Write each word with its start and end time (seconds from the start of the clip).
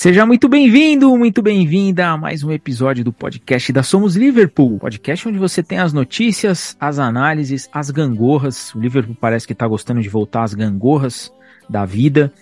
Seja 0.00 0.24
muito 0.24 0.48
bem-vindo, 0.48 1.18
muito 1.18 1.42
bem-vinda 1.42 2.10
a 2.10 2.16
mais 2.16 2.44
um 2.44 2.52
episódio 2.52 3.02
do 3.02 3.12
podcast 3.12 3.72
da 3.72 3.82
Somos 3.82 4.14
Liverpool. 4.14 4.78
Podcast 4.78 5.28
onde 5.28 5.40
você 5.40 5.60
tem 5.60 5.80
as 5.80 5.92
notícias, 5.92 6.76
as 6.78 7.00
análises, 7.00 7.68
as 7.72 7.90
gangorras. 7.90 8.72
O 8.76 8.78
Liverpool 8.78 9.16
parece 9.20 9.44
que 9.44 9.56
tá 9.56 9.66
gostando 9.66 10.00
de 10.00 10.08
voltar 10.08 10.44
às 10.44 10.54
gangorras 10.54 11.32
da 11.68 11.84
vida, 11.84 12.32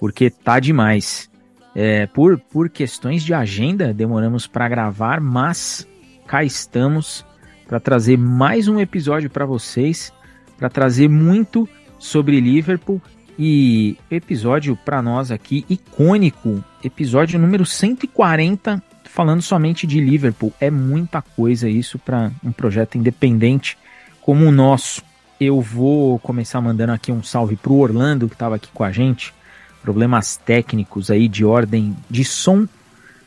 porque 0.00 0.30
tá 0.30 0.58
demais. 0.58 1.30
É, 1.74 2.06
por, 2.06 2.38
por 2.38 2.70
questões 2.70 3.22
de 3.22 3.34
agenda, 3.34 3.92
demoramos 3.92 4.46
para 4.46 4.66
gravar, 4.66 5.20
mas 5.20 5.86
cá 6.26 6.42
estamos 6.42 7.26
para 7.68 7.78
trazer 7.78 8.16
mais 8.16 8.68
um 8.68 8.80
episódio 8.80 9.28
para 9.28 9.44
vocês, 9.44 10.10
para 10.56 10.70
trazer 10.70 11.10
muito 11.10 11.68
sobre 11.98 12.40
Liverpool 12.40 13.02
e 13.44 13.98
episódio 14.08 14.76
para 14.76 15.02
nós 15.02 15.32
aqui 15.32 15.66
icônico, 15.68 16.62
episódio 16.84 17.40
número 17.40 17.66
140, 17.66 18.80
falando 19.06 19.42
somente 19.42 19.84
de 19.84 19.98
Liverpool. 19.98 20.52
É 20.60 20.70
muita 20.70 21.20
coisa 21.20 21.68
isso 21.68 21.98
para 21.98 22.30
um 22.44 22.52
projeto 22.52 22.96
independente 22.96 23.76
como 24.20 24.46
o 24.46 24.52
nosso. 24.52 25.02
Eu 25.40 25.60
vou 25.60 26.20
começar 26.20 26.60
mandando 26.60 26.92
aqui 26.92 27.10
um 27.10 27.20
salve 27.20 27.56
pro 27.56 27.74
Orlando 27.74 28.28
que 28.28 28.36
estava 28.36 28.54
aqui 28.54 28.68
com 28.72 28.84
a 28.84 28.92
gente. 28.92 29.34
Problemas 29.82 30.36
técnicos 30.36 31.10
aí 31.10 31.26
de 31.26 31.44
ordem 31.44 31.96
de 32.08 32.24
som 32.24 32.68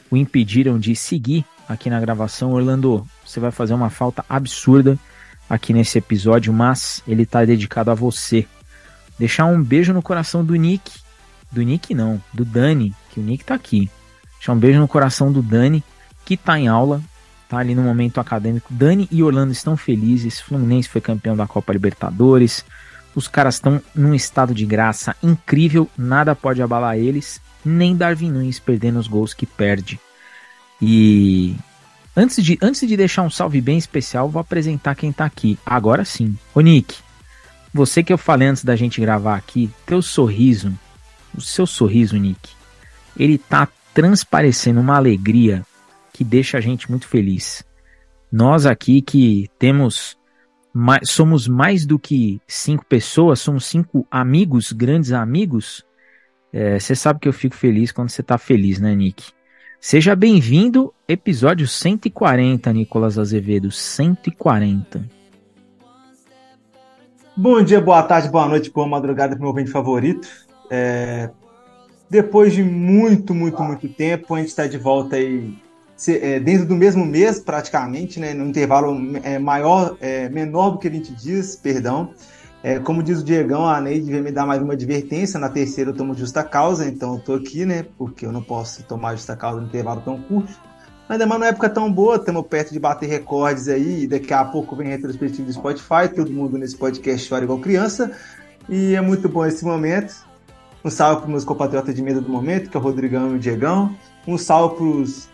o 0.09 0.15
impediram 0.15 0.79
de 0.79 0.95
seguir 0.95 1.43
aqui 1.67 1.89
na 1.89 1.99
gravação. 1.99 2.53
Orlando, 2.53 3.05
você 3.25 3.41
vai 3.41 3.51
fazer 3.51 3.73
uma 3.73 3.89
falta 3.89 4.23
absurda 4.29 4.97
aqui 5.49 5.73
nesse 5.73 5.97
episódio, 5.97 6.53
mas 6.53 7.03
ele 7.05 7.23
está 7.23 7.43
dedicado 7.43 7.91
a 7.91 7.93
você. 7.93 8.47
Deixar 9.17 9.45
um 9.45 9.61
beijo 9.61 9.93
no 9.93 10.01
coração 10.01 10.43
do 10.43 10.55
Nick. 10.55 10.91
Do 11.51 11.61
Nick 11.61 11.93
não, 11.93 12.21
do 12.33 12.43
Dani, 12.43 12.93
que 13.11 13.19
o 13.19 13.23
Nick 13.23 13.45
tá 13.45 13.55
aqui. 13.55 13.89
Deixar 14.37 14.53
um 14.53 14.59
beijo 14.59 14.79
no 14.79 14.87
coração 14.87 15.31
do 15.31 15.41
Dani, 15.41 15.83
que 16.25 16.35
tá 16.35 16.59
em 16.59 16.67
aula, 16.67 17.01
tá 17.47 17.57
ali 17.57 17.73
no 17.73 17.81
momento 17.81 18.19
acadêmico. 18.19 18.73
Dani 18.73 19.07
e 19.11 19.23
Orlando 19.23 19.51
estão 19.51 19.77
felizes. 19.77 20.41
Fluminense 20.41 20.89
foi 20.89 21.01
campeão 21.01 21.35
da 21.35 21.47
Copa 21.47 21.71
Libertadores. 21.71 22.65
Os 23.15 23.27
caras 23.29 23.55
estão 23.55 23.81
num 23.95 24.13
estado 24.13 24.53
de 24.53 24.65
graça 24.65 25.15
incrível, 25.23 25.89
nada 25.97 26.35
pode 26.35 26.61
abalar 26.61 26.97
eles, 26.97 27.39
nem 27.63 27.95
Darwin 27.95 28.29
Nunes 28.29 28.59
perdendo 28.59 28.99
os 28.99 29.07
gols 29.07 29.33
que 29.33 29.45
perde. 29.45 29.97
E 30.81 31.55
antes 32.13 32.43
de, 32.43 32.57
antes 32.61 32.85
de 32.85 32.97
deixar 32.97 33.21
um 33.21 33.29
salve 33.29 33.61
bem 33.61 33.77
especial, 33.77 34.29
vou 34.29 34.41
apresentar 34.41 34.95
quem 34.95 35.13
tá 35.13 35.23
aqui. 35.23 35.57
Agora 35.65 36.03
sim. 36.03 36.37
Ô 36.53 36.59
Nick, 36.59 36.97
você 37.75 38.01
que 38.01 38.13
eu 38.13 38.17
falei 38.17 38.47
antes 38.47 38.63
da 38.63 38.73
gente 38.73 39.01
gravar 39.01 39.35
aqui, 39.35 39.69
teu 39.85 40.01
sorriso, 40.01 40.71
o 41.35 41.41
seu 41.41 41.67
sorriso, 41.67 42.15
Nick, 42.15 42.53
ele 43.17 43.37
tá 43.37 43.67
transparecendo 43.93 44.79
uma 44.79 44.95
alegria 44.95 45.61
que 46.13 46.23
deixa 46.23 46.57
a 46.57 46.61
gente 46.61 46.89
muito 46.89 47.05
feliz. 47.05 47.65
Nós 48.31 48.65
aqui 48.65 49.01
que 49.01 49.49
temos 49.59 50.17
somos 51.03 51.49
mais 51.49 51.85
do 51.85 51.99
que 51.99 52.39
cinco 52.47 52.85
pessoas, 52.85 53.41
somos 53.41 53.65
cinco 53.65 54.07
amigos, 54.09 54.71
grandes 54.71 55.11
amigos. 55.11 55.83
Você 56.79 56.93
é, 56.93 56.95
sabe 56.95 57.19
que 57.19 57.27
eu 57.27 57.33
fico 57.33 57.55
feliz 57.55 57.91
quando 57.91 58.09
você 58.09 58.23
tá 58.23 58.37
feliz, 58.37 58.79
né, 58.79 58.95
Nick? 58.95 59.33
Seja 59.81 60.15
bem-vindo, 60.15 60.93
episódio 61.09 61.67
140, 61.67 62.71
Nicolas 62.71 63.19
Azevedo, 63.19 63.69
140. 63.69 65.14
Bom 67.37 67.61
dia, 67.61 67.81
boa 67.81 68.01
tarde, 68.01 68.29
boa 68.29 68.47
noite, 68.47 68.71
boa 68.71 68.87
madrugada 68.87 69.35
para 69.35 69.39
meu 69.39 69.49
ouvinte 69.49 69.69
favorito. 69.69 70.25
É... 70.69 71.29
Depois 72.09 72.53
de 72.53 72.63
muito, 72.63 73.35
muito, 73.35 73.61
muito 73.61 73.89
tempo, 73.89 74.33
a 74.33 74.39
gente 74.39 74.47
está 74.47 74.65
de 74.65 74.77
volta 74.77 75.17
aí 75.17 75.53
é, 76.07 76.39
dentro 76.39 76.65
do 76.65 76.75
mesmo 76.75 77.05
mês, 77.05 77.37
praticamente, 77.37 78.21
né? 78.21 78.33
No 78.33 78.45
intervalo 78.45 78.95
é, 79.21 79.37
maior, 79.37 79.97
é, 79.99 80.29
menor 80.29 80.71
do 80.71 80.77
que 80.77 80.87
a 80.87 80.91
gente 80.91 81.11
diz, 81.11 81.57
perdão. 81.57 82.11
É, 82.63 82.79
como 82.79 83.03
diz 83.03 83.19
o 83.19 83.23
Diegão, 83.23 83.67
a 83.67 83.81
Neide 83.81 84.09
veio 84.09 84.23
me 84.23 84.31
dar 84.31 84.45
mais 84.45 84.61
uma 84.61 84.71
advertência. 84.71 85.37
Na 85.37 85.49
terceira 85.49 85.89
eu 85.89 85.93
tomo 85.95 86.13
justa 86.13 86.41
causa, 86.41 86.87
então 86.87 87.15
eu 87.15 87.19
tô 87.19 87.33
aqui, 87.33 87.65
né? 87.65 87.85
Porque 87.97 88.25
eu 88.25 88.31
não 88.31 88.41
posso 88.41 88.81
tomar 88.83 89.13
justa 89.13 89.35
causa 89.35 89.59
no 89.59 89.67
intervalo 89.67 90.01
tão 90.05 90.21
curto. 90.21 90.53
Mas 91.07 91.21
é 91.21 91.25
uma 91.25 91.45
época 91.45 91.69
tão 91.69 91.91
boa, 91.91 92.15
estamos 92.15 92.47
perto 92.47 92.73
de 92.73 92.79
bater 92.79 93.07
recordes 93.07 93.67
aí, 93.67 94.07
daqui 94.07 94.33
a 94.33 94.43
pouco 94.43 94.75
vem 94.75 94.87
retrospectivo 94.87 95.45
do 95.45 95.53
Spotify, 95.53 96.09
todo 96.13 96.31
mundo 96.31 96.57
nesse 96.57 96.75
podcast 96.75 97.29
chora 97.29 97.43
igual 97.43 97.59
criança, 97.59 98.11
e 98.67 98.95
é 98.95 99.01
muito 99.01 99.29
bom 99.29 99.45
esse 99.45 99.63
momento. 99.63 100.25
Um 100.83 100.89
salve 100.89 101.21
para 101.21 101.29
meus 101.29 101.43
compatriotas 101.43 101.95
de 101.95 102.01
mesa 102.01 102.21
do 102.21 102.29
momento, 102.29 102.69
que 102.69 102.77
é 102.77 102.79
o 102.79 102.83
Rodrigão 102.83 103.31
e 103.31 103.35
o 103.35 103.39
Diegão. 103.39 103.95
Um 104.27 104.37
salve 104.37 104.75
para 104.75 104.85
os 104.85 105.29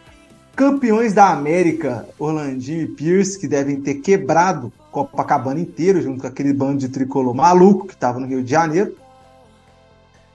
campeões 0.56 1.14
da 1.14 1.30
América, 1.30 2.08
Orlandinho 2.18 2.84
e 2.84 2.88
Pierce, 2.88 3.38
que 3.38 3.48
devem 3.48 3.82
ter 3.82 3.96
quebrado 3.96 4.72
Copacabana 4.92 5.60
inteiro, 5.60 6.02
junto 6.02 6.22
com 6.22 6.28
aquele 6.28 6.54
bando 6.54 6.78
de 6.78 6.90
tricolor 6.90 7.34
maluco 7.34 7.88
que 7.88 7.94
estava 7.94 8.20
no 8.20 8.28
Rio 8.28 8.44
de 8.44 8.52
Janeiro. 8.52 8.96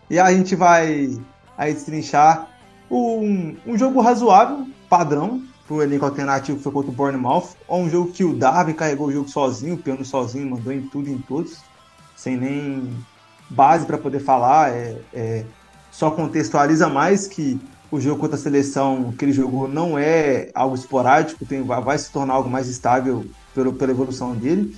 E 0.08 0.18
a 0.18 0.32
gente 0.32 0.54
vai 0.54 1.18
aí 1.56 1.72
destrinchar 1.72 2.48
um, 2.90 3.56
um 3.66 3.76
jogo 3.76 4.00
razoável, 4.00 4.66
padrão 4.88 5.42
pro 5.66 5.82
elenco 5.82 6.04
alternativo 6.04 6.60
foi 6.60 6.72
contra 6.72 6.90
o 6.90 6.94
Bournemouth, 6.94 7.50
ou 7.66 7.82
um 7.82 7.90
jogo 7.90 8.12
que 8.12 8.24
o 8.24 8.34
Darwin 8.34 8.72
carregou 8.72 9.08
o 9.08 9.12
jogo 9.12 9.28
sozinho, 9.28 9.74
o 9.74 9.78
piano 9.78 10.04
sozinho, 10.04 10.50
mandou 10.50 10.72
em 10.72 10.82
tudo 10.82 11.08
e 11.08 11.12
em 11.12 11.18
todos, 11.18 11.58
sem 12.14 12.36
nem 12.36 12.96
base 13.50 13.84
para 13.84 13.98
poder 13.98 14.20
falar, 14.20 14.70
é, 14.70 14.96
é, 15.12 15.44
só 15.90 16.10
contextualiza 16.10 16.88
mais 16.88 17.26
que 17.26 17.60
o 17.90 18.00
jogo 18.00 18.20
contra 18.20 18.36
a 18.36 18.38
seleção 18.38 19.12
que 19.12 19.24
ele 19.24 19.32
jogou 19.32 19.68
não 19.68 19.98
é 19.98 20.50
algo 20.54 20.74
esporádico, 20.74 21.44
tem, 21.44 21.62
vai, 21.62 21.80
vai 21.80 21.98
se 21.98 22.10
tornar 22.10 22.34
algo 22.34 22.50
mais 22.50 22.68
estável 22.68 23.24
pelo, 23.54 23.72
pela 23.72 23.92
evolução 23.92 24.34
dele. 24.34 24.76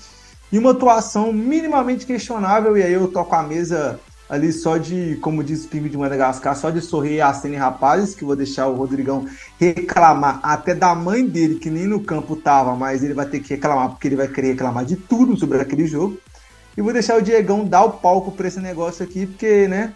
E 0.50 0.58
uma 0.58 0.70
atuação 0.70 1.32
minimamente 1.32 2.06
questionável, 2.06 2.76
e 2.76 2.82
aí 2.82 2.92
eu 2.92 3.08
toco 3.08 3.34
a 3.34 3.42
mesa 3.42 4.00
ali 4.28 4.52
só 4.52 4.76
de, 4.76 5.16
como 5.22 5.42
diz 5.42 5.64
o 5.64 5.68
Pingo 5.68 5.88
de 5.88 5.96
Madagascar, 5.96 6.54
só 6.54 6.70
de 6.70 6.80
sorrir 6.80 7.20
a 7.20 7.32
cena 7.32 7.58
rapazes, 7.58 8.14
que 8.14 8.24
vou 8.24 8.36
deixar 8.36 8.66
o 8.66 8.74
Rodrigão 8.74 9.26
reclamar 9.58 10.38
até 10.42 10.74
da 10.74 10.94
mãe 10.94 11.26
dele, 11.26 11.54
que 11.58 11.70
nem 11.70 11.86
no 11.86 12.02
campo 12.02 12.36
tava, 12.36 12.76
mas 12.76 13.02
ele 13.02 13.14
vai 13.14 13.26
ter 13.26 13.40
que 13.40 13.54
reclamar, 13.54 13.90
porque 13.90 14.06
ele 14.06 14.16
vai 14.16 14.28
querer 14.28 14.48
reclamar 14.48 14.84
de 14.84 14.96
tudo 14.96 15.36
sobre 15.36 15.60
aquele 15.60 15.86
jogo. 15.86 16.18
E 16.76 16.82
vou 16.82 16.92
deixar 16.92 17.16
o 17.16 17.22
Diegão 17.22 17.64
dar 17.64 17.84
o 17.84 17.92
palco 17.92 18.30
para 18.30 18.48
esse 18.48 18.60
negócio 18.60 19.02
aqui, 19.02 19.26
porque, 19.26 19.66
né, 19.66 19.94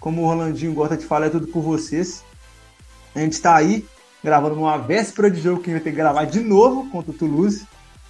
como 0.00 0.22
o 0.22 0.26
Rolandinho 0.26 0.74
gosta 0.74 0.96
de 0.96 1.06
falar, 1.06 1.26
é 1.26 1.30
tudo 1.30 1.46
por 1.46 1.62
vocês. 1.62 2.22
A 3.14 3.20
gente 3.20 3.32
está 3.32 3.54
aí, 3.54 3.86
gravando 4.22 4.56
numa 4.56 4.76
véspera 4.76 5.30
de 5.30 5.40
jogo 5.40 5.62
que 5.62 5.70
a 5.70 5.74
gente 5.74 5.82
vai 5.82 5.84
ter 5.84 5.90
que 5.90 5.96
gravar 5.96 6.24
de 6.24 6.40
novo 6.40 6.90
contra 6.90 7.12
o 7.12 7.14
Toulouse, 7.14 7.64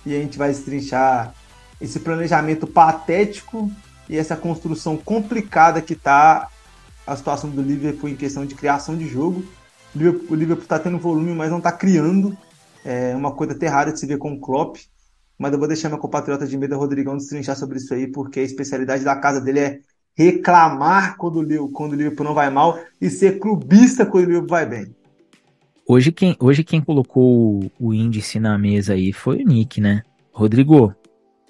e 0.07 0.17
a 0.17 0.19
gente 0.19 0.39
vai 0.39 0.51
estrinchar 0.51 1.35
esse 1.81 2.01
planejamento 2.01 2.67
patético 2.67 3.71
e 4.09 4.17
essa 4.17 4.37
construção 4.37 4.97
complicada 4.97 5.83
que 5.83 5.93
está 5.93 6.49
a 7.07 7.17
situação 7.17 7.51
do 7.51 7.63
Liverpool 7.63 8.11
em 8.11 8.17
questão 8.17 8.45
de 8.45 8.55
criação 8.55 8.97
de 8.97 9.09
jogo. 9.09 9.45
O 9.95 10.35
Liverpool 10.35 10.63
está 10.63 10.79
tendo 10.79 10.99
volume, 10.99 11.35
mas 11.35 11.51
não 11.51 11.59
está 11.59 11.73
criando. 11.73 12.37
É 12.85 13.17
uma 13.17 13.33
coisa 13.33 13.55
até 13.55 13.67
rara 13.67 13.93
de 13.93 13.99
se 13.99 14.07
ver 14.07 14.19
com 14.19 14.33
o 14.33 14.41
Klopp. 14.41 14.77
Mas 15.39 15.53
eu 15.53 15.59
vou 15.59 15.69
deixar 15.69 15.89
meu 15.89 15.99
compatriota 15.99 16.47
de 16.47 16.57
medo, 16.59 16.77
Rodrigão, 16.77 17.17
destrinchar 17.17 17.57
sobre 17.57 17.79
isso 17.79 17.95
aí, 17.95 18.07
porque 18.09 18.41
a 18.41 18.43
especialidade 18.43 19.05
da 19.05 19.17
casa 19.17 19.41
dele 19.41 19.61
é 19.61 19.81
reclamar 20.17 21.17
quando 21.17 21.41
o, 21.41 21.69
quando 21.71 21.93
o 21.93 21.95
Liverpool 21.95 22.27
não 22.27 22.35
vai 22.35 22.51
mal 22.51 22.79
e 23.01 23.09
ser 23.09 23.39
clubista 23.39 24.05
quando 24.05 24.25
o 24.25 24.27
Liverpool 24.27 24.51
vai 24.51 24.67
bem. 24.67 24.95
Hoje 25.87 26.13
quem, 26.13 26.37
hoje 26.39 26.65
quem 26.65 26.83
colocou 26.83 27.65
o, 27.79 27.95
índice 27.95 28.39
na 28.39 28.59
mesa 28.59 28.93
aí 28.93 29.13
foi 29.13 29.43
o 29.43 29.47
Nick, 29.47 29.81
né? 29.81 30.03
Rodrigo, 30.33 30.93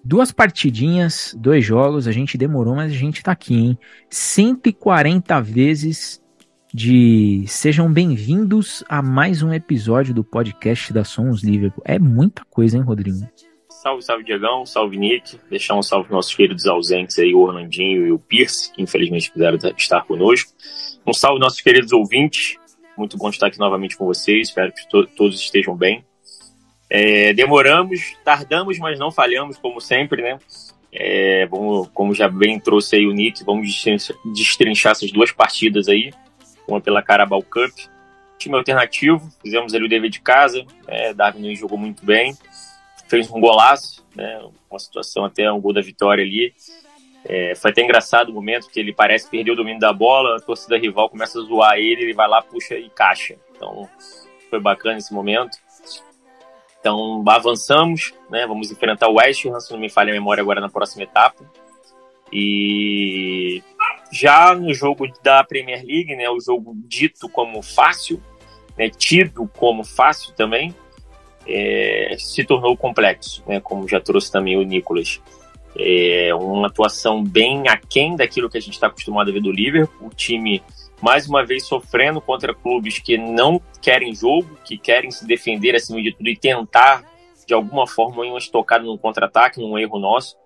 Duas 0.08 0.32
partidinhas, 0.32 1.37
dois 1.38 1.62
jogos, 1.62 2.08
a 2.08 2.12
gente 2.12 2.38
demorou, 2.38 2.75
mas 2.75 2.90
a 2.90 2.94
gente 2.94 3.22
tá 3.22 3.32
aqui, 3.32 3.55
hein? 3.55 3.78
140 4.08 5.38
vezes 5.43 6.25
de 6.72 7.44
sejam 7.46 7.93
bem-vindos 7.93 8.82
a 8.88 9.02
mais 9.02 9.43
um 9.43 9.52
episódio 9.52 10.14
do 10.14 10.25
podcast 10.25 10.94
da 10.94 11.05
Somos 11.05 11.44
Liverpool. 11.44 11.82
É 11.84 11.99
muita 11.99 12.43
coisa, 12.46 12.78
hein, 12.78 12.82
Rodrigo? 12.82 13.19
Salve, 13.69 14.02
salve, 14.02 14.25
Diegão, 14.25 14.64
salve, 14.64 14.96
Nick. 14.96 15.38
Deixar 15.50 15.75
um 15.75 15.82
salve 15.82 16.08
para 16.08 16.16
nossos 16.16 16.34
queridos 16.34 16.64
ausentes 16.64 17.19
aí, 17.19 17.34
o 17.34 17.40
Orlandinho 17.40 18.06
e 18.06 18.10
o 18.10 18.19
Pierce, 18.19 18.72
que 18.72 18.81
infelizmente 18.81 19.31
quiseram 19.31 19.58
estar 19.76 20.06
conosco. 20.06 20.50
Um 21.06 21.12
salve 21.12 21.38
nossos 21.38 21.60
queridos 21.60 21.93
ouvintes. 21.93 22.56
Muito 22.96 23.19
bom 23.19 23.28
estar 23.28 23.49
aqui 23.49 23.58
novamente 23.58 23.94
com 23.94 24.06
vocês. 24.06 24.49
Espero 24.49 24.72
que 24.72 24.88
to 24.88 25.06
todos 25.06 25.38
estejam 25.38 25.76
bem. 25.76 26.02
É, 26.90 27.32
demoramos, 27.35 28.17
tardamos, 28.25 28.79
mas 28.79 28.99
não 28.99 29.12
falhamos, 29.12 29.58
como 29.58 29.81
sempre, 29.81 30.23
né? 30.23 30.38
É, 30.90 31.46
vamos, 31.46 31.88
como 31.93 32.14
já 32.14 32.29
bem 32.29 32.58
trouxe 32.58 32.96
aí 32.96 33.06
o 33.06 33.12
Nick, 33.12 33.44
vamos 33.44 33.85
destrinchar 34.25 34.93
essas 34.93 35.12
duas 35.12 35.31
partidas 35.31 35.87
aí, 35.87 36.12
uma 36.67 36.81
pela 36.81 37.02
Carabao 37.02 37.43
Cup, 37.43 37.73
time 38.38 38.56
alternativo, 38.56 39.31
fizemos 39.43 39.75
ali 39.75 39.85
o 39.85 39.88
dever 39.88 40.08
de 40.08 40.20
casa, 40.20 40.64
né? 40.87 41.12
Darwin 41.12 41.55
jogou 41.55 41.76
muito 41.76 42.05
bem, 42.05 42.35
fez 43.06 43.31
um 43.31 43.41
golaço, 43.41 44.06
né? 44.14 44.41
Uma 44.70 44.79
situação 44.79 45.25
até 45.25 45.50
um 45.50 45.61
gol 45.61 45.73
da 45.73 45.82
vitória 45.82 46.25
ali. 46.25 46.55
É, 47.25 47.55
foi 47.55 47.70
até 47.70 47.82
engraçado 47.82 48.31
o 48.31 48.32
momento 48.32 48.70
que 48.70 48.79
ele 48.79 48.93
parece 48.93 49.29
perder 49.29 49.50
o 49.50 49.56
domínio 49.56 49.81
da 49.81 49.93
bola, 49.93 50.37
a 50.37 50.41
torcida 50.41 50.79
rival 50.79 51.11
começa 51.11 51.38
a 51.38 51.43
zoar 51.43 51.76
ele, 51.76 52.02
ele 52.02 52.14
vai 52.14 52.29
lá, 52.29 52.41
puxa 52.41 52.75
e 52.76 52.88
caixa. 52.88 53.37
Então 53.55 53.88
foi 54.49 54.61
bacana 54.61 54.99
esse 54.99 55.12
momento. 55.12 55.58
Então 56.81 57.25
avançamos, 57.27 58.15
né? 58.31 58.47
Vamos 58.47 58.71
enfrentar 58.71 59.09
o 59.09 59.17
West 59.17 59.45
Ham, 59.47 59.61
se 59.61 59.73
não 59.73 59.81
me 59.81 59.91
falha 59.91 60.11
a 60.11 60.15
memória 60.15 60.43
agora 60.43 60.61
na 60.61 60.69
próxima 60.69 61.05
etapa. 61.05 61.45
E 62.33 63.63
já 64.13 64.55
no 64.55 64.73
jogo 64.73 65.07
da 65.23 65.43
Premier 65.45 65.85
League, 65.85 66.15
né, 66.15 66.29
o 66.29 66.41
jogo 66.41 66.75
dito 66.87 67.29
como 67.29 67.63
fácil, 67.63 68.23
né, 68.77 68.89
tido 68.91 69.49
como 69.57 69.85
fácil 69.85 70.35
também, 70.35 70.75
é, 71.47 72.17
se 72.19 72.45
tornou 72.45 72.77
complexo, 72.77 73.43
né, 73.47 73.61
como 73.61 73.89
já 73.89 74.01
trouxe 74.01 74.31
também 74.31 74.57
o 74.57 74.63
Nicolas. 74.63 75.21
É 75.77 76.35
uma 76.35 76.67
atuação 76.67 77.23
bem 77.23 77.69
aquém 77.69 78.17
daquilo 78.17 78.51
que 78.51 78.59
a 78.59 78.61
gente 78.61 78.75
está 78.75 78.89
acostumado 78.89 79.31
a 79.31 79.33
ver 79.33 79.41
do 79.41 79.53
Liverpool. 79.53 80.09
O 80.09 80.11
time, 80.11 80.63
mais 81.00 81.29
uma 81.29 81.45
vez, 81.45 81.67
sofrendo 81.67 82.21
contra 82.21 82.55
clubes 82.55 82.99
que 82.99 83.17
não 83.17 83.61
querem 83.81 84.15
jogo, 84.15 84.59
que 84.65 84.77
querem 84.77 85.11
se 85.11 85.27
defender 85.27 85.75
acima 85.75 86.03
de 86.03 86.12
tudo 86.12 86.29
e 86.29 86.37
tentar, 86.37 87.05
de 87.47 87.55
alguma 87.55 87.87
forma, 87.87 88.25
uma 88.25 88.39
estocada 88.39 88.85
num 88.85 88.99
contra-ataque, 88.99 89.61
num 89.61 89.79
erro 89.79 89.99
nosso 89.99 90.37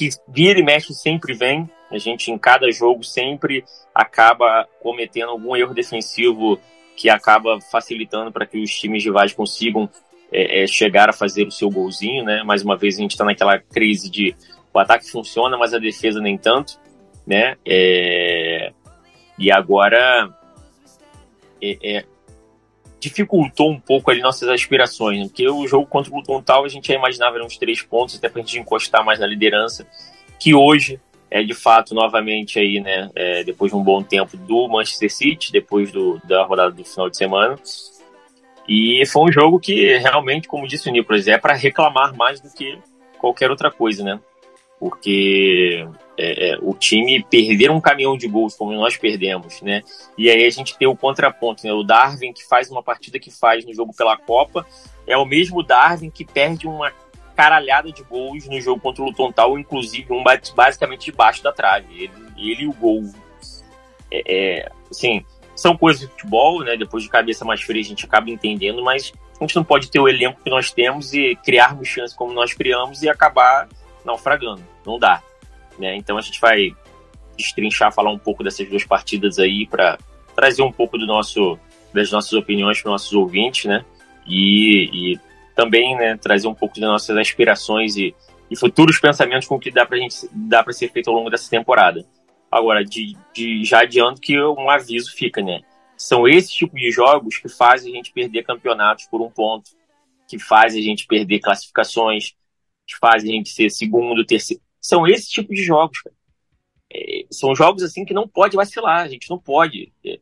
que 0.00 0.08
vira 0.26 0.58
e 0.58 0.62
mexe 0.62 0.94
sempre 0.94 1.34
vem. 1.34 1.68
A 1.90 1.98
gente, 1.98 2.30
em 2.30 2.38
cada 2.38 2.70
jogo, 2.72 3.04
sempre 3.04 3.64
acaba 3.94 4.66
cometendo 4.80 5.30
algum 5.30 5.54
erro 5.54 5.74
defensivo 5.74 6.58
que 6.96 7.10
acaba 7.10 7.60
facilitando 7.60 8.32
para 8.32 8.46
que 8.46 8.62
os 8.62 8.70
times 8.70 9.04
rivais 9.04 9.34
consigam 9.34 9.90
é, 10.32 10.62
é, 10.62 10.66
chegar 10.66 11.10
a 11.10 11.12
fazer 11.12 11.46
o 11.46 11.50
seu 11.50 11.68
golzinho, 11.68 12.24
né? 12.24 12.42
Mais 12.44 12.62
uma 12.62 12.76
vez, 12.76 12.96
a 12.96 13.02
gente 13.02 13.10
está 13.10 13.24
naquela 13.24 13.58
crise 13.58 14.08
de 14.08 14.34
o 14.72 14.78
ataque 14.78 15.10
funciona, 15.10 15.58
mas 15.58 15.74
a 15.74 15.78
defesa 15.78 16.20
nem 16.20 16.38
tanto, 16.38 16.78
né? 17.26 17.56
É, 17.66 18.72
e 19.40 19.50
agora 19.50 20.30
é, 21.60 21.78
é, 21.82 22.04
dificultou 23.00 23.70
um 23.70 23.80
pouco 23.80 24.10
ali 24.10 24.20
nossas 24.20 24.48
aspirações, 24.50 25.18
né? 25.18 25.24
porque 25.24 25.48
o 25.48 25.66
jogo 25.66 25.86
contra 25.86 26.12
o 26.12 26.16
Luton 26.16 26.42
Tal 26.42 26.64
a 26.64 26.68
gente 26.68 26.88
já 26.88 26.94
imaginava 26.94 27.38
uns 27.38 27.56
três 27.56 27.80
pontos, 27.82 28.16
até 28.16 28.28
para 28.28 28.42
a 28.42 28.44
gente 28.44 28.58
encostar 28.58 29.02
mais 29.02 29.18
na 29.18 29.26
liderança, 29.26 29.86
que 30.38 30.54
hoje 30.54 31.00
é 31.30 31.42
de 31.42 31.54
fato 31.54 31.94
novamente 31.94 32.58
aí, 32.58 32.80
né, 32.80 33.08
é, 33.14 33.42
depois 33.44 33.70
de 33.70 33.78
um 33.78 33.82
bom 33.82 34.02
tempo 34.02 34.36
do 34.36 34.68
Manchester 34.68 35.10
City, 35.10 35.52
depois 35.52 35.90
do, 35.90 36.20
da 36.24 36.44
rodada 36.44 36.72
do 36.72 36.84
final 36.84 37.08
de 37.08 37.16
semana, 37.16 37.56
e 38.68 39.04
foi 39.06 39.22
um 39.22 39.32
jogo 39.32 39.58
que 39.58 39.96
realmente, 39.98 40.46
como 40.46 40.68
disse 40.68 40.88
o 40.88 40.92
Nicolas, 40.92 41.26
é 41.26 41.38
para 41.38 41.54
reclamar 41.54 42.14
mais 42.14 42.40
do 42.40 42.52
que 42.52 42.78
qualquer 43.18 43.50
outra 43.50 43.70
coisa, 43.70 44.04
né? 44.04 44.20
Porque 44.80 45.86
é, 46.18 46.52
é, 46.52 46.58
o 46.60 46.74
time 46.74 47.22
perder 47.30 47.70
um 47.70 47.80
caminhão 47.80 48.16
de 48.16 48.26
gols 48.26 48.56
como 48.56 48.72
nós 48.72 48.96
perdemos, 48.96 49.60
né? 49.60 49.82
E 50.18 50.28
aí 50.30 50.44
a 50.44 50.50
gente 50.50 50.76
tem 50.76 50.88
o 50.88 50.96
contraponto, 50.96 51.66
né? 51.66 51.72
O 51.72 51.82
Darwin 51.82 52.32
que 52.32 52.44
faz 52.44 52.70
uma 52.70 52.82
partida 52.82 53.18
que 53.18 53.30
faz 53.30 53.64
no 53.64 53.74
jogo 53.74 53.94
pela 53.94 54.16
Copa 54.16 54.66
é 55.06 55.16
o 55.16 55.26
mesmo 55.26 55.62
Darwin 55.62 56.10
que 56.10 56.24
perde 56.24 56.66
uma 56.66 56.90
caralhada 57.36 57.92
de 57.92 58.02
gols 58.02 58.46
no 58.48 58.60
jogo 58.60 58.80
contra 58.80 59.02
o 59.02 59.06
Luton 59.06 59.32
Tal, 59.32 59.58
inclusive 59.58 60.12
um 60.12 60.24
basicamente 60.54 61.06
debaixo 61.06 61.42
da 61.42 61.52
trave. 61.52 62.04
Ele, 62.04 62.12
ele 62.36 62.62
e 62.64 62.68
o 62.68 62.72
gol. 62.72 63.02
É, 64.10 64.22
é, 64.26 64.72
assim, 64.90 65.24
são 65.54 65.76
coisas 65.76 66.00
de 66.00 66.08
futebol, 66.08 66.64
né? 66.64 66.76
Depois 66.76 67.02
de 67.02 67.08
cabeça 67.08 67.44
mais 67.44 67.60
fria 67.60 67.80
a 67.80 67.84
gente 67.84 68.04
acaba 68.04 68.30
entendendo, 68.30 68.82
mas 68.82 69.12
a 69.38 69.44
gente 69.44 69.56
não 69.56 69.64
pode 69.64 69.90
ter 69.90 70.00
o 70.00 70.08
elenco 70.08 70.40
que 70.42 70.50
nós 70.50 70.70
temos 70.70 71.12
e 71.14 71.36
criarmos 71.36 71.88
chances 71.88 72.16
como 72.16 72.32
nós 72.32 72.52
criamos 72.52 73.02
e 73.02 73.08
acabar 73.08 73.68
naufragando. 74.04 74.62
Não 74.86 74.98
dá. 74.98 75.22
Né? 75.78 75.96
Então 75.96 76.18
a 76.18 76.20
gente 76.20 76.40
vai 76.40 76.74
destrinchar, 77.36 77.92
falar 77.92 78.10
um 78.10 78.18
pouco 78.18 78.44
dessas 78.44 78.68
duas 78.68 78.84
partidas 78.84 79.38
aí 79.38 79.66
para 79.66 79.98
trazer 80.34 80.62
um 80.62 80.72
pouco 80.72 80.98
do 80.98 81.06
nosso, 81.06 81.58
das 81.92 82.10
nossas 82.10 82.32
opiniões 82.32 82.80
para 82.80 82.92
nossos 82.92 83.12
ouvintes, 83.12 83.64
né? 83.64 83.84
E, 84.26 85.12
e 85.14 85.20
também 85.54 85.96
né, 85.96 86.16
trazer 86.16 86.46
um 86.46 86.54
pouco 86.54 86.78
das 86.78 86.88
nossas 86.88 87.16
aspirações 87.16 87.96
e, 87.96 88.14
e 88.50 88.56
futuros 88.56 88.98
pensamentos 88.98 89.48
com 89.48 89.56
o 89.56 89.60
que 89.60 89.70
dá 89.70 89.84
para 89.84 89.98
gente 89.98 90.28
dá 90.32 90.62
para 90.62 90.72
ser 90.72 90.90
feito 90.90 91.10
ao 91.10 91.16
longo 91.16 91.30
dessa 91.30 91.50
temporada. 91.50 92.04
Agora, 92.50 92.84
de, 92.84 93.16
de, 93.34 93.64
já 93.64 93.80
adianto 93.80 94.20
que 94.20 94.40
um 94.40 94.68
aviso 94.68 95.12
fica, 95.12 95.40
né? 95.40 95.60
São 95.96 96.26
esses 96.26 96.50
tipos 96.50 96.80
de 96.80 96.90
jogos 96.90 97.36
que 97.38 97.48
fazem 97.48 97.92
a 97.92 97.96
gente 97.96 98.12
perder 98.12 98.42
campeonatos 98.42 99.06
por 99.06 99.20
um 99.20 99.30
ponto, 99.30 99.70
que 100.26 100.38
fazem 100.38 100.80
a 100.80 100.84
gente 100.84 101.06
perder 101.06 101.40
classificações, 101.40 102.34
que 102.90 102.98
fazem 102.98 103.44
ser 103.44 103.70
segundo, 103.70 104.24
terceiro. 104.24 104.62
São 104.80 105.06
esse 105.06 105.30
tipo 105.30 105.54
de 105.54 105.62
jogos, 105.62 106.00
cara. 106.00 106.16
É, 106.92 107.24
são 107.30 107.54
jogos 107.54 107.82
assim 107.82 108.04
que 108.04 108.12
não 108.12 108.26
pode 108.26 108.56
vacilar, 108.56 109.02
a 109.02 109.08
gente 109.08 109.30
não 109.30 109.38
pode. 109.38 109.92
É, 110.04 110.18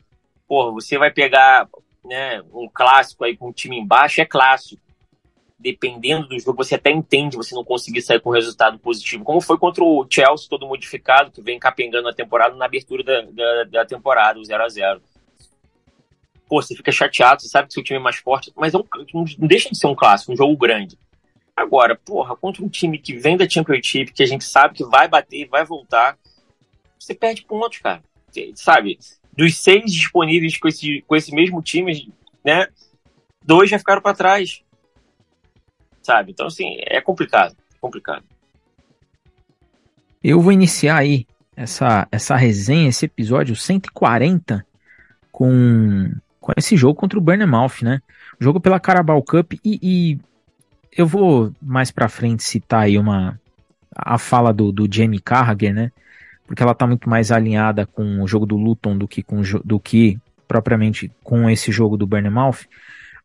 porra, 0.46 0.70
você 0.72 0.98
vai 0.98 1.10
pegar 1.10 1.66
né, 2.04 2.42
um 2.52 2.68
clássico 2.68 3.24
aí 3.24 3.36
com 3.36 3.48
um 3.48 3.52
time 3.52 3.78
embaixo, 3.78 4.20
é 4.20 4.26
clássico. 4.26 4.82
Dependendo 5.58 6.28
do 6.28 6.38
jogo, 6.38 6.62
você 6.62 6.76
até 6.76 6.90
entende 6.90 7.36
você 7.36 7.52
não 7.52 7.64
conseguir 7.64 8.00
sair 8.00 8.20
com 8.20 8.30
resultado 8.30 8.78
positivo. 8.78 9.24
Como 9.24 9.40
foi 9.40 9.58
contra 9.58 9.82
o 9.82 10.06
Chelsea, 10.08 10.48
todo 10.48 10.68
modificado, 10.68 11.32
que 11.32 11.42
vem 11.42 11.58
capengando 11.58 12.08
a 12.08 12.14
temporada 12.14 12.54
na 12.54 12.66
abertura 12.66 13.02
da, 13.02 13.22
da, 13.22 13.64
da 13.64 13.84
temporada, 13.84 14.38
o 14.38 14.44
0 14.44 14.62
a 14.62 14.68
0 14.68 15.02
Pô, 16.48 16.62
você 16.62 16.76
fica 16.76 16.92
chateado, 16.92 17.42
você 17.42 17.48
sabe 17.48 17.68
que 17.68 17.74
seu 17.74 17.82
time 17.82 17.98
é 17.98 18.02
mais 18.02 18.16
forte, 18.16 18.52
mas 18.56 18.72
é 18.72 18.78
um, 18.78 18.84
não 19.12 19.48
deixa 19.48 19.68
de 19.68 19.76
ser 19.76 19.86
um 19.86 19.94
clássico, 19.94 20.32
um 20.32 20.36
jogo 20.36 20.56
grande. 20.56 20.96
Agora, 21.58 21.96
porra, 21.96 22.36
contra 22.36 22.64
um 22.64 22.68
time 22.68 23.00
que 23.00 23.16
vem 23.16 23.36
da 23.36 23.48
Championship, 23.48 24.12
que 24.12 24.22
a 24.22 24.26
gente 24.26 24.44
sabe 24.44 24.74
que 24.74 24.84
vai 24.84 25.08
bater, 25.08 25.48
vai 25.48 25.64
voltar, 25.64 26.16
você 26.96 27.12
perde 27.12 27.42
pontos, 27.42 27.78
cara. 27.78 28.00
Você, 28.30 28.52
sabe? 28.54 28.96
Dos 29.32 29.56
seis 29.56 29.92
disponíveis 29.92 30.56
com 30.56 30.68
esse, 30.68 31.02
com 31.04 31.16
esse 31.16 31.34
mesmo 31.34 31.60
time, 31.60 32.14
né? 32.44 32.68
Dois 33.44 33.68
já 33.68 33.76
ficaram 33.76 34.00
para 34.00 34.14
trás. 34.14 34.62
Sabe? 36.00 36.30
Então, 36.30 36.46
assim, 36.46 36.76
é 36.86 37.00
complicado. 37.00 37.56
É 37.74 37.78
complicado. 37.80 38.22
Eu 40.22 40.40
vou 40.40 40.52
iniciar 40.52 40.98
aí 40.98 41.26
essa, 41.56 42.06
essa 42.12 42.36
resenha, 42.36 42.88
esse 42.88 43.06
episódio 43.06 43.56
140, 43.56 44.64
com, 45.32 46.12
com 46.38 46.52
esse 46.56 46.76
jogo 46.76 46.94
contra 46.94 47.18
o 47.18 47.22
Burnemouth, 47.22 47.82
né? 47.82 48.00
Jogo 48.38 48.60
pela 48.60 48.78
Carabao 48.78 49.20
Cup 49.24 49.54
e, 49.64 49.80
e 49.82 50.18
eu 50.92 51.06
vou 51.06 51.52
mais 51.60 51.90
pra 51.90 52.08
frente 52.08 52.42
citar 52.42 52.82
aí 52.82 52.98
uma 52.98 53.40
a 53.94 54.18
fala 54.18 54.52
do, 54.52 54.70
do 54.70 54.88
Jamie 54.90 55.20
Carragher, 55.20 55.74
né? 55.74 55.92
Porque 56.46 56.62
ela 56.62 56.74
tá 56.74 56.86
muito 56.86 57.08
mais 57.08 57.30
alinhada 57.30 57.86
com 57.86 58.22
o 58.22 58.28
jogo 58.28 58.46
do 58.46 58.56
Luton 58.56 58.96
do 58.96 59.08
que 59.08 59.22
com 59.22 59.42
do 59.64 59.78
que 59.78 60.18
propriamente 60.46 61.10
com 61.22 61.48
esse 61.50 61.70
jogo 61.70 61.96
do 61.96 62.06
Burnemouth. 62.06 62.66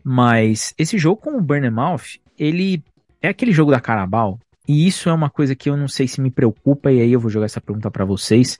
Mas 0.03 0.73
esse 0.77 0.97
jogo 0.97 1.21
com 1.21 1.37
o 1.37 1.41
Burnemouth, 1.41 2.19
ele 2.37 2.83
é 3.21 3.29
aquele 3.29 3.53
jogo 3.53 3.71
da 3.71 3.79
Carabao, 3.79 4.37
e 4.67 4.85
isso 4.87 5.09
é 5.09 5.13
uma 5.13 5.29
coisa 5.29 5.55
que 5.55 5.69
eu 5.69 5.77
não 5.77 5.87
sei 5.87 6.07
se 6.07 6.19
me 6.19 6.29
preocupa, 6.31 6.91
e 6.91 7.01
aí 7.01 7.11
eu 7.13 7.19
vou 7.19 7.29
jogar 7.29 7.45
essa 7.45 7.61
pergunta 7.61 7.89
para 7.89 8.03
vocês. 8.03 8.57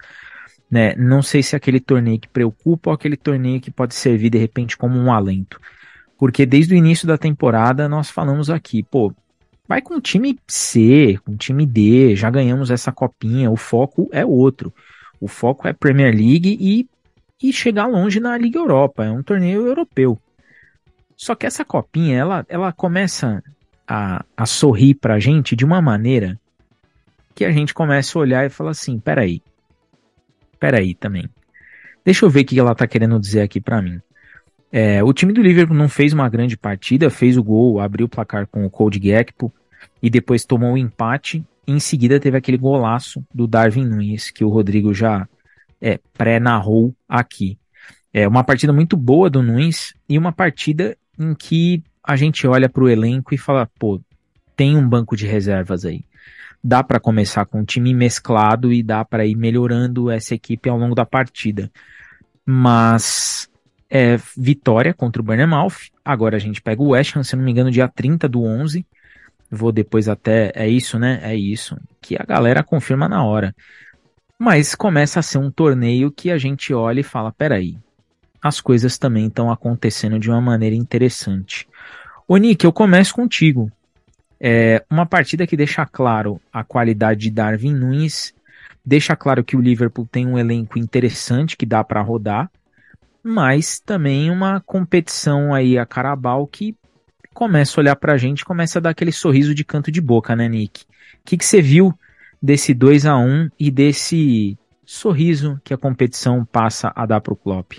Né? 0.71 0.95
Não 0.95 1.21
sei 1.21 1.43
se 1.43 1.55
é 1.55 1.57
aquele 1.57 1.79
torneio 1.79 2.19
que 2.19 2.27
preocupa 2.27 2.89
ou 2.89 2.93
aquele 2.93 3.17
torneio 3.17 3.61
que 3.61 3.69
pode 3.69 3.93
servir 3.93 4.29
de 4.29 4.37
repente 4.37 4.77
como 4.77 4.97
um 4.97 5.11
alento. 5.11 5.59
Porque 6.23 6.45
desde 6.45 6.73
o 6.73 6.77
início 6.77 7.05
da 7.05 7.17
temporada 7.17 7.89
nós 7.89 8.09
falamos 8.09 8.49
aqui, 8.49 8.81
pô, 8.81 9.13
vai 9.67 9.81
com 9.81 9.99
time 9.99 10.39
C, 10.47 11.19
com 11.25 11.35
time 11.35 11.65
D, 11.65 12.15
já 12.15 12.29
ganhamos 12.29 12.71
essa 12.71 12.93
copinha, 12.93 13.51
o 13.51 13.57
foco 13.57 14.07
é 14.09 14.25
outro. 14.25 14.73
O 15.19 15.27
foco 15.27 15.67
é 15.67 15.73
Premier 15.73 16.15
League 16.15 16.57
e, 16.61 16.87
e 17.45 17.51
chegar 17.51 17.87
longe 17.87 18.21
na 18.21 18.37
Liga 18.37 18.57
Europa, 18.57 19.03
é 19.03 19.11
um 19.11 19.21
torneio 19.21 19.67
europeu. 19.67 20.17
Só 21.13 21.35
que 21.35 21.45
essa 21.45 21.65
copinha, 21.65 22.17
ela, 22.17 22.45
ela 22.47 22.71
começa 22.71 23.43
a, 23.85 24.23
a 24.37 24.45
sorrir 24.45 24.93
pra 24.93 25.19
gente 25.19 25.57
de 25.57 25.65
uma 25.65 25.81
maneira 25.81 26.39
que 27.35 27.43
a 27.43 27.51
gente 27.51 27.73
começa 27.73 28.17
a 28.17 28.21
olhar 28.21 28.45
e 28.45 28.49
fala 28.49 28.71
assim, 28.71 28.97
peraí, 28.97 29.41
peraí 30.57 30.95
também. 30.95 31.29
Deixa 32.05 32.23
eu 32.23 32.29
ver 32.29 32.43
o 32.43 32.45
que 32.45 32.57
ela 32.57 32.73
tá 32.73 32.87
querendo 32.87 33.19
dizer 33.19 33.41
aqui 33.41 33.59
pra 33.59 33.81
mim. 33.81 33.99
É, 34.75 35.03
o 35.03 35.13
time 35.13 35.31
do 35.31 35.39
Liverpool 35.39 35.77
não 35.77 35.87
fez 35.87 36.13
uma 36.13 36.27
grande 36.27 36.57
partida, 36.57 37.07
fez 37.11 37.37
o 37.37 37.43
gol, 37.43 37.79
abriu 37.79 38.07
o 38.07 38.09
placar 38.09 38.47
com 38.47 38.65
o 38.65 38.71
Cody 38.71 38.97
Gakpo 38.97 39.53
e 40.01 40.09
depois 40.09 40.45
tomou 40.45 40.71
o 40.71 40.73
um 40.73 40.77
empate. 40.77 41.45
em 41.67 41.79
seguida 41.79 42.19
teve 42.19 42.35
aquele 42.35 42.57
golaço 42.57 43.23
do 43.31 43.45
Darwin 43.45 43.85
Nunes 43.85 44.31
que 44.31 44.43
o 44.43 44.49
Rodrigo 44.49 44.91
já 44.91 45.29
é, 45.79 45.99
pré-narrou 46.17 46.91
aqui. 47.07 47.59
É 48.11 48.27
uma 48.27 48.43
partida 48.43 48.73
muito 48.73 48.97
boa 48.97 49.29
do 49.29 49.43
Nunes 49.43 49.93
e 50.09 50.17
uma 50.17 50.31
partida 50.31 50.97
em 51.19 51.35
que 51.35 51.83
a 52.03 52.15
gente 52.15 52.47
olha 52.47 52.67
para 52.67 52.83
o 52.83 52.89
elenco 52.89 53.35
e 53.35 53.37
fala, 53.37 53.69
pô, 53.77 54.01
tem 54.55 54.75
um 54.75 54.89
banco 54.89 55.15
de 55.15 55.27
reservas 55.27 55.85
aí. 55.85 56.03
Dá 56.63 56.83
para 56.83 56.99
começar 56.99 57.45
com 57.45 57.59
um 57.59 57.63
time 57.63 57.93
mesclado 57.93 58.73
e 58.73 58.81
dá 58.81 59.05
para 59.05 59.23
ir 59.23 59.35
melhorando 59.35 60.09
essa 60.09 60.33
equipe 60.33 60.67
ao 60.67 60.79
longo 60.79 60.95
da 60.95 61.05
partida. 61.05 61.71
Mas 62.43 63.47
é, 63.95 64.17
vitória 64.35 64.91
contra 64.91 65.21
o 65.21 65.25
Bournemouth. 65.25 65.91
Agora 66.03 66.35
a 66.35 66.39
gente 66.39 66.59
pega 66.59 66.81
o 66.81 66.89
West 66.89 67.15
Ham, 67.15 67.23
se 67.23 67.35
não 67.35 67.43
me 67.43 67.51
engano, 67.51 67.69
dia 67.69 67.87
30 67.87 68.27
do 68.27 68.43
11. 68.43 68.83
Vou 69.51 69.71
depois 69.71 70.09
até. 70.09 70.51
É 70.55 70.67
isso, 70.67 70.97
né? 70.97 71.19
É 71.21 71.35
isso. 71.35 71.77
Que 72.01 72.15
a 72.19 72.25
galera 72.25 72.63
confirma 72.63 73.07
na 73.07 73.23
hora. 73.23 73.55
Mas 74.39 74.73
começa 74.73 75.19
a 75.19 75.23
ser 75.23 75.37
um 75.37 75.51
torneio 75.51 76.11
que 76.11 76.31
a 76.31 76.39
gente 76.39 76.73
olha 76.73 77.01
e 77.01 77.03
fala: 77.03 77.31
peraí, 77.31 77.77
as 78.41 78.59
coisas 78.59 78.97
também 78.97 79.27
estão 79.27 79.51
acontecendo 79.51 80.17
de 80.17 80.27
uma 80.27 80.41
maneira 80.41 80.75
interessante. 80.75 81.67
Ô 82.27 82.35
Nick, 82.37 82.65
eu 82.65 82.73
começo 82.73 83.13
contigo. 83.13 83.71
É 84.41 84.83
uma 84.89 85.05
partida 85.05 85.45
que 85.45 85.55
deixa 85.55 85.85
claro 85.85 86.41
a 86.51 86.63
qualidade 86.63 87.21
de 87.21 87.31
Darwin 87.31 87.75
Nunes, 87.75 88.33
deixa 88.83 89.15
claro 89.15 89.43
que 89.43 89.55
o 89.55 89.61
Liverpool 89.61 90.07
tem 90.11 90.25
um 90.25 90.37
elenco 90.37 90.79
interessante 90.79 91.55
que 91.55 91.65
dá 91.65 91.83
para 91.83 92.01
rodar, 92.01 92.49
mas 93.23 93.79
também 93.79 94.29
uma 94.29 94.59
competição 94.59 95.53
aí 95.53 95.77
a 95.77 95.85
Carabao 95.85 96.45
que 96.45 96.75
começa 97.33 97.79
a 97.79 97.81
olhar 97.81 97.95
pra 97.95 98.17
gente, 98.17 98.43
começa 98.43 98.79
a 98.79 98.81
dar 98.81 98.89
aquele 98.89 99.11
sorriso 99.11 99.55
de 99.55 99.63
canto 99.63 99.91
de 99.91 100.01
boca, 100.01 100.35
né, 100.35 100.47
Nick? 100.49 100.83
O 100.83 100.85
que, 101.25 101.37
que 101.37 101.45
você 101.45 101.61
viu 101.61 101.93
desse 102.41 102.73
2 102.73 103.05
a 103.05 103.17
1 103.17 103.49
e 103.57 103.71
desse 103.71 104.57
sorriso 104.85 105.59
que 105.63 105.73
a 105.73 105.77
competição 105.77 106.45
passa 106.45 106.91
a 106.93 107.05
dar 107.05 107.21
pro 107.21 107.35
Klopp? 107.35 107.73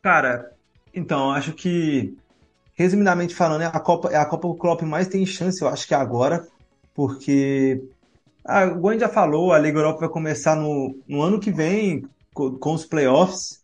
Cara, 0.00 0.52
então, 0.94 1.32
acho 1.32 1.52
que, 1.52 2.16
resumidamente 2.74 3.34
falando, 3.34 3.62
é 3.62 3.66
a 3.66 3.80
Copa, 3.80 4.08
é 4.10 4.16
a 4.16 4.24
Copa 4.24 4.46
que 4.48 4.54
o 4.54 4.56
Klopp 4.56 4.82
mais 4.82 5.08
tem 5.08 5.26
chance, 5.26 5.60
eu 5.60 5.68
acho 5.68 5.86
que 5.86 5.94
é 5.94 5.96
agora, 5.96 6.46
porque 6.94 7.82
a 8.44 8.60
ah, 8.60 8.66
Gwen 8.66 8.98
já 8.98 9.08
falou, 9.08 9.52
a 9.52 9.58
Liga 9.58 9.80
Europa 9.80 10.00
vai 10.00 10.08
começar 10.08 10.54
no, 10.54 10.96
no 11.08 11.20
ano 11.20 11.40
que 11.40 11.50
vem 11.50 12.08
com, 12.36 12.74
os 12.74 12.84
playoffs. 12.84 13.60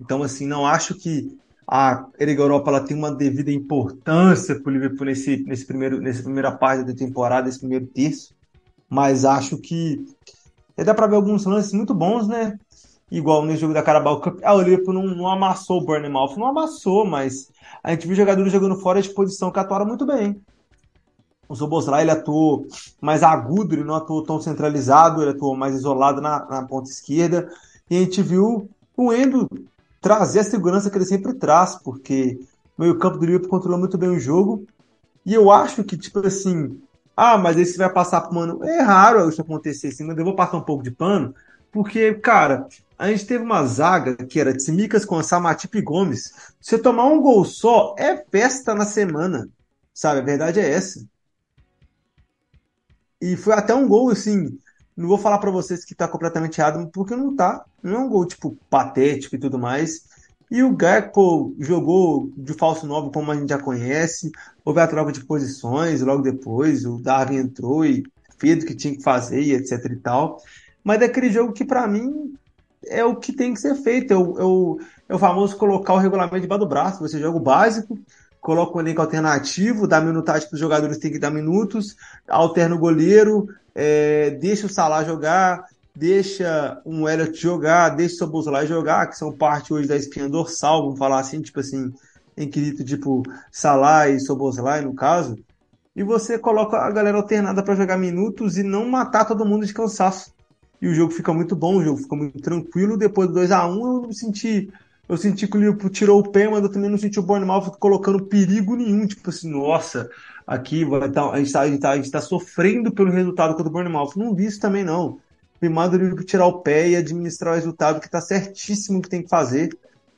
Então, 0.00 0.22
assim, 0.22 0.46
não 0.46 0.66
acho 0.66 0.94
que 0.94 1.36
a 1.66 2.06
Liga 2.18 2.42
Europa 2.42 2.70
ela 2.70 2.80
tem 2.80 2.96
uma 2.96 3.14
devida 3.14 3.52
importância 3.52 4.58
para 4.58 4.70
o 4.70 4.72
Liverpool 4.72 5.04
nesse, 5.04 5.44
nesse 5.44 5.66
primeiro, 5.66 6.00
nessa 6.00 6.22
primeira 6.22 6.50
parte 6.50 6.84
da 6.84 6.94
temporada, 6.94 7.46
nesse 7.46 7.58
primeiro 7.58 7.86
terço, 7.86 8.34
mas 8.88 9.24
acho 9.24 9.58
que 9.58 10.06
dá 10.76 10.94
para 10.94 11.06
ver 11.06 11.16
alguns 11.16 11.44
lances 11.44 11.72
muito 11.74 11.92
bons, 11.92 12.26
né? 12.26 12.58
Igual 13.10 13.44
no 13.44 13.54
jogo 13.56 13.74
da 13.74 13.82
Carabao 13.82 14.20
Cup, 14.20 14.38
ah, 14.42 14.54
o 14.54 14.62
Liverpool 14.62 14.94
não, 14.94 15.02
não 15.02 15.28
amassou 15.28 15.80
o 15.80 15.84
Bournemouth, 15.84 16.36
não 16.36 16.46
amassou, 16.46 17.04
mas 17.04 17.50
a 17.82 17.90
gente 17.90 18.06
viu 18.06 18.16
jogadores 18.16 18.52
jogando 18.52 18.76
fora 18.76 19.02
de 19.02 19.10
posição 19.10 19.50
que 19.50 19.58
atuaram 19.58 19.86
muito 19.86 20.06
bem. 20.06 20.40
O 21.48 21.56
Soboslai 21.56 22.02
ele 22.02 22.10
atuou 22.10 22.66
mais 23.00 23.22
agudo, 23.22 23.74
ele 23.74 23.84
não 23.84 23.94
atuou 23.94 24.22
tão 24.22 24.40
centralizado, 24.40 25.22
ele 25.22 25.30
atuou 25.30 25.56
mais 25.56 25.74
isolado 25.74 26.20
na, 26.20 26.44
na 26.44 26.66
ponta 26.66 26.90
esquerda. 26.90 27.48
E 27.90 27.96
a 27.96 28.00
gente 28.00 28.22
viu 28.22 28.68
o 28.96 29.12
Endo 29.12 29.48
trazer 30.00 30.40
a 30.40 30.44
segurança 30.44 30.90
que 30.90 30.98
ele 30.98 31.04
sempre 31.04 31.34
traz, 31.34 31.76
porque 31.76 32.38
o 32.76 32.82
meio-campo 32.82 33.18
do 33.18 33.26
Liverpool 33.26 33.50
controlou 33.50 33.78
muito 33.78 33.98
bem 33.98 34.10
o 34.10 34.20
jogo. 34.20 34.66
E 35.24 35.34
eu 35.34 35.50
acho 35.50 35.84
que, 35.84 35.96
tipo 35.96 36.26
assim, 36.26 36.80
ah, 37.16 37.36
mas 37.36 37.58
esse 37.58 37.76
vai 37.76 37.92
passar 37.92 38.20
por 38.22 38.32
mano. 38.32 38.64
É 38.64 38.80
raro 38.80 39.28
isso 39.28 39.40
acontecer 39.40 39.88
assim, 39.88 40.04
mas 40.04 40.16
eu 40.16 40.24
vou 40.24 40.36
passar 40.36 40.56
um 40.56 40.62
pouco 40.62 40.82
de 40.82 40.90
pano, 40.90 41.34
porque, 41.70 42.14
cara, 42.14 42.68
a 42.98 43.08
gente 43.08 43.26
teve 43.26 43.44
uma 43.44 43.64
zaga 43.64 44.16
que 44.16 44.40
era 44.40 44.54
Tsimikas 44.54 45.04
com 45.04 45.18
a 45.18 45.22
Samatip 45.22 45.78
e 45.78 45.82
Gomes. 45.82 46.32
Se 46.60 46.78
tomar 46.78 47.04
um 47.06 47.20
gol 47.20 47.44
só, 47.44 47.94
é 47.98 48.16
festa 48.16 48.74
na 48.74 48.84
semana. 48.84 49.48
Sabe? 49.92 50.20
A 50.20 50.24
verdade 50.24 50.60
é 50.60 50.70
essa. 50.70 51.04
E 53.20 53.36
foi 53.36 53.54
até 53.54 53.74
um 53.74 53.88
gol, 53.88 54.10
assim, 54.10 54.56
não 54.98 55.06
vou 55.06 55.16
falar 55.16 55.38
para 55.38 55.52
vocês 55.52 55.84
que 55.84 55.94
tá 55.94 56.08
completamente 56.08 56.60
errado, 56.60 56.90
porque 56.92 57.14
não 57.14 57.36
tá. 57.36 57.64
Não 57.80 57.94
é 57.94 57.98
um 58.00 58.08
gol, 58.08 58.26
tipo, 58.26 58.58
patético 58.68 59.36
e 59.36 59.38
tudo 59.38 59.56
mais. 59.56 60.08
E 60.50 60.60
o 60.60 60.74
Gakpo 60.74 61.54
jogou 61.60 62.32
de 62.36 62.52
falso 62.52 62.84
novo, 62.84 63.12
como 63.12 63.30
a 63.30 63.36
gente 63.36 63.50
já 63.50 63.58
conhece. 63.58 64.32
Houve 64.64 64.80
a 64.80 64.88
troca 64.88 65.12
de 65.12 65.24
posições 65.24 66.00
logo 66.00 66.20
depois. 66.20 66.84
O 66.84 66.98
Darwin 66.98 67.36
entrou 67.36 67.84
e 67.84 68.02
fez 68.40 68.64
o 68.64 68.66
que 68.66 68.74
tinha 68.74 68.96
que 68.96 69.02
fazer 69.02 69.40
e 69.40 69.52
etc 69.52 69.84
e 69.84 69.96
tal. 69.96 70.42
Mas 70.82 71.00
é 71.00 71.04
aquele 71.04 71.30
jogo 71.30 71.52
que, 71.52 71.64
para 71.64 71.86
mim, 71.86 72.34
é 72.84 73.04
o 73.04 73.14
que 73.14 73.32
tem 73.32 73.54
que 73.54 73.60
ser 73.60 73.76
feito. 73.76 74.12
É 74.12 74.16
o, 74.16 74.40
é 74.40 74.44
o, 74.44 74.80
é 75.10 75.14
o 75.14 75.18
famoso 75.18 75.56
colocar 75.56 75.92
o 75.94 75.98
regulamento 75.98 76.40
debaixo 76.40 76.64
do 76.64 76.68
braço. 76.68 76.98
Você 76.98 77.20
joga 77.20 77.36
o 77.36 77.40
básico, 77.40 77.96
coloca 78.40 78.76
um 78.76 78.80
elenco 78.80 79.00
alternativo, 79.00 79.86
dá 79.86 80.00
minutagem 80.00 80.48
para 80.48 80.56
os 80.56 80.60
jogadores 80.60 80.98
tem 80.98 81.12
que 81.12 81.20
dar 81.20 81.30
minutos, 81.30 81.96
alterna 82.26 82.74
o 82.74 82.78
goleiro, 82.78 83.48
é, 83.80 84.30
deixa 84.30 84.66
o 84.66 84.68
Salah 84.68 85.04
jogar, 85.04 85.64
deixa 85.94 86.82
um 86.84 87.08
Elliot 87.08 87.40
jogar, 87.40 87.90
deixa 87.90 88.16
o 88.16 88.18
Soboslai 88.18 88.66
jogar, 88.66 89.06
que 89.06 89.16
são 89.16 89.30
parte 89.30 89.72
hoje 89.72 89.86
da 89.86 89.96
espinha 89.96 90.28
dorsal, 90.28 90.82
vamos 90.82 90.98
falar 90.98 91.20
assim, 91.20 91.40
tipo 91.40 91.60
assim, 91.60 91.92
em 92.36 92.50
quesito 92.50 92.84
tipo 92.84 93.22
Salah 93.52 94.08
e 94.08 94.18
Soboslai, 94.18 94.80
no 94.80 94.92
caso, 94.96 95.36
e 95.94 96.02
você 96.02 96.36
coloca 96.40 96.76
a 96.76 96.90
galera 96.90 97.18
alternada 97.18 97.62
para 97.62 97.76
jogar 97.76 97.96
minutos 97.96 98.58
e 98.58 98.64
não 98.64 98.88
matar 98.88 99.24
todo 99.24 99.46
mundo 99.46 99.64
de 99.64 99.72
cansaço. 99.72 100.34
E 100.82 100.88
o 100.88 100.94
jogo 100.94 101.12
fica 101.12 101.32
muito 101.32 101.54
bom, 101.54 101.76
o 101.76 101.84
jogo 101.84 101.98
fica 101.98 102.16
muito 102.16 102.40
tranquilo. 102.40 102.96
Depois 102.96 103.28
do 103.28 103.34
2 103.34 103.52
a 103.52 103.66
1 103.66 104.04
eu 104.06 104.12
senti 104.12 104.72
eu 105.08 105.16
senti 105.16 105.48
que 105.48 105.56
o 105.56 105.60
Liverpool 105.60 105.88
tirou 105.88 106.20
o 106.20 106.30
pé, 106.30 106.48
mas 106.48 106.62
eu 106.62 106.68
também 106.68 106.90
não 106.90 106.98
senti 106.98 107.18
o 107.18 107.22
Bournemouth 107.22 107.70
colocando 107.78 108.26
perigo 108.26 108.76
nenhum. 108.76 109.06
Tipo 109.06 109.30
assim, 109.30 109.50
nossa, 109.50 110.10
aqui 110.48 110.82
vai 110.82 111.10
tá, 111.10 111.30
a, 111.30 111.38
gente 111.38 111.52
tá, 111.52 111.68
gente 111.68 111.78
tá, 111.78 111.96
gente 111.96 112.10
tá 112.10 112.22
sofrendo 112.22 112.90
pelo 112.90 113.10
resultado 113.10 113.54
contra 113.54 113.68
o 113.68 113.70
Bournemouth. 113.70 114.16
Não 114.16 114.34
vi 114.34 114.46
isso 114.46 114.58
também, 114.58 114.82
não. 114.82 115.20
Primado 115.60 115.94
o 115.94 115.98
Liverpool 115.98 116.24
tirar 116.24 116.46
o 116.46 116.62
pé 116.62 116.88
e 116.88 116.96
administrar 116.96 117.52
o 117.52 117.56
resultado, 117.56 118.00
que 118.00 118.08
tá 118.08 118.18
certíssimo 118.18 119.02
que 119.02 119.10
tem 119.10 119.22
que 119.22 119.28
fazer. 119.28 119.68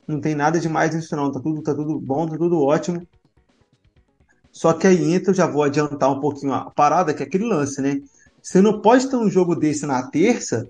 Não 0.07 0.21
tem 0.21 0.33
nada 0.33 0.57
demais 0.57 0.95
nisso, 0.95 1.13
não. 1.17 1.29
Tá 1.29 1.41
tudo, 1.41 1.61
tá 1.61 1.75
tudo 1.75 1.99
bom, 1.99 2.25
tá 2.25 2.37
tudo 2.37 2.61
ótimo. 2.61 3.05
Só 4.53 4.71
que 4.71 4.87
aí 4.87 5.13
entra, 5.13 5.31
eu 5.31 5.35
já 5.35 5.47
vou 5.47 5.63
adiantar 5.63 6.09
um 6.09 6.21
pouquinho 6.21 6.53
a 6.53 6.71
parada, 6.71 7.13
que 7.13 7.23
é 7.23 7.25
aquele 7.25 7.45
lance, 7.45 7.81
né? 7.81 8.01
Você 8.41 8.61
não 8.61 8.81
pode 8.81 9.09
ter 9.09 9.17
um 9.17 9.29
jogo 9.29 9.53
desse 9.53 9.85
na 9.85 10.01
terça 10.03 10.65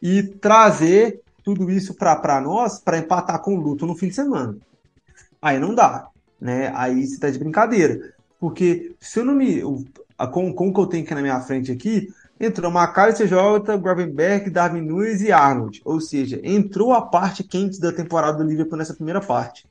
e 0.00 0.22
trazer 0.22 1.20
tudo 1.42 1.68
isso 1.70 1.94
para 1.94 2.40
nós 2.40 2.78
para 2.78 2.98
empatar 2.98 3.40
com 3.42 3.56
o 3.56 3.60
Luto 3.60 3.84
no 3.84 3.96
fim 3.96 4.08
de 4.08 4.14
semana. 4.14 4.56
Aí 5.40 5.58
não 5.58 5.74
dá, 5.74 6.08
né? 6.40 6.72
Aí 6.74 7.04
você 7.04 7.18
tá 7.18 7.30
de 7.30 7.38
brincadeira. 7.38 8.12
Porque 8.42 8.96
se 8.98 9.20
eu 9.20 9.24
não 9.24 9.36
me. 9.36 9.62
Com, 10.32 10.52
com 10.52 10.68
o 10.68 10.74
que 10.74 10.80
eu 10.80 10.86
tenho 10.86 11.04
aqui 11.04 11.14
na 11.14 11.22
minha 11.22 11.40
frente 11.42 11.70
aqui, 11.70 12.08
entrou 12.40 12.72
Macari, 12.72 13.12
CJ, 13.12 13.78
Gravenberg, 13.80 14.50
Darwin 14.50 14.80
Nunes 14.80 15.22
e 15.22 15.30
Arnold. 15.30 15.80
Ou 15.84 16.00
seja, 16.00 16.40
entrou 16.42 16.92
a 16.92 17.02
parte 17.02 17.44
quente 17.44 17.80
da 17.80 17.92
temporada 17.92 18.38
do 18.38 18.42
Liverpool 18.42 18.76
nessa 18.76 18.94
primeira 18.94 19.20
parte. 19.20 19.64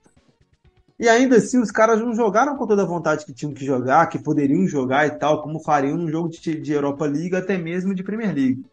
E 0.97 1.09
ainda 1.09 1.35
assim, 1.35 1.59
os 1.59 1.69
caras 1.69 1.99
não 1.99 2.15
jogaram 2.15 2.55
com 2.55 2.65
toda 2.65 2.83
a 2.83 2.85
vontade 2.85 3.25
que 3.25 3.33
tinham 3.33 3.53
que 3.53 3.65
jogar, 3.65 4.07
que 4.07 4.17
poderiam 4.17 4.65
jogar 4.65 5.05
e 5.05 5.11
tal, 5.11 5.41
como 5.41 5.59
fariam 5.59 5.97
num 5.97 6.07
jogo 6.07 6.29
de, 6.29 6.55
de 6.61 6.71
Europa 6.71 7.05
League, 7.05 7.35
até 7.35 7.57
mesmo 7.57 7.93
de 7.93 8.03
Premier 8.03 8.33
League. 8.33 8.65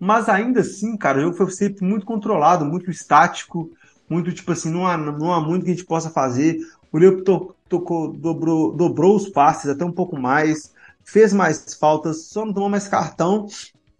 Mas 0.00 0.28
ainda 0.28 0.62
assim, 0.62 0.96
cara, 0.96 1.18
o 1.18 1.20
jogo 1.20 1.36
foi 1.36 1.48
sempre 1.52 1.84
muito 1.84 2.04
controlado, 2.04 2.64
muito 2.64 2.90
estático, 2.90 3.70
muito 4.10 4.32
tipo 4.32 4.50
assim, 4.50 4.72
não 4.72 4.88
há, 4.88 4.96
não 4.96 5.32
há 5.32 5.40
muito 5.40 5.64
que 5.64 5.70
a 5.70 5.74
gente 5.74 5.86
possa 5.86 6.10
fazer. 6.10 6.58
O 6.92 6.98
Liverpool 6.98 7.54
tocou, 7.68 8.12
dobrou, 8.12 8.74
dobrou 8.74 9.16
os 9.16 9.28
passes 9.28 9.68
até 9.68 9.84
um 9.84 9.92
pouco 9.92 10.18
mais, 10.18 10.72
fez 11.04 11.32
mais 11.32 11.74
faltas, 11.74 12.24
só 12.24 12.44
não 12.44 12.52
tomou 12.52 12.68
mais 12.68 12.88
cartão 12.88 13.46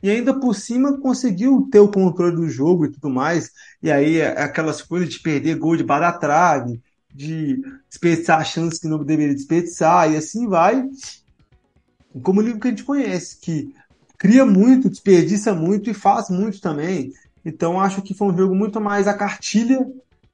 e 0.02 0.10
ainda 0.10 0.38
por 0.38 0.54
cima 0.54 0.98
conseguiu 0.98 1.68
ter 1.70 1.80
o 1.80 1.88
controle 1.88 2.36
do 2.36 2.48
jogo 2.48 2.86
e 2.86 2.90
tudo 2.92 3.10
mais. 3.10 3.50
E 3.82 3.90
aí 3.90 4.18
é 4.18 4.42
aquelas 4.42 4.80
coisas 4.80 5.08
de 5.08 5.20
perder 5.20 5.56
gol 5.56 5.76
de 5.76 5.84
trave, 6.20 6.80
de 7.12 7.60
desperdiçar 7.88 8.44
chances 8.44 8.78
que 8.78 8.86
não 8.86 9.02
deveria 9.02 9.34
desperdiçar, 9.34 10.12
e 10.12 10.16
assim 10.16 10.46
vai. 10.46 10.88
Como 12.22 12.40
o 12.40 12.42
livro 12.42 12.60
que 12.60 12.68
a 12.68 12.70
gente 12.70 12.84
conhece, 12.84 13.38
que 13.40 13.74
cria 14.16 14.44
muito, 14.46 14.88
desperdiça 14.88 15.52
muito 15.52 15.90
e 15.90 15.94
faz 15.94 16.30
muito 16.30 16.60
também. 16.60 17.12
Então 17.44 17.80
acho 17.80 18.02
que 18.02 18.14
foi 18.14 18.28
um 18.28 18.36
jogo 18.36 18.54
muito 18.54 18.80
mais 18.80 19.08
a 19.08 19.14
cartilha, 19.14 19.84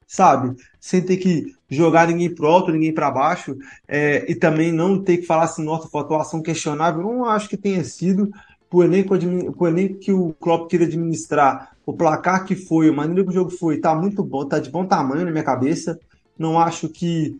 sabe? 0.05 0.55
Sem 0.79 1.01
ter 1.01 1.17
que 1.17 1.54
jogar 1.69 2.07
ninguém 2.07 2.33
pro 2.33 2.47
alto, 2.47 2.71
ninguém 2.71 2.93
para 2.93 3.11
baixo, 3.11 3.57
é, 3.87 4.29
e 4.29 4.35
também 4.35 4.71
não 4.71 5.01
ter 5.01 5.17
que 5.17 5.25
falar 5.25 5.45
assim, 5.45 5.63
nossa, 5.63 5.87
foi 5.87 6.01
atuação 6.01 6.41
questionável. 6.41 7.01
Não 7.01 7.25
acho 7.25 7.49
que 7.49 7.57
tenha 7.57 7.83
sido 7.83 8.31
o 8.71 8.83
elenco, 8.83 9.13
o 9.13 9.67
elenco 9.67 9.99
que 9.99 10.11
o 10.11 10.33
Klopp 10.33 10.69
queria 10.69 10.85
administrar, 10.85 11.75
o 11.85 11.93
placar 11.93 12.45
que 12.45 12.55
foi, 12.55 12.89
a 12.89 12.93
maneira 12.93 13.23
que 13.23 13.29
o 13.29 13.33
jogo 13.33 13.49
foi, 13.49 13.77
tá 13.77 13.95
muito 13.95 14.23
bom, 14.23 14.45
tá 14.45 14.59
de 14.59 14.69
bom 14.69 14.85
tamanho 14.85 15.25
na 15.25 15.31
minha 15.31 15.43
cabeça. 15.43 15.97
Não 16.37 16.59
acho 16.59 16.89
que 16.89 17.39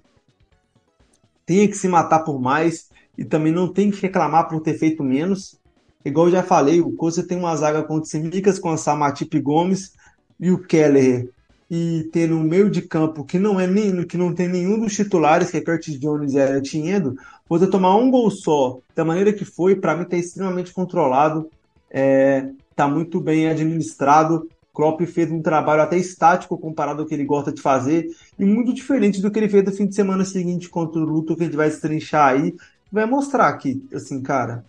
tenha 1.46 1.68
que 1.68 1.76
se 1.76 1.88
matar 1.88 2.20
por 2.20 2.40
mais 2.40 2.90
e 3.18 3.26
também 3.26 3.52
não 3.52 3.68
tem 3.68 3.92
que 3.92 4.02
reclamar 4.02 4.48
por 4.48 4.62
ter 4.62 4.76
feito 4.76 5.04
menos. 5.04 5.60
Igual 6.06 6.28
eu 6.28 6.34
já 6.34 6.44
falei, 6.44 6.80
o 6.82 6.94
Coisa 6.94 7.28
tem 7.28 7.38
uma 7.38 7.56
zaga 7.56 7.84
com 7.84 7.96
o 7.96 8.06
Simicas, 8.06 8.60
com 8.60 8.70
a 8.70 8.78
Samatip 8.78 9.40
Gomes 9.40 9.94
e 10.40 10.52
o 10.52 10.60
Keller. 10.60 11.30
E 11.70 12.10
ter 12.12 12.30
no 12.30 12.40
meio 12.42 12.70
de 12.70 12.82
campo 12.82 13.26
que 13.26 13.40
não 13.40 13.60
é 13.60 13.66
nem, 13.66 14.06
que 14.06 14.18
não 14.18 14.34
tem 14.34 14.48
nenhum 14.48 14.80
dos 14.80 14.94
titulares, 14.94 15.50
que 15.50 15.58
é 15.58 15.62
Curtis 15.62 16.00
Jones 16.00 16.34
e 16.34 16.38
Elliot 16.38 16.78
Endo, 16.78 17.18
você 17.50 17.68
tomar 17.68 17.96
um 17.96 18.12
gol 18.12 18.30
só, 18.30 18.80
da 18.96 19.04
maneira 19.04 19.34
que 19.34 19.44
foi, 19.44 19.76
para 19.76 19.96
mim 19.96 20.06
tá 20.06 20.16
extremamente 20.16 20.72
controlado, 20.72 21.50
é, 21.90 22.50
tá 22.76 22.88
muito 22.88 23.20
bem 23.20 23.48
administrado. 23.48 24.48
Klopp 24.74 25.02
fez 25.08 25.32
um 25.32 25.42
trabalho 25.42 25.82
até 25.82 25.98
estático 25.98 26.58
comparado 26.58 27.02
ao 27.02 27.08
que 27.08 27.16
ele 27.16 27.26
gosta 27.26 27.52
de 27.52 27.62
fazer 27.62 28.10
e 28.38 28.46
muito 28.46 28.74
diferente 28.74 29.22
do 29.22 29.32
que 29.32 29.40
ele 29.40 29.50
fez 29.50 29.64
no 29.64 29.72
fim 29.72 29.88
de 29.88 29.96
semana 29.96 30.26
seguinte 30.26 30.70
contra 30.70 31.00
o 31.00 31.06
Luto, 31.06 31.36
que 31.36 31.44
a 31.44 31.46
gente 31.46 31.56
vai 31.56 31.70
estrinchar 31.70 32.34
aí, 32.34 32.54
vai 32.92 33.06
mostrar 33.06 33.52
que, 33.58 33.82
assim, 33.94 34.22
cara, 34.22 34.64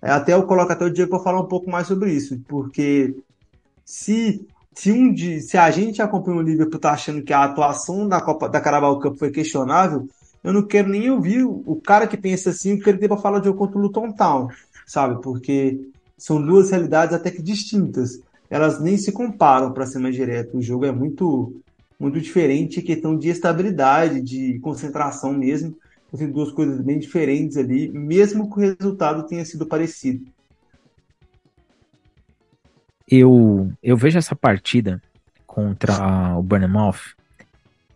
É, 0.00 0.12
até 0.12 0.32
eu 0.32 0.44
coloco 0.44 0.72
até 0.72 0.84
o 0.84 0.90
Diego 0.90 1.10
para 1.10 1.24
falar 1.24 1.40
um 1.40 1.48
pouco 1.48 1.68
mais 1.68 1.88
sobre 1.88 2.12
isso, 2.12 2.40
porque 2.46 3.16
se 3.84 4.46
se 4.78 4.92
um 4.92 5.12
de, 5.12 5.40
se 5.40 5.58
a 5.58 5.68
gente 5.72 6.00
acompanha 6.00 6.38
o 6.38 6.40
Liverpool 6.40 6.78
tá 6.78 6.92
achando 6.92 7.20
que 7.20 7.32
a 7.32 7.42
atuação 7.42 8.06
da 8.06 8.20
Copa 8.20 8.48
da 8.48 8.60
Carabao 8.60 9.00
Cup 9.00 9.18
foi 9.18 9.32
questionável, 9.32 10.08
eu 10.42 10.52
não 10.52 10.62
quero 10.62 10.88
nem 10.88 11.10
ouvir 11.10 11.42
o 11.42 11.80
cara 11.84 12.06
que 12.06 12.16
pensa 12.16 12.50
assim, 12.50 12.74
o 12.74 12.80
que 12.80 12.88
ele 12.88 12.98
tem 12.98 13.08
para 13.08 13.18
falar 13.18 13.40
de 13.40 13.46
jogo 13.46 13.58
contra 13.58 13.76
o 13.76 13.82
Luton 13.82 14.12
Town, 14.12 14.46
sabe? 14.86 15.20
Porque 15.20 15.80
são 16.16 16.40
duas 16.40 16.70
realidades 16.70 17.12
até 17.12 17.28
que 17.28 17.42
distintas. 17.42 18.20
Elas 18.48 18.80
nem 18.80 18.96
se 18.96 19.10
comparam, 19.10 19.72
para 19.72 19.84
ser 19.84 19.98
mais 19.98 20.14
direto. 20.14 20.58
O 20.58 20.62
jogo 20.62 20.84
é 20.84 20.92
muito 20.92 21.60
muito 21.98 22.20
diferente, 22.20 22.80
questão 22.80 23.18
de 23.18 23.30
estabilidade, 23.30 24.22
de 24.22 24.60
concentração 24.60 25.32
mesmo. 25.32 25.76
Tem 26.16 26.30
duas 26.30 26.52
coisas 26.52 26.80
bem 26.80 27.00
diferentes 27.00 27.56
ali, 27.56 27.88
mesmo 27.88 28.48
que 28.48 28.60
o 28.60 28.60
resultado 28.60 29.26
tenha 29.26 29.44
sido 29.44 29.66
parecido 29.66 30.24
eu, 33.10 33.72
eu 33.82 33.96
vejo 33.96 34.18
essa 34.18 34.36
partida 34.36 35.02
contra 35.46 36.36
o 36.36 36.42
Bournemouth 36.42 37.16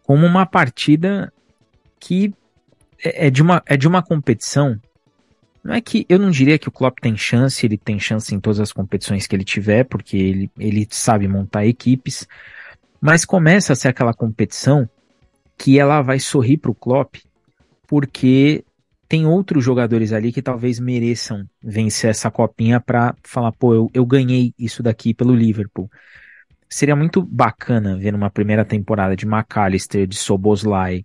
como 0.03 0.27
uma 0.27 0.47
partida 0.47 1.33
que 2.01 2.35
é, 3.03 3.27
é 3.27 3.31
de 3.31 3.43
uma, 3.43 3.63
é 3.67 3.77
de 3.77 3.87
uma 3.87 4.03
competição. 4.03 4.81
Não 5.63 5.75
é 5.75 5.81
que 5.81 6.05
eu 6.09 6.19
não 6.19 6.31
diria 6.31 6.59
que 6.59 6.69
o 6.69 6.73
Klopp 6.73 6.99
tem 7.01 7.17
chance, 7.17 7.65
ele 7.65 7.79
tem 7.79 7.99
chance 8.01 8.35
em 8.35 8.41
todas 8.41 8.59
as 8.59 8.73
competições 8.73 9.27
que 9.27 9.37
ele 9.37 9.45
tiver, 9.45 9.85
porque 9.85 10.17
ele, 10.17 10.51
ele 10.59 10.89
sabe 10.91 11.29
montar 11.29 11.65
equipes, 11.67 12.27
mas 13.01 13.25
começa 13.25 13.73
a 13.73 13.77
ser 13.77 13.89
aquela 13.89 14.13
competição 14.13 14.89
que 15.57 15.79
ela 15.79 16.03
vai 16.03 16.19
sorrir 16.19 16.57
para 16.57 16.71
o 16.71 16.75
Klopp, 16.75 17.17
porque 17.87 18.65
tem 19.13 19.27
outros 19.27 19.63
jogadores 19.63 20.11
ali 20.11 20.33
que 20.33 20.41
talvez 20.41 20.81
mereçam 20.81 21.47
vencer 21.63 22.09
essa 22.09 22.31
copinha 22.31 22.81
para 22.81 23.15
falar, 23.23 23.53
pô, 23.53 23.75
eu, 23.75 23.91
eu 23.93 24.07
ganhei 24.07 24.55
isso 24.59 24.83
daqui 24.83 25.13
pelo 25.13 25.35
Liverpool. 25.35 25.91
Seria 26.67 26.97
muito 26.97 27.21
bacana 27.21 27.99
ver 27.99 28.15
uma 28.15 28.31
primeira 28.31 28.65
temporada 28.65 29.15
de 29.15 29.27
McAllister, 29.27 30.07
de 30.07 30.17
Soboslai, 30.17 31.05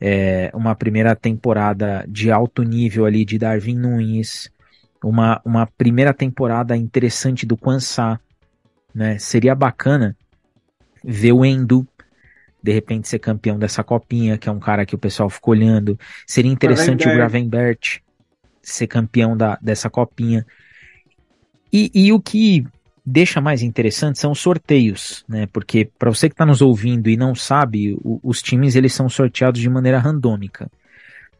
é, 0.00 0.52
uma 0.54 0.76
primeira 0.76 1.16
temporada 1.16 2.04
de 2.08 2.30
alto 2.30 2.62
nível 2.62 3.06
ali 3.06 3.24
de 3.24 3.38
Darwin 3.38 3.76
Nunes, 3.76 4.48
uma, 5.02 5.42
uma 5.44 5.66
primeira 5.66 6.14
temporada 6.14 6.76
interessante 6.76 7.44
do 7.44 7.56
Kwansá, 7.56 8.20
né? 8.94 9.18
Seria 9.18 9.56
bacana 9.56 10.16
ver 11.02 11.32
o 11.32 11.44
Endo 11.44 11.84
de 12.62 12.72
repente 12.72 13.08
ser 13.08 13.18
campeão 13.18 13.58
dessa 13.58 13.82
copinha, 13.82 14.38
que 14.38 14.48
é 14.48 14.52
um 14.52 14.60
cara 14.60 14.86
que 14.86 14.94
o 14.94 14.98
pessoal 14.98 15.28
ficou 15.28 15.52
olhando. 15.52 15.98
Seria 16.26 16.50
interessante 16.50 17.08
o 17.08 17.12
Gravenbert 17.12 18.00
ser 18.62 18.86
campeão 18.86 19.36
da, 19.36 19.58
dessa 19.60 19.90
copinha. 19.90 20.46
E, 21.72 21.90
e 21.94 22.12
o 22.12 22.20
que 22.20 22.64
deixa 23.04 23.40
mais 23.40 23.62
interessante 23.62 24.18
são 24.18 24.30
os 24.30 24.38
sorteios, 24.38 25.24
né? 25.28 25.46
Porque 25.52 25.90
para 25.98 26.10
você 26.10 26.28
que 26.28 26.34
está 26.34 26.46
nos 26.46 26.62
ouvindo 26.62 27.10
e 27.10 27.16
não 27.16 27.34
sabe, 27.34 27.94
o, 28.02 28.20
os 28.22 28.40
times 28.40 28.76
eles 28.76 28.92
são 28.92 29.08
sorteados 29.08 29.60
de 29.60 29.68
maneira 29.68 29.98
randômica. 29.98 30.70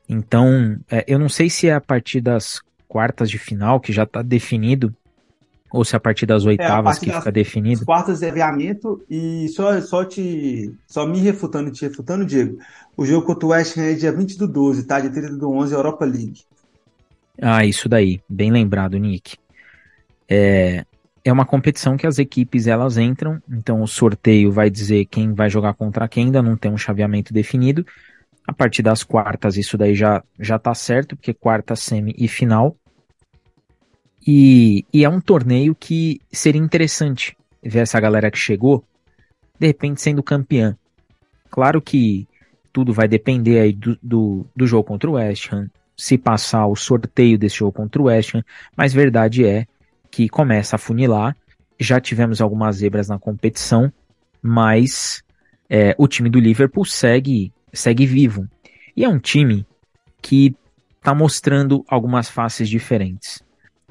Então, 0.09 0.79
é, 0.91 1.05
eu 1.07 1.19
não 1.19 1.29
sei 1.29 1.49
se 1.49 1.69
é 1.69 1.75
a 1.75 1.81
partir 1.81 2.21
das 2.21 2.61
quartas 2.89 3.31
de 3.31 3.39
final 3.39 3.81
que 3.81 3.93
já 3.93 4.03
está 4.03 4.21
definido 4.21 4.95
ou 5.73 5.85
se 5.85 5.97
a 5.97 6.01
partir 6.01 6.27
das 6.27 6.45
é, 6.45 6.49
oitavas 6.49 6.99
é, 6.99 7.01
que 7.01 7.13
fica 7.13 7.33
definido? 7.33 7.85
Quartas 7.85 8.21
de 8.21 8.27
aviamento 8.27 9.03
e 9.09 9.49
só, 9.49 9.81
só 9.81 10.05
te. 10.05 10.75
Só 10.87 11.07
me 11.07 11.19
refutando 11.19 11.71
te 11.71 11.87
refutando, 11.87 12.27
Diego. 12.27 12.59
O 12.97 13.07
jogo 13.07 13.27
contra 13.27 13.47
o 13.47 13.49
West 13.51 13.79
Ham 13.79 13.85
é 13.85 13.95
dia 13.95 14.13
20 14.13 14.37
do 14.37 14.47
12, 14.47 14.85
tá? 14.85 15.01
Dia 15.01 15.11
30 15.11 15.37
do 15.37 15.51
11, 15.51 15.75
Europa 15.75 16.05
League. 16.05 16.43
Ah, 17.41 17.65
isso 17.65 17.89
daí. 17.89 18.21
Bem 18.29 18.53
lembrado, 18.53 18.99
Nick. 18.99 19.37
É, 20.29 20.85
é 21.25 21.33
uma 21.33 21.47
competição 21.47 21.97
que 21.97 22.07
as 22.07 22.19
equipes 22.19 22.67
elas 22.67 22.99
entram, 22.99 23.41
então 23.49 23.81
o 23.81 23.87
sorteio 23.87 24.53
vai 24.53 24.69
dizer 24.69 25.07
quem 25.07 25.33
vai 25.33 25.49
jogar 25.49 25.75
contra 25.75 26.07
quem, 26.07 26.27
ainda 26.27 26.43
não 26.43 26.57
tem 26.57 26.71
um 26.71 26.79
chaveamento 26.79 27.33
definido. 27.33 27.87
A 28.47 28.53
partir 28.53 28.83
das 28.83 29.05
quartas, 29.05 29.57
isso 29.57 29.79
daí 29.79 29.95
já, 29.95 30.23
já 30.39 30.59
tá 30.59 30.75
certo, 30.75 31.17
porque 31.17 31.33
quarta, 31.33 31.77
semi 31.77 32.15
e 32.19 32.29
final. 32.29 32.77
E, 34.27 34.85
e 34.93 35.05
é 35.05 35.09
um 35.09 35.21
torneio 35.21 35.75
que 35.75 36.21
seria 36.31 36.61
interessante 36.61 37.37
ver 37.63 37.81
essa 37.81 37.99
galera 38.01 38.31
que 38.31 38.39
chegou, 38.39 38.85
de 39.59 39.67
repente 39.67 40.01
sendo 40.01 40.23
campeã. 40.23 40.77
Claro 41.51 41.81
que 41.83 42.27
tudo 42.73 42.93
vai 42.93 43.07
depender 43.07 43.61
aí 43.61 43.73
do, 43.73 43.99
do, 44.03 44.47
do 44.55 44.67
jogo 44.67 44.85
contra 44.85 45.11
o 45.11 45.15
West 45.15 45.53
Ham, 45.53 45.69
se 45.97 46.17
passar 46.17 46.67
o 46.67 46.77
sorteio 46.77 47.39
desse 47.39 47.57
jogo 47.57 47.73
contra 47.73 48.01
o 48.01 48.07
West 48.07 48.35
Ham, 48.35 48.45
mas 48.77 48.93
verdade 48.95 49.45
é 49.45 49.67
que 50.11 50.29
começa 50.29 50.77
a 50.77 50.79
funilar. 50.79 51.37
Já 51.79 52.01
tivemos 52.01 52.41
algumas 52.41 52.77
zebras 52.77 53.09
na 53.09 53.19
competição, 53.19 53.93
mas 54.41 55.23
é, 55.69 55.95
o 55.99 56.07
time 56.07 56.31
do 56.31 56.39
Liverpool 56.39 56.85
segue, 56.85 57.53
segue 57.73 58.07
vivo. 58.07 58.49
E 58.97 59.05
é 59.05 59.09
um 59.09 59.19
time 59.19 59.67
que 60.21 60.55
está 60.99 61.15
mostrando 61.15 61.85
algumas 61.89 62.31
faces 62.31 62.69
diferentes. 62.69 63.43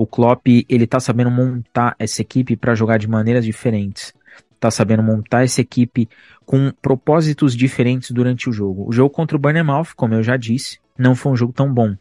O 0.01 0.07
Klopp, 0.07 0.47
ele 0.67 0.87
tá 0.87 0.99
sabendo 0.99 1.29
montar 1.29 1.95
essa 1.99 2.23
equipe 2.23 2.55
para 2.55 2.73
jogar 2.73 2.97
de 2.97 3.07
maneiras 3.07 3.45
diferentes. 3.45 4.11
Tá 4.59 4.71
sabendo 4.71 5.03
montar 5.03 5.43
essa 5.43 5.61
equipe 5.61 6.09
com 6.43 6.73
propósitos 6.81 7.55
diferentes 7.55 8.09
durante 8.09 8.49
o 8.49 8.51
jogo. 8.51 8.89
O 8.89 8.91
jogo 8.91 9.13
contra 9.13 9.37
o 9.37 9.39
Bournemouth, 9.39 9.93
como 9.95 10.15
eu 10.15 10.23
já 10.23 10.37
disse, 10.37 10.79
não 10.97 11.13
foi 11.13 11.31
um 11.31 11.35
jogo 11.35 11.53
tão 11.53 11.71
bom. 11.71 11.95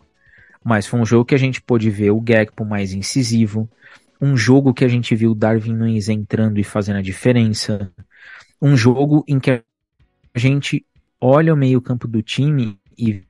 Mas 0.65 0.87
foi 0.87 0.99
um 0.99 1.05
jogo 1.05 1.27
que 1.27 1.35
a 1.35 1.39
gente 1.39 1.61
pôde 1.61 1.91
ver 1.91 2.11
o 2.11 2.23
Gagpo 2.23 2.65
mais 2.65 2.95
incisivo. 2.95 3.69
Um 4.19 4.35
jogo 4.35 4.73
que 4.73 4.87
a 4.87 4.89
gente 4.89 5.15
viu 5.15 5.33
o 5.33 5.35
Darwin 5.35 5.75
Nunes 5.75 6.09
entrando 6.09 6.59
e 6.59 6.65
fazendo 6.65 7.01
a 7.01 7.03
diferença. 7.03 7.93
Um 8.63 8.79
jogo 8.79 9.23
em 9.29 9.39
que 9.39 9.51
a 9.51 9.63
gente 10.35 10.87
olha 11.21 11.53
o 11.53 11.57
meio 11.57 11.83
campo 11.83 12.09
do 12.09 12.23
time 12.23 12.79
e 12.97 13.23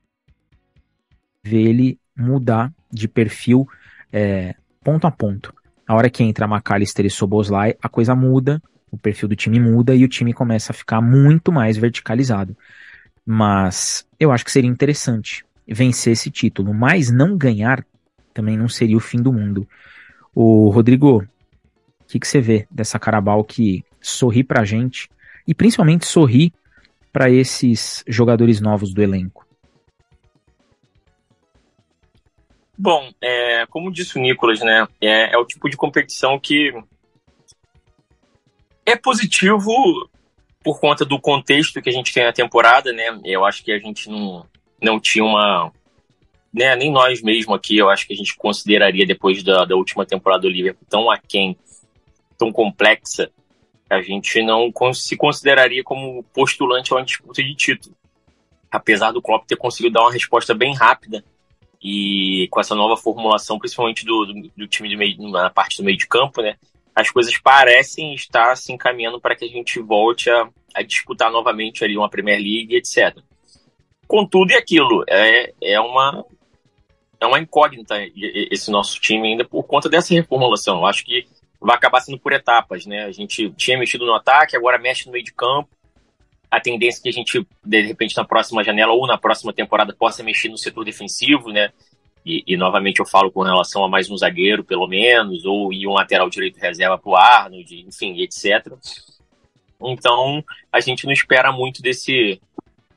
vê 1.42 1.60
ele 1.60 1.98
mudar 2.16 2.72
de 2.92 3.08
perfil 3.08 3.66
é, 4.12 4.54
ponto 4.82 5.06
a 5.06 5.10
ponto. 5.10 5.54
A 5.86 5.94
hora 5.94 6.10
que 6.10 6.22
entra 6.22 6.46
McAllister 6.46 7.04
e 7.04 7.10
Soboslai, 7.10 7.74
a 7.82 7.88
coisa 7.88 8.14
muda, 8.14 8.62
o 8.90 8.98
perfil 8.98 9.28
do 9.28 9.36
time 9.36 9.58
muda 9.58 9.94
e 9.94 10.04
o 10.04 10.08
time 10.08 10.32
começa 10.32 10.72
a 10.72 10.74
ficar 10.74 11.00
muito 11.00 11.52
mais 11.52 11.76
verticalizado. 11.76 12.56
Mas 13.24 14.06
eu 14.18 14.32
acho 14.32 14.44
que 14.44 14.52
seria 14.52 14.70
interessante 14.70 15.44
vencer 15.66 16.12
esse 16.12 16.30
título, 16.30 16.74
mas 16.74 17.10
não 17.10 17.36
ganhar 17.36 17.84
também 18.32 18.56
não 18.56 18.68
seria 18.68 18.96
o 18.96 19.00
fim 19.00 19.20
do 19.20 19.32
mundo. 19.32 19.68
O 20.34 20.70
Rodrigo, 20.70 21.18
o 21.18 22.04
que, 22.06 22.18
que 22.18 22.26
você 22.26 22.40
vê 22.40 22.66
dessa 22.70 22.98
Carabao 22.98 23.44
que 23.44 23.84
sorri 24.00 24.42
pra 24.42 24.64
gente 24.64 25.08
e 25.46 25.54
principalmente 25.54 26.06
sorri 26.06 26.52
para 27.12 27.30
esses 27.30 28.04
jogadores 28.06 28.60
novos 28.60 28.94
do 28.94 29.02
elenco? 29.02 29.46
Bom, 32.82 33.12
é, 33.20 33.66
como 33.66 33.92
disse 33.92 34.16
o 34.18 34.22
Nicolas, 34.22 34.60
né, 34.60 34.88
é, 35.02 35.34
é, 35.34 35.36
o 35.36 35.44
tipo 35.44 35.68
de 35.68 35.76
competição 35.76 36.40
que 36.40 36.72
é 38.86 38.96
positivo 38.96 40.08
por 40.64 40.80
conta 40.80 41.04
do 41.04 41.20
contexto 41.20 41.82
que 41.82 41.90
a 41.90 41.92
gente 41.92 42.10
tem 42.10 42.24
na 42.24 42.32
temporada, 42.32 42.90
né? 42.90 43.20
Eu 43.22 43.44
acho 43.44 43.62
que 43.62 43.70
a 43.70 43.78
gente 43.78 44.08
não, 44.08 44.46
não 44.80 44.98
tinha 44.98 45.22
uma. 45.22 45.70
Né, 46.54 46.74
nem 46.74 46.90
nós 46.90 47.20
mesmo 47.20 47.52
aqui, 47.52 47.76
eu 47.76 47.90
acho 47.90 48.06
que 48.06 48.14
a 48.14 48.16
gente 48.16 48.34
consideraria 48.34 49.06
depois 49.06 49.42
da, 49.42 49.66
da 49.66 49.76
última 49.76 50.06
temporada 50.06 50.40
do 50.40 50.48
Liverpool 50.48 50.86
tão 50.88 51.10
aquém, 51.10 51.58
tão 52.38 52.50
complexa, 52.50 53.30
a 53.90 54.00
gente 54.00 54.42
não 54.42 54.72
se 54.94 55.18
consideraria 55.18 55.84
como 55.84 56.22
postulante 56.32 56.94
a 56.94 56.96
uma 56.96 57.04
disputa 57.04 57.42
de 57.42 57.54
título. 57.54 57.94
Apesar 58.70 59.12
do 59.12 59.20
Klopp 59.20 59.46
ter 59.46 59.56
conseguido 59.56 59.92
dar 59.94 60.00
uma 60.00 60.12
resposta 60.12 60.54
bem 60.54 60.74
rápida 60.74 61.22
e 61.82 62.46
com 62.50 62.60
essa 62.60 62.74
nova 62.74 62.96
formulação, 62.96 63.58
principalmente 63.58 64.04
do, 64.04 64.26
do, 64.26 64.50
do 64.56 64.68
time 64.68 64.94
meio, 64.96 65.16
na 65.30 65.48
parte 65.48 65.78
do 65.78 65.84
meio 65.84 65.96
de 65.96 66.06
campo, 66.06 66.42
né? 66.42 66.56
As 66.94 67.10
coisas 67.10 67.36
parecem 67.38 68.14
estar 68.14 68.56
se 68.56 68.72
encaminhando 68.72 69.20
para 69.20 69.34
que 69.34 69.44
a 69.44 69.48
gente 69.48 69.80
volte 69.80 70.28
a, 70.28 70.48
a 70.74 70.82
disputar 70.82 71.30
novamente 71.30 71.82
ali 71.82 71.96
uma 71.96 72.10
Premier 72.10 72.38
League, 72.38 72.76
etc. 72.76 73.16
Contudo, 74.06 74.52
e 74.52 74.56
aquilo, 74.56 75.04
é, 75.08 75.52
é 75.62 75.80
uma 75.80 76.24
é 77.18 77.26
uma 77.26 77.38
incógnita 77.38 77.96
esse 78.50 78.70
nosso 78.70 78.98
time 78.98 79.28
ainda 79.28 79.44
por 79.44 79.62
conta 79.64 79.88
dessa 79.88 80.14
reformulação. 80.14 80.78
Eu 80.78 80.86
acho 80.86 81.04
que 81.04 81.26
vai 81.60 81.76
acabar 81.76 82.00
sendo 82.00 82.18
por 82.18 82.32
etapas, 82.32 82.86
né? 82.86 83.04
A 83.04 83.12
gente 83.12 83.50
tinha 83.52 83.78
mexido 83.78 84.06
no 84.06 84.14
ataque, 84.14 84.56
agora 84.56 84.78
mexe 84.78 85.06
no 85.06 85.12
meio 85.12 85.24
de 85.24 85.32
campo 85.32 85.68
a 86.50 86.60
tendência 86.60 87.00
é 87.00 87.02
que 87.02 87.08
a 87.08 87.12
gente, 87.12 87.46
de 87.64 87.80
repente, 87.82 88.16
na 88.16 88.24
próxima 88.24 88.64
janela 88.64 88.92
ou 88.92 89.06
na 89.06 89.16
próxima 89.16 89.52
temporada, 89.52 89.94
possa 89.94 90.22
mexer 90.22 90.48
no 90.48 90.58
setor 90.58 90.84
defensivo, 90.84 91.50
né? 91.50 91.70
E, 92.24 92.42
e 92.46 92.56
novamente 92.56 93.00
eu 93.00 93.06
falo 93.06 93.30
com 93.30 93.42
relação 93.42 93.84
a 93.84 93.88
mais 93.88 94.10
um 94.10 94.16
zagueiro, 94.16 94.64
pelo 94.64 94.86
menos, 94.86 95.44
ou 95.44 95.72
e 95.72 95.86
um 95.86 95.92
lateral 95.92 96.28
direito 96.28 96.58
reserva 96.58 96.98
para 96.98 97.10
o 97.10 97.16
Arnold, 97.16 97.84
enfim, 97.86 98.20
etc. 98.20 98.72
Então, 99.80 100.44
a 100.70 100.80
gente 100.80 101.06
não 101.06 101.12
espera 101.12 101.52
muito 101.52 101.80
desse 101.80 102.40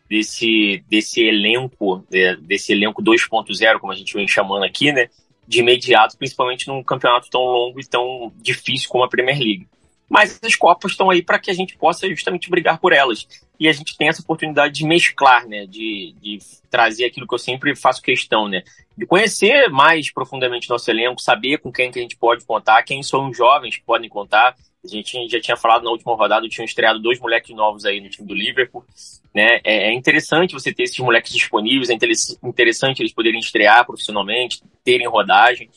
desse 0.10 0.84
desse 0.90 1.22
elenco, 1.22 2.06
desse 2.42 2.74
elenco 2.74 3.02
2.0, 3.02 3.80
como 3.80 3.94
a 3.94 3.96
gente 3.96 4.14
vem 4.14 4.28
chamando 4.28 4.64
aqui, 4.64 4.92
né? 4.92 5.10
de 5.48 5.60
imediato, 5.60 6.18
principalmente 6.18 6.68
num 6.68 6.84
campeonato 6.84 7.30
tão 7.30 7.42
longo 7.42 7.80
e 7.80 7.86
tão 7.86 8.32
difícil 8.38 8.90
como 8.90 9.04
a 9.04 9.10
Premier 9.10 9.38
League. 9.38 9.68
Mas 10.14 10.40
as 10.44 10.56
Copas 10.56 10.92
estão 10.92 11.10
aí 11.10 11.24
para 11.24 11.40
que 11.40 11.50
a 11.50 11.54
gente 11.56 11.76
possa 11.76 12.08
justamente 12.08 12.48
brigar 12.48 12.78
por 12.78 12.94
elas. 12.94 13.28
E 13.60 13.68
a 13.68 13.72
gente 13.72 13.98
tem 13.98 14.10
essa 14.10 14.22
oportunidade 14.22 14.72
de 14.72 14.86
mesclar, 14.86 15.48
né? 15.48 15.66
De, 15.66 16.14
de 16.22 16.38
trazer 16.70 17.06
aquilo 17.06 17.28
que 17.28 17.34
eu 17.34 17.40
sempre 17.40 17.76
faço 17.76 18.00
questão, 18.00 18.48
né? 18.48 18.62
De 18.96 19.08
conhecer 19.08 19.72
mais 19.72 20.14
profundamente 20.14 20.70
nosso 20.70 20.92
elenco, 20.92 21.20
saber 21.20 21.58
com 21.58 21.72
quem 21.72 21.90
que 21.90 21.98
a 21.98 22.02
gente 22.04 22.16
pode 22.16 22.46
contar, 22.46 22.84
quem 22.84 23.02
são 23.02 23.28
os 23.28 23.36
jovens 23.36 23.78
que 23.78 23.84
podem 23.84 24.08
contar. 24.08 24.56
A 24.86 24.88
gente 24.88 25.28
já 25.28 25.42
tinha 25.42 25.58
falado 25.58 25.84
na 25.84 25.90
última 25.90 26.16
rodada, 26.16 26.48
tinham 26.48 26.66
estreado 26.66 27.00
dois 27.00 27.20
moleques 27.20 27.56
novos 27.56 27.84
aí 27.84 28.00
no 28.00 28.08
time 28.08 28.28
do 28.28 28.36
Liverpool. 28.36 28.86
Né? 29.34 29.62
É, 29.64 29.90
é 29.90 29.94
interessante 29.96 30.54
você 30.54 30.72
ter 30.72 30.84
esses 30.84 31.00
moleques 31.00 31.34
disponíveis, 31.34 31.90
é 31.90 31.98
interessante 32.44 33.00
eles 33.02 33.14
poderem 33.14 33.40
estrear 33.40 33.84
profissionalmente, 33.84 34.62
terem 34.84 35.08
rodagem. 35.08 35.72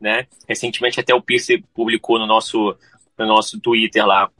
Né? 0.00 0.26
Recentemente 0.48 0.98
até 0.98 1.14
o 1.14 1.20
Pierce 1.20 1.62
publicou 1.74 2.18
no 2.18 2.26
nosso, 2.26 2.74
no 3.18 3.26
nosso 3.26 3.60
Twitter 3.60 4.06
lá 4.06 4.30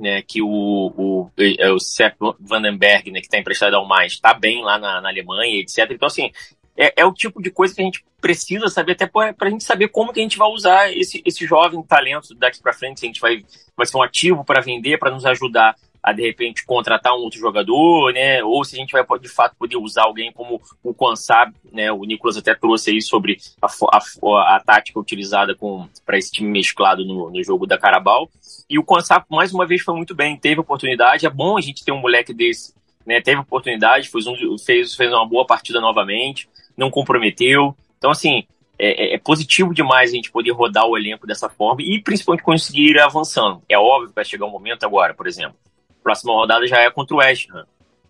né, 0.00 0.22
que 0.22 0.40
o, 0.40 0.48
o, 0.48 1.30
é 1.38 1.70
o 1.70 1.78
Sepp 1.78 2.16
Vandenberg, 2.40 3.10
né, 3.10 3.20
que 3.20 3.26
está 3.26 3.38
emprestado 3.38 3.74
ao 3.74 3.86
mais, 3.86 4.12
está 4.12 4.32
bem 4.32 4.62
lá 4.62 4.78
na, 4.78 5.00
na 5.00 5.08
Alemanha, 5.10 5.60
etc. 5.60 5.90
Então, 5.90 6.06
assim, 6.06 6.32
é, 6.76 6.94
é, 6.96 7.04
o 7.04 7.12
tipo 7.12 7.42
de 7.42 7.50
coisa 7.50 7.74
que 7.74 7.82
a 7.82 7.84
gente 7.84 8.02
precisa 8.20 8.68
saber, 8.68 8.92
até 8.92 9.06
para 9.06 9.34
a 9.38 9.50
gente 9.50 9.64
saber 9.64 9.88
como 9.88 10.12
que 10.12 10.20
a 10.20 10.22
gente 10.22 10.38
vai 10.38 10.48
usar 10.48 10.90
esse, 10.92 11.22
esse 11.24 11.46
jovem 11.46 11.82
talento 11.82 12.34
daqui 12.34 12.60
para 12.62 12.72
frente, 12.72 13.00
se 13.00 13.06
a 13.06 13.08
gente 13.08 13.20
vai, 13.20 13.44
vai 13.76 13.86
ser 13.86 13.96
um 13.96 14.02
ativo 14.02 14.44
para 14.44 14.62
vender, 14.62 14.98
para 14.98 15.10
nos 15.10 15.26
ajudar 15.26 15.76
a 16.02 16.12
de 16.12 16.22
repente 16.22 16.64
contratar 16.64 17.12
um 17.14 17.20
outro 17.20 17.38
jogador, 17.38 18.12
né? 18.12 18.42
Ou 18.42 18.64
se 18.64 18.76
a 18.76 18.78
gente 18.78 18.92
vai 18.92 19.04
de 19.18 19.28
fato 19.28 19.54
poder 19.56 19.76
usar 19.76 20.04
alguém 20.04 20.32
como 20.32 20.60
o 20.82 20.94
Kwansab, 20.94 21.52
né? 21.72 21.92
O 21.92 22.04
Nicolas 22.04 22.36
até 22.36 22.54
trouxe 22.54 22.90
aí 22.90 23.02
sobre 23.02 23.38
a, 23.60 23.66
a, 23.66 24.56
a 24.56 24.60
tática 24.60 24.98
utilizada 24.98 25.56
para 26.04 26.18
esse 26.18 26.30
time 26.32 26.50
mesclado 26.50 27.04
no, 27.04 27.30
no 27.30 27.44
jogo 27.44 27.66
da 27.66 27.78
Carabao. 27.78 28.30
E 28.68 28.78
o 28.78 28.84
Kwansab 28.84 29.24
mais 29.30 29.52
uma 29.52 29.66
vez 29.66 29.82
foi 29.82 29.94
muito 29.94 30.14
bem, 30.14 30.36
teve 30.36 30.60
oportunidade. 30.60 31.26
É 31.26 31.30
bom 31.30 31.58
a 31.58 31.60
gente 31.60 31.84
ter 31.84 31.92
um 31.92 32.00
moleque 32.00 32.32
desse, 32.32 32.74
né? 33.04 33.20
Teve 33.20 33.40
oportunidade, 33.40 34.08
fez, 34.08 34.26
um, 34.26 34.34
fez, 34.58 34.94
fez 34.94 35.12
uma 35.12 35.26
boa 35.26 35.46
partida 35.46 35.80
novamente, 35.80 36.48
não 36.76 36.90
comprometeu. 36.90 37.76
Então 37.98 38.10
assim, 38.10 38.44
é, 38.78 39.12
é, 39.12 39.14
é, 39.14 39.18
positivo 39.18 39.74
demais 39.74 40.10
a 40.10 40.14
gente 40.14 40.32
poder 40.32 40.52
rodar 40.52 40.86
o 40.86 40.96
elenco 40.96 41.26
dessa 41.26 41.50
forma 41.50 41.82
e 41.82 42.00
principalmente 42.02 42.42
conseguir 42.42 42.92
ir 42.92 42.98
avançando. 42.98 43.62
É 43.68 43.78
óbvio 43.78 44.08
que 44.08 44.14
vai 44.14 44.24
chegar 44.24 44.46
um 44.46 44.50
momento 44.50 44.84
agora, 44.84 45.12
por 45.12 45.26
exemplo 45.26 45.56
próxima 46.02 46.32
rodada 46.32 46.66
já 46.66 46.78
é 46.78 46.90
contra 46.90 47.14
o 47.14 47.18
West 47.18 47.48
Ham. 47.50 47.66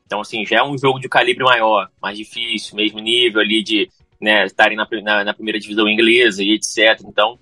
Então, 0.07 0.21
assim, 0.21 0.45
já 0.45 0.59
é 0.59 0.63
um 0.63 0.77
jogo 0.77 0.99
de 0.99 1.09
calibre 1.09 1.45
maior, 1.45 1.89
mais 2.03 2.19
difícil, 2.19 2.77
mesmo 2.77 2.99
nível 2.99 3.41
ali 3.41 3.63
de 3.63 3.89
né, 4.21 4.45
estarem 4.45 4.77
na, 4.77 4.87
na, 5.03 5.25
na 5.25 5.35
primeira 5.35 5.59
divisão 5.59 5.89
inglesa 5.89 6.43
e 6.43 6.53
etc. 6.53 7.01
Então, 7.05 7.39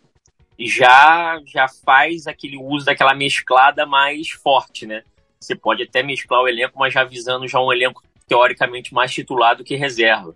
já, 0.59 1.41
já 1.47 1.67
faz 1.69 2.27
aquele 2.27 2.57
uso 2.57 2.87
daquela 2.87 3.15
mesclada 3.15 3.87
mais 3.87 4.31
forte, 4.31 4.87
né? 4.87 5.03
Você 5.41 5.55
pode 5.55 5.85
até 5.85 6.03
mesclar 6.03 6.43
o 6.43 6.49
elenco, 6.49 6.79
mas 6.79 6.93
já 6.93 7.05
visando 7.05 7.47
já 7.47 7.61
um 7.61 7.73
elenco 7.73 8.03
teoricamente 8.27 8.93
mais 8.93 9.13
titulado 9.13 9.65
que 9.65 9.77
reserva. 9.77 10.35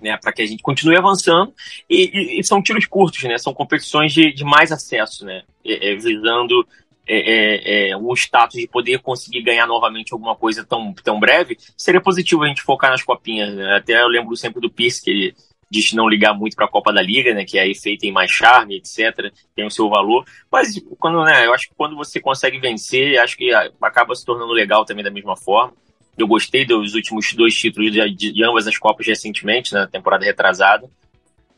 Né, 0.00 0.16
para 0.16 0.32
que 0.32 0.40
a 0.40 0.46
gente 0.46 0.62
continue 0.62 0.96
avançando 0.96 1.52
e, 1.86 2.10
e, 2.10 2.40
e, 2.40 2.42
são 2.42 2.62
tiros 2.62 2.86
curtos, 2.86 3.22
né? 3.24 3.36
São 3.36 3.52
competições 3.52 4.14
de, 4.14 4.32
de 4.32 4.42
mais 4.42 4.72
acesso, 4.72 5.26
né? 5.26 5.42
É, 5.62 5.92
é, 5.92 5.94
visando 5.94 6.66
é, 7.12 7.88
é, 7.88 7.90
é, 7.90 7.96
o 7.96 8.14
status 8.14 8.60
de 8.60 8.68
poder 8.68 9.00
conseguir 9.00 9.42
ganhar 9.42 9.66
novamente 9.66 10.12
alguma 10.12 10.36
coisa 10.36 10.64
tão, 10.64 10.94
tão 10.94 11.18
breve, 11.18 11.58
seria 11.76 12.00
positivo 12.00 12.44
a 12.44 12.48
gente 12.48 12.62
focar 12.62 12.90
nas 12.90 13.02
copinhas. 13.02 13.52
Né? 13.52 13.76
Até 13.76 14.00
eu 14.00 14.06
lembro 14.06 14.36
sempre 14.36 14.60
do 14.60 14.70
Pierce, 14.70 15.02
que 15.02 15.10
ele 15.10 15.34
diz 15.68 15.92
não 15.92 16.08
ligar 16.08 16.34
muito 16.34 16.54
para 16.54 16.66
a 16.66 16.70
Copa 16.70 16.92
da 16.92 17.00
Liga, 17.00 17.32
né, 17.32 17.44
que 17.44 17.56
é 17.56 17.62
aí 17.62 17.74
feita 17.74 18.04
em 18.04 18.10
mais 18.10 18.30
charme, 18.30 18.76
etc, 18.76 19.32
tem 19.54 19.64
o 19.64 19.70
seu 19.70 19.88
valor, 19.88 20.24
mas 20.50 20.74
quando, 20.98 21.22
né, 21.24 21.46
eu 21.46 21.54
acho 21.54 21.68
que 21.68 21.74
quando 21.76 21.94
você 21.94 22.20
consegue 22.20 22.58
vencer, 22.58 23.18
acho 23.18 23.36
que 23.36 23.52
acaba 23.80 24.14
se 24.16 24.24
tornando 24.24 24.52
legal 24.52 24.84
também 24.84 25.04
da 25.04 25.12
mesma 25.12 25.36
forma. 25.36 25.72
Eu 26.18 26.26
gostei 26.26 26.66
dos 26.66 26.94
últimos 26.94 27.32
dois 27.34 27.56
títulos 27.56 27.92
de, 27.92 28.32
de 28.32 28.44
ambas 28.44 28.66
as 28.66 28.76
Copas 28.76 29.06
recentemente, 29.06 29.72
na 29.72 29.86
temporada 29.86 30.24
retrasada. 30.24 30.90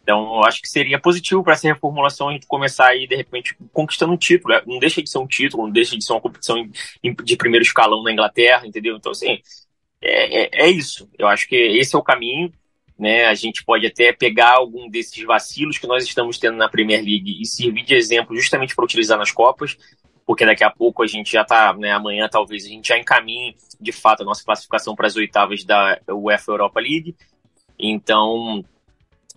Então, 0.02 0.42
acho 0.44 0.60
que 0.60 0.68
seria 0.68 1.00
positivo 1.00 1.44
para 1.44 1.52
essa 1.52 1.68
reformulação 1.68 2.28
a 2.28 2.32
gente 2.32 2.46
começar 2.46 2.88
aí, 2.88 3.06
de 3.06 3.14
repente, 3.14 3.56
conquistando 3.72 4.12
um 4.12 4.16
título. 4.16 4.54
Não 4.66 4.78
deixa 4.78 5.00
de 5.00 5.08
ser 5.08 5.18
um 5.18 5.26
título, 5.26 5.64
não 5.64 5.70
deixa 5.70 5.96
de 5.96 6.04
ser 6.04 6.12
uma 6.12 6.20
competição 6.20 6.56
de 7.24 7.36
primeiro 7.36 7.64
escalão 7.64 8.02
na 8.02 8.12
Inglaterra, 8.12 8.66
entendeu? 8.66 8.96
Então, 8.96 9.12
assim, 9.12 9.38
é, 10.00 10.42
é, 10.42 10.66
é 10.66 10.70
isso. 10.70 11.08
Eu 11.16 11.28
acho 11.28 11.48
que 11.48 11.54
esse 11.54 11.94
é 11.94 11.98
o 11.98 12.02
caminho. 12.02 12.52
Né? 12.98 13.26
A 13.26 13.34
gente 13.34 13.64
pode 13.64 13.86
até 13.86 14.12
pegar 14.12 14.54
algum 14.56 14.88
desses 14.88 15.24
vacilos 15.24 15.78
que 15.78 15.86
nós 15.86 16.04
estamos 16.04 16.38
tendo 16.38 16.56
na 16.56 16.68
Premier 16.68 17.00
League 17.00 17.40
e 17.40 17.46
servir 17.46 17.84
de 17.84 17.94
exemplo 17.94 18.36
justamente 18.36 18.74
para 18.76 18.84
utilizar 18.84 19.18
nas 19.18 19.32
Copas, 19.32 19.76
porque 20.26 20.46
daqui 20.46 20.62
a 20.62 20.70
pouco 20.70 21.02
a 21.02 21.06
gente 21.06 21.32
já 21.32 21.42
está, 21.42 21.74
né, 21.74 21.90
amanhã 21.90 22.28
talvez 22.30 22.64
a 22.64 22.68
gente 22.68 22.88
já 22.88 22.98
encaminhe 22.98 23.56
de 23.80 23.90
fato 23.90 24.22
a 24.22 24.24
nossa 24.24 24.44
classificação 24.44 24.94
para 24.94 25.06
as 25.06 25.16
oitavas 25.16 25.64
da 25.64 25.98
UEFA 26.10 26.52
Europa 26.52 26.80
League. 26.80 27.16
Então, 27.78 28.64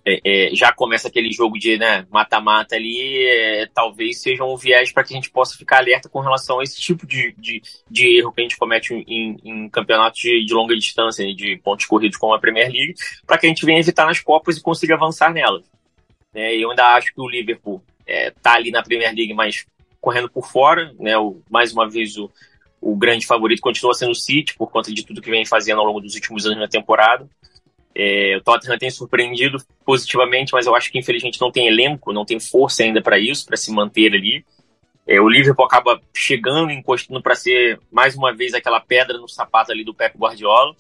é, 0.07 0.21
é, 0.23 0.55
já 0.55 0.71
começa 0.71 1.07
aquele 1.07 1.31
jogo 1.31 1.57
de 1.57 1.77
né, 1.79 2.05
mata-mata 2.11 2.75
ali, 2.75 3.25
é, 3.25 3.67
talvez 3.73 4.21
seja 4.21 4.43
um 4.43 4.55
viés 4.55 4.91
para 4.91 5.03
que 5.03 5.13
a 5.13 5.17
gente 5.17 5.31
possa 5.31 5.57
ficar 5.57 5.77
alerta 5.77 6.07
com 6.07 6.19
relação 6.19 6.59
a 6.59 6.63
esse 6.63 6.79
tipo 6.79 7.07
de, 7.07 7.33
de, 7.37 7.61
de 7.89 8.17
erro 8.17 8.31
que 8.31 8.41
a 8.41 8.43
gente 8.43 8.57
comete 8.57 8.93
em, 8.93 9.37
em 9.43 9.69
campeonatos 9.69 10.19
de, 10.19 10.45
de, 10.45 10.53
longa 10.53 10.75
distância, 10.75 11.25
de 11.33 11.57
pontos 11.57 11.87
corridos 11.87 12.17
como 12.17 12.35
a 12.35 12.39
Premier 12.39 12.71
League, 12.71 12.93
para 13.25 13.39
que 13.39 13.47
a 13.47 13.49
gente 13.49 13.65
venha 13.65 13.79
evitar 13.79 14.05
nas 14.05 14.19
Copas 14.19 14.57
e 14.57 14.61
consiga 14.61 14.93
avançar 14.93 15.33
nelas. 15.33 15.63
É, 16.35 16.55
eu 16.55 16.69
ainda 16.69 16.85
acho 16.95 17.11
que 17.13 17.19
o 17.19 17.27
Liverpool 17.27 17.81
está 18.05 18.53
ali 18.53 18.69
na 18.69 18.83
Premier 18.83 19.13
League, 19.15 19.33
mas 19.33 19.65
correndo 19.99 20.29
por 20.29 20.47
fora, 20.47 20.93
né, 20.99 21.17
o, 21.17 21.41
mais 21.49 21.73
uma 21.73 21.89
vez 21.89 22.15
o, 22.15 22.29
o 22.79 22.95
grande 22.95 23.25
favorito 23.25 23.59
continua 23.59 23.95
sendo 23.95 24.11
o 24.11 24.15
City, 24.15 24.53
por 24.55 24.69
conta 24.69 24.93
de 24.93 25.03
tudo 25.03 25.19
que 25.19 25.31
vem 25.31 25.47
fazendo 25.47 25.79
ao 25.79 25.87
longo 25.87 25.99
dos 25.99 26.13
últimos 26.13 26.45
anos 26.45 26.59
na 26.59 26.67
temporada. 26.67 27.27
É, 27.97 28.35
o 28.35 28.41
Tottenham 28.41 28.77
tem 28.77 28.91
surpreendido 28.91 29.57
positivamente, 29.85 30.51
mas 30.51 30.65
eu 30.65 30.75
acho 30.75 30.91
que 30.91 30.99
infelizmente 30.99 31.39
não 31.39 31.49
tem 31.49 31.67
elenco, 31.67 32.11
não 32.11 32.25
tem 32.25 32.39
força 32.41 32.83
ainda 32.83 33.01
para 33.01 33.17
isso, 33.17 33.45
para 33.45 33.55
se 33.55 33.71
manter 33.71 34.13
ali. 34.13 34.45
É, 35.07 35.21
o 35.21 35.29
Liverpool 35.29 35.65
acaba 35.65 36.01
chegando, 36.13 36.71
encostando 36.71 37.21
para 37.21 37.35
ser 37.35 37.79
mais 37.89 38.15
uma 38.15 38.33
vez 38.33 38.53
aquela 38.53 38.81
pedra 38.81 39.17
no 39.17 39.29
sapato 39.29 39.71
ali 39.71 39.85
do 39.85 39.93
Pep 39.93 40.17
Guardiola. 40.17 40.75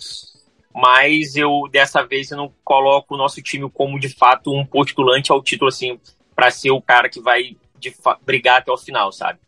Mas 0.73 1.37
eu 1.37 1.69
dessa 1.71 2.03
vez 2.03 2.31
eu 2.31 2.37
não 2.37 2.53
coloco 2.65 3.15
o 3.15 3.17
nosso 3.17 3.41
time 3.41 3.69
como 3.69 3.97
de 3.97 4.09
fato 4.09 4.53
um 4.53 4.65
postulante 4.65 5.31
ao 5.31 5.41
título 5.41 5.69
assim 5.69 5.97
para 6.35 6.51
ser 6.51 6.71
o 6.71 6.81
cara 6.81 7.07
que 7.07 7.21
vai 7.21 7.55
brigar 8.25 8.59
até 8.59 8.71
o 8.71 8.77
final, 8.77 9.09
sabe? 9.13 9.39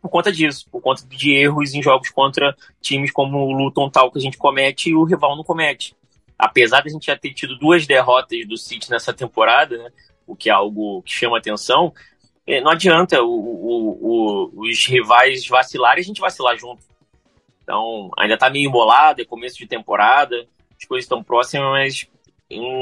Por 0.00 0.08
conta 0.08 0.32
disso, 0.32 0.66
por 0.70 0.80
conta 0.80 1.04
de 1.06 1.32
erros 1.32 1.74
em 1.74 1.82
jogos 1.82 2.08
contra 2.08 2.56
times 2.80 3.10
como 3.10 3.36
o 3.36 3.52
Luton 3.52 3.90
tal 3.90 4.10
que 4.10 4.18
a 4.18 4.22
gente 4.22 4.38
comete 4.38 4.88
e 4.88 4.94
o 4.94 5.04
rival 5.04 5.36
não 5.36 5.44
comete 5.44 5.94
apesar 6.40 6.80
de 6.80 6.88
a 6.88 6.92
gente 6.92 7.06
já 7.06 7.16
ter 7.16 7.32
tido 7.32 7.56
duas 7.58 7.86
derrotas 7.86 8.46
do 8.48 8.56
City 8.56 8.90
nessa 8.90 9.12
temporada, 9.12 9.76
né, 9.76 9.90
o 10.26 10.34
que 10.34 10.48
é 10.48 10.52
algo 10.52 11.02
que 11.02 11.12
chama 11.12 11.38
atenção, 11.38 11.92
é, 12.46 12.60
não 12.60 12.70
adianta 12.70 13.22
o, 13.22 13.28
o, 13.28 13.98
o, 14.00 14.68
os 14.68 14.86
rivais 14.86 15.46
vacilarem 15.46 16.00
e 16.00 16.04
a 16.04 16.06
gente 16.06 16.20
vacilar 16.20 16.56
junto. 16.56 16.82
Então, 17.62 18.10
ainda 18.18 18.34
está 18.34 18.48
meio 18.48 18.68
embolado, 18.68 19.20
é 19.20 19.24
começo 19.24 19.58
de 19.58 19.66
temporada, 19.66 20.46
as 20.78 20.84
coisas 20.86 21.04
estão 21.04 21.22
próximas, 21.22 21.68
mas 21.68 22.08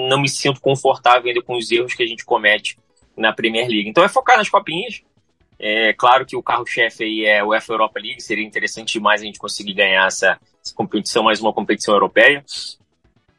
não 0.09 0.21
me 0.21 0.29
sinto 0.29 0.61
confortável 0.61 1.29
ainda 1.29 1.43
com 1.43 1.57
os 1.57 1.71
erros 1.71 1.95
que 1.95 2.03
a 2.03 2.07
gente 2.07 2.25
comete 2.25 2.79
na 3.17 3.33
Premier 3.33 3.69
League. 3.69 3.89
Então 3.89 4.05
é 4.05 4.09
focar 4.09 4.39
nas 4.39 4.49
copinhas. 4.49 5.03
É 5.59 5.93
claro 5.93 6.25
que 6.25 6.37
o 6.37 6.43
carro-chefe 6.43 7.03
aí 7.03 7.25
é 7.27 7.43
o 7.43 7.49
UEFA 7.49 7.73
Europa 7.73 8.01
League, 8.01 8.23
seria 8.23 8.47
interessante 8.47 8.93
demais 8.93 9.21
a 9.21 9.25
gente 9.25 9.41
conseguir 9.41 9.75
ganhar 9.75 10.07
essa, 10.07 10.39
essa 10.65 10.73
competição, 10.75 11.25
mais 11.25 11.41
uma 11.41 11.53
competição 11.53 11.93
europeia 11.93 12.45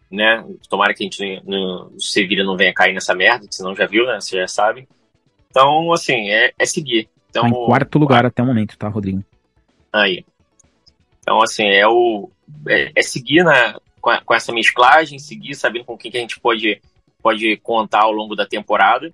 né? 0.09 0.43
Tomara 0.67 0.93
que 0.93 1.03
a 1.03 1.05
gente 1.05 1.41
no, 1.45 1.89
no 1.89 2.01
Sevilha 2.01 2.43
não 2.43 2.57
venha 2.57 2.73
cair 2.73 2.93
nessa 2.93 3.13
merda, 3.13 3.47
que 3.47 3.55
senão 3.55 3.75
já 3.75 3.85
viu, 3.85 4.05
né? 4.05 4.19
Você 4.19 4.37
já 4.37 4.47
sabe. 4.47 4.87
Então, 5.49 5.91
assim, 5.93 6.29
é, 6.29 6.53
é 6.57 6.65
seguir. 6.65 7.09
Então, 7.29 7.43
tá 7.43 7.49
em 7.49 7.65
quarto 7.65 7.99
lugar 7.99 8.25
até 8.25 8.41
o 8.41 8.45
momento, 8.45 8.77
tá, 8.77 8.87
Rodrigo? 8.87 9.23
Aí. 9.93 10.25
Então, 11.19 11.41
assim, 11.41 11.65
é 11.65 11.87
o. 11.87 12.29
É, 12.67 12.91
é 12.95 13.01
seguir 13.01 13.43
na, 13.43 13.79
com, 14.01 14.09
a, 14.09 14.21
com, 14.21 14.33
essa 14.33 14.51
mesclagem, 14.51 15.19
seguir 15.19 15.53
sabendo 15.55 15.85
com 15.85 15.97
quem 15.97 16.09
que 16.09 16.17
a 16.17 16.21
gente 16.21 16.39
pode, 16.39 16.81
pode 17.21 17.57
contar 17.57 18.01
ao 18.01 18.11
longo 18.11 18.35
da 18.35 18.45
temporada. 18.45 19.13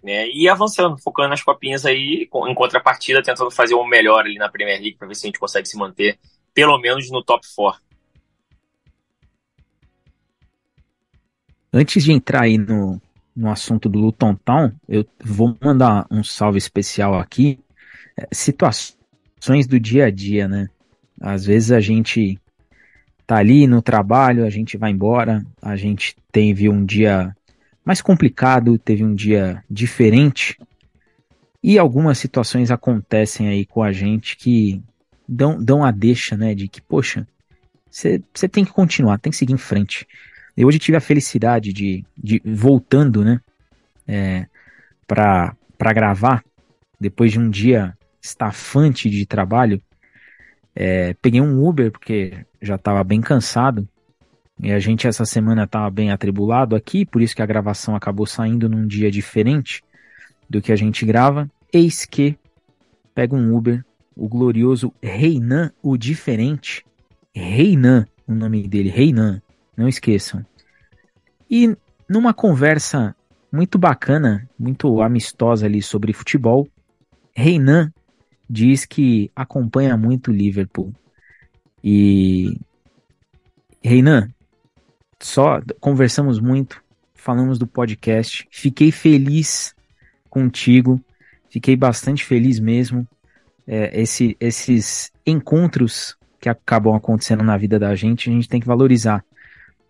Né, 0.00 0.28
e 0.28 0.48
avançando, 0.48 0.96
focando 0.96 1.30
nas 1.30 1.42
copinhas 1.42 1.84
aí, 1.84 2.28
em 2.32 2.54
contrapartida, 2.54 3.20
tentando 3.20 3.50
fazer 3.50 3.74
o 3.74 3.84
melhor 3.84 4.20
ali 4.20 4.36
na 4.36 4.48
Premier 4.48 4.80
League 4.80 4.96
para 4.96 5.08
ver 5.08 5.16
se 5.16 5.26
a 5.26 5.28
gente 5.28 5.40
consegue 5.40 5.66
se 5.66 5.76
manter, 5.76 6.16
pelo 6.54 6.78
menos 6.78 7.10
no 7.10 7.20
top 7.20 7.44
4. 7.56 7.82
Antes 11.72 12.04
de 12.04 12.12
entrar 12.12 12.42
aí 12.42 12.56
no, 12.56 13.00
no 13.36 13.50
assunto 13.50 13.88
do 13.88 13.98
Luton 13.98 14.34
Town, 14.34 14.72
eu 14.88 15.06
vou 15.22 15.56
mandar 15.62 16.06
um 16.10 16.24
salve 16.24 16.58
especial 16.58 17.18
aqui. 17.18 17.60
É, 18.16 18.26
situações 18.32 19.66
do 19.66 19.78
dia 19.78 20.06
a 20.06 20.10
dia, 20.10 20.48
né? 20.48 20.68
Às 21.20 21.44
vezes 21.44 21.72
a 21.72 21.80
gente 21.80 22.40
tá 23.26 23.36
ali 23.36 23.66
no 23.66 23.82
trabalho, 23.82 24.46
a 24.46 24.50
gente 24.50 24.76
vai 24.76 24.90
embora, 24.90 25.44
a 25.60 25.76
gente 25.76 26.16
teve 26.32 26.68
um 26.68 26.84
dia 26.84 27.36
mais 27.84 28.00
complicado, 28.00 28.78
teve 28.78 29.04
um 29.04 29.14
dia 29.14 29.62
diferente. 29.70 30.58
E 31.62 31.78
algumas 31.78 32.18
situações 32.18 32.70
acontecem 32.70 33.48
aí 33.48 33.66
com 33.66 33.82
a 33.82 33.92
gente 33.92 34.36
que 34.36 34.82
dão, 35.28 35.62
dão 35.62 35.84
a 35.84 35.90
deixa, 35.90 36.36
né? 36.36 36.54
De 36.54 36.66
que, 36.66 36.80
poxa, 36.80 37.26
você 37.90 38.48
tem 38.50 38.64
que 38.64 38.72
continuar, 38.72 39.18
tem 39.18 39.30
que 39.30 39.36
seguir 39.36 39.52
em 39.52 39.58
frente. 39.58 40.06
Eu 40.58 40.66
hoje 40.66 40.80
tive 40.80 40.96
a 40.96 41.00
felicidade 41.00 41.72
de, 41.72 42.04
de 42.16 42.42
voltando, 42.44 43.24
né? 43.24 43.40
É, 44.08 44.44
para 45.06 45.54
gravar, 45.94 46.42
depois 46.98 47.30
de 47.30 47.38
um 47.38 47.48
dia 47.48 47.96
estafante 48.20 49.08
de 49.08 49.24
trabalho, 49.24 49.80
é, 50.74 51.14
peguei 51.22 51.40
um 51.40 51.64
Uber, 51.64 51.92
porque 51.92 52.44
já 52.60 52.74
estava 52.74 53.04
bem 53.04 53.20
cansado. 53.20 53.88
E 54.60 54.72
a 54.72 54.80
gente 54.80 55.06
essa 55.06 55.24
semana 55.24 55.62
estava 55.62 55.88
bem 55.90 56.10
atribulado 56.10 56.74
aqui, 56.74 57.06
por 57.06 57.22
isso 57.22 57.36
que 57.36 57.42
a 57.42 57.46
gravação 57.46 57.94
acabou 57.94 58.26
saindo 58.26 58.68
num 58.68 58.84
dia 58.84 59.12
diferente 59.12 59.80
do 60.50 60.60
que 60.60 60.72
a 60.72 60.76
gente 60.76 61.06
grava. 61.06 61.48
Eis 61.72 62.04
que 62.04 62.36
pega 63.14 63.36
um 63.36 63.56
Uber, 63.56 63.84
o 64.16 64.28
glorioso 64.28 64.92
Reinan, 65.00 65.70
o 65.80 65.96
diferente. 65.96 66.84
Reinan, 67.32 68.08
o 68.26 68.34
nome 68.34 68.66
dele, 68.66 68.88
Reinan, 68.88 69.40
não 69.78 69.88
esqueçam. 69.88 70.44
E 71.48 71.74
numa 72.08 72.34
conversa 72.34 73.14
muito 73.50 73.78
bacana, 73.78 74.48
muito 74.58 75.00
amistosa 75.00 75.66
ali 75.66 75.80
sobre 75.80 76.12
futebol, 76.12 76.68
Reinan 77.34 77.92
diz 78.50 78.84
que 78.84 79.30
acompanha 79.36 79.96
muito 79.96 80.30
o 80.30 80.34
Liverpool. 80.34 80.92
E 81.82 82.58
Reinan, 83.80 84.28
só 85.20 85.60
conversamos 85.80 86.40
muito, 86.40 86.82
falamos 87.14 87.58
do 87.58 87.66
podcast, 87.66 88.48
fiquei 88.50 88.90
feliz 88.90 89.74
contigo, 90.28 91.00
fiquei 91.48 91.76
bastante 91.76 92.24
feliz 92.24 92.58
mesmo. 92.58 93.06
É, 93.66 94.00
esse, 94.00 94.36
esses 94.40 95.12
encontros 95.26 96.16
que 96.40 96.48
acabam 96.48 96.94
acontecendo 96.94 97.44
na 97.44 97.56
vida 97.56 97.78
da 97.78 97.94
gente, 97.94 98.30
a 98.30 98.32
gente 98.32 98.48
tem 98.48 98.60
que 98.60 98.66
valorizar, 98.66 99.24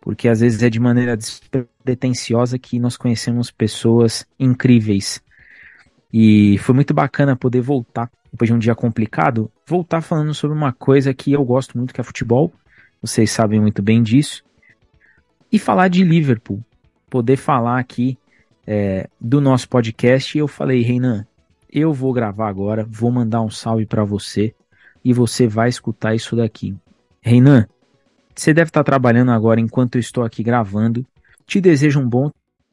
porque 0.08 0.26
às 0.26 0.40
vezes 0.40 0.62
é 0.62 0.70
de 0.70 0.80
maneira 0.80 1.14
despretensiosa 1.14 2.58
que 2.58 2.78
nós 2.78 2.96
conhecemos 2.96 3.50
pessoas 3.50 4.26
incríveis. 4.40 5.22
E 6.10 6.56
foi 6.60 6.74
muito 6.74 6.94
bacana 6.94 7.36
poder 7.36 7.60
voltar, 7.60 8.10
depois 8.32 8.48
de 8.48 8.54
um 8.54 8.58
dia 8.58 8.74
complicado, 8.74 9.52
voltar 9.66 10.00
falando 10.00 10.32
sobre 10.32 10.56
uma 10.56 10.72
coisa 10.72 11.12
que 11.12 11.34
eu 11.34 11.44
gosto 11.44 11.76
muito, 11.76 11.92
que 11.92 12.00
é 12.00 12.02
futebol. 12.02 12.50
Vocês 13.02 13.30
sabem 13.30 13.60
muito 13.60 13.82
bem 13.82 14.02
disso 14.02 14.42
e 15.52 15.58
falar 15.58 15.88
de 15.88 16.02
Liverpool. 16.02 16.64
Poder 17.10 17.36
falar 17.36 17.78
aqui 17.78 18.16
é, 18.66 19.10
do 19.20 19.42
nosso 19.42 19.68
podcast. 19.68 20.38
E 20.38 20.40
eu 20.40 20.48
falei, 20.48 20.80
Reinan, 20.80 21.26
eu 21.70 21.92
vou 21.92 22.14
gravar 22.14 22.48
agora, 22.48 22.82
vou 22.82 23.12
mandar 23.12 23.42
um 23.42 23.50
salve 23.50 23.84
para 23.84 24.04
você 24.04 24.54
e 25.04 25.12
você 25.12 25.46
vai 25.46 25.68
escutar 25.68 26.14
isso 26.14 26.34
daqui. 26.34 26.74
Reinan, 27.20 27.68
você 28.38 28.54
deve 28.54 28.68
estar 28.70 28.84
trabalhando 28.84 29.32
agora 29.32 29.60
enquanto 29.60 29.96
eu 29.96 30.00
estou 30.00 30.24
aqui 30.24 30.42
gravando. 30.42 31.04
Te 31.46 31.60
desejo 31.60 32.00
um 32.00 32.08
bom 32.08 32.30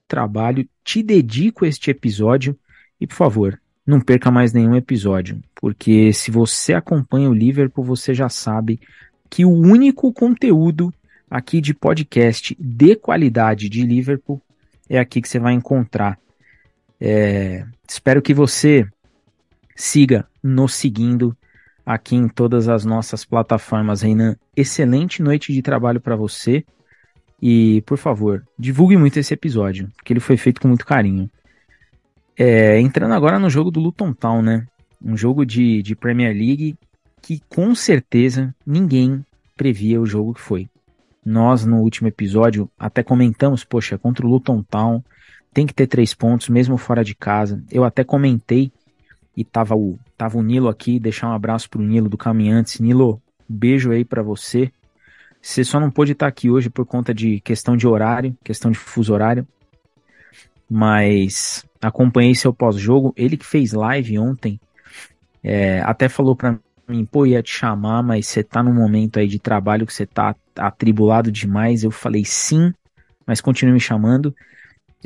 trabalho, 0.07 0.67
te 0.83 1.01
dedico 1.01 1.65
este 1.65 1.89
episódio 1.89 2.55
e, 3.01 3.07
por 3.07 3.15
favor, 3.15 3.59
não 3.85 3.99
perca 3.99 4.29
mais 4.29 4.53
nenhum 4.53 4.75
episódio, 4.75 5.41
porque 5.55 6.13
se 6.13 6.29
você 6.29 6.73
acompanha 6.73 7.29
o 7.29 7.33
Liverpool, 7.33 7.83
você 7.83 8.13
já 8.13 8.29
sabe 8.29 8.79
que 9.29 9.43
o 9.43 9.51
único 9.51 10.13
conteúdo 10.13 10.93
aqui 11.29 11.59
de 11.59 11.73
podcast 11.73 12.55
de 12.59 12.95
qualidade 12.95 13.67
de 13.67 13.83
Liverpool, 13.83 14.41
é 14.87 14.99
aqui 14.99 15.19
que 15.19 15.27
você 15.27 15.39
vai 15.39 15.53
encontrar. 15.53 16.19
É, 17.01 17.65
espero 17.87 18.21
que 18.21 18.33
você 18.33 18.87
siga 19.75 20.27
nos 20.43 20.75
seguindo 20.75 21.35
aqui 21.85 22.15
em 22.15 22.27
todas 22.27 22.67
as 22.67 22.83
nossas 22.83 23.23
plataformas. 23.23 24.01
Renan, 24.01 24.35
excelente 24.55 25.21
noite 25.21 25.53
de 25.53 25.61
trabalho 25.61 26.01
para 26.01 26.15
você. 26.15 26.65
E, 27.41 27.81
por 27.85 27.97
favor, 27.97 28.43
divulgue 28.57 28.97
muito 28.97 29.19
esse 29.19 29.33
episódio, 29.33 29.89
porque 29.95 30.13
ele 30.13 30.19
foi 30.19 30.37
feito 30.37 30.61
com 30.61 30.67
muito 30.67 30.85
carinho. 30.85 31.29
É, 32.37 32.79
entrando 32.79 33.13
agora 33.13 33.37
no 33.37 33.49
jogo 33.49 33.69
do 33.69 33.79
Luton 33.79 34.13
Town, 34.13 34.41
né? 34.41 34.65
Um 35.03 35.15
jogo 35.15 35.45
de, 35.45 35.81
de 35.81 35.95
Premier 35.95 36.33
League 36.33 36.75
que 37.21 37.41
com 37.49 37.73
certeza 37.75 38.53
ninguém 38.65 39.23
previa 39.55 39.99
o 39.99 40.05
jogo 40.05 40.33
que 40.33 40.41
foi. 40.41 40.69
Nós, 41.25 41.65
no 41.65 41.77
último 41.77 42.07
episódio, 42.07 42.69
até 42.77 43.01
comentamos, 43.01 43.63
poxa, 43.63 43.97
contra 43.97 44.25
o 44.25 44.29
Luton 44.29 44.61
Town, 44.61 45.03
tem 45.53 45.65
que 45.65 45.73
ter 45.73 45.87
três 45.87 46.13
pontos, 46.13 46.49
mesmo 46.49 46.77
fora 46.77 47.03
de 47.03 47.15
casa. 47.15 47.63
Eu 47.71 47.83
até 47.83 48.03
comentei, 48.03 48.71
e 49.35 49.43
tava 49.43 49.75
o, 49.75 49.97
tava 50.17 50.37
o 50.37 50.43
Nilo 50.43 50.69
aqui, 50.69 50.99
deixar 50.99 51.29
um 51.29 51.33
abraço 51.33 51.69
pro 51.69 51.81
Nilo 51.81 52.09
do 52.09 52.17
Caminhantes. 52.17 52.79
Nilo, 52.79 53.21
beijo 53.47 53.91
aí 53.91 54.03
para 54.05 54.23
você. 54.23 54.71
Você 55.41 55.63
só 55.63 55.79
não 55.79 55.91
pôde 55.91 56.13
estar 56.13 56.27
aqui 56.27 56.49
hoje 56.49 56.69
por 56.69 56.85
conta 56.85 57.13
de 57.13 57.39
questão 57.41 57.77
de 57.77 57.87
horário, 57.87 58.35
questão 58.43 58.71
de 58.71 58.77
fuso 58.77 59.13
horário. 59.13 59.47
Mas 60.69 61.63
acompanhei 61.79 62.33
seu 62.33 62.51
pós-jogo. 62.53 63.13
Ele 63.15 63.37
que 63.37 63.45
fez 63.45 63.71
live 63.71 64.17
ontem, 64.17 64.59
é, 65.43 65.81
até 65.81 66.09
falou 66.09 66.35
para 66.35 66.57
mim, 66.87 67.05
pô, 67.05 67.25
ia 67.25 67.43
te 67.43 67.51
chamar, 67.51 68.01
mas 68.01 68.27
você 68.27 68.43
tá 68.43 68.63
num 68.63 68.73
momento 68.73 69.19
aí 69.19 69.27
de 69.27 69.37
trabalho 69.37 69.85
que 69.85 69.93
você 69.93 70.05
tá 70.05 70.35
atribulado 70.57 71.31
demais. 71.31 71.83
Eu 71.83 71.91
falei 71.91 72.23
sim, 72.25 72.73
mas 73.27 73.39
continue 73.41 73.73
me 73.73 73.79
chamando. 73.79 74.35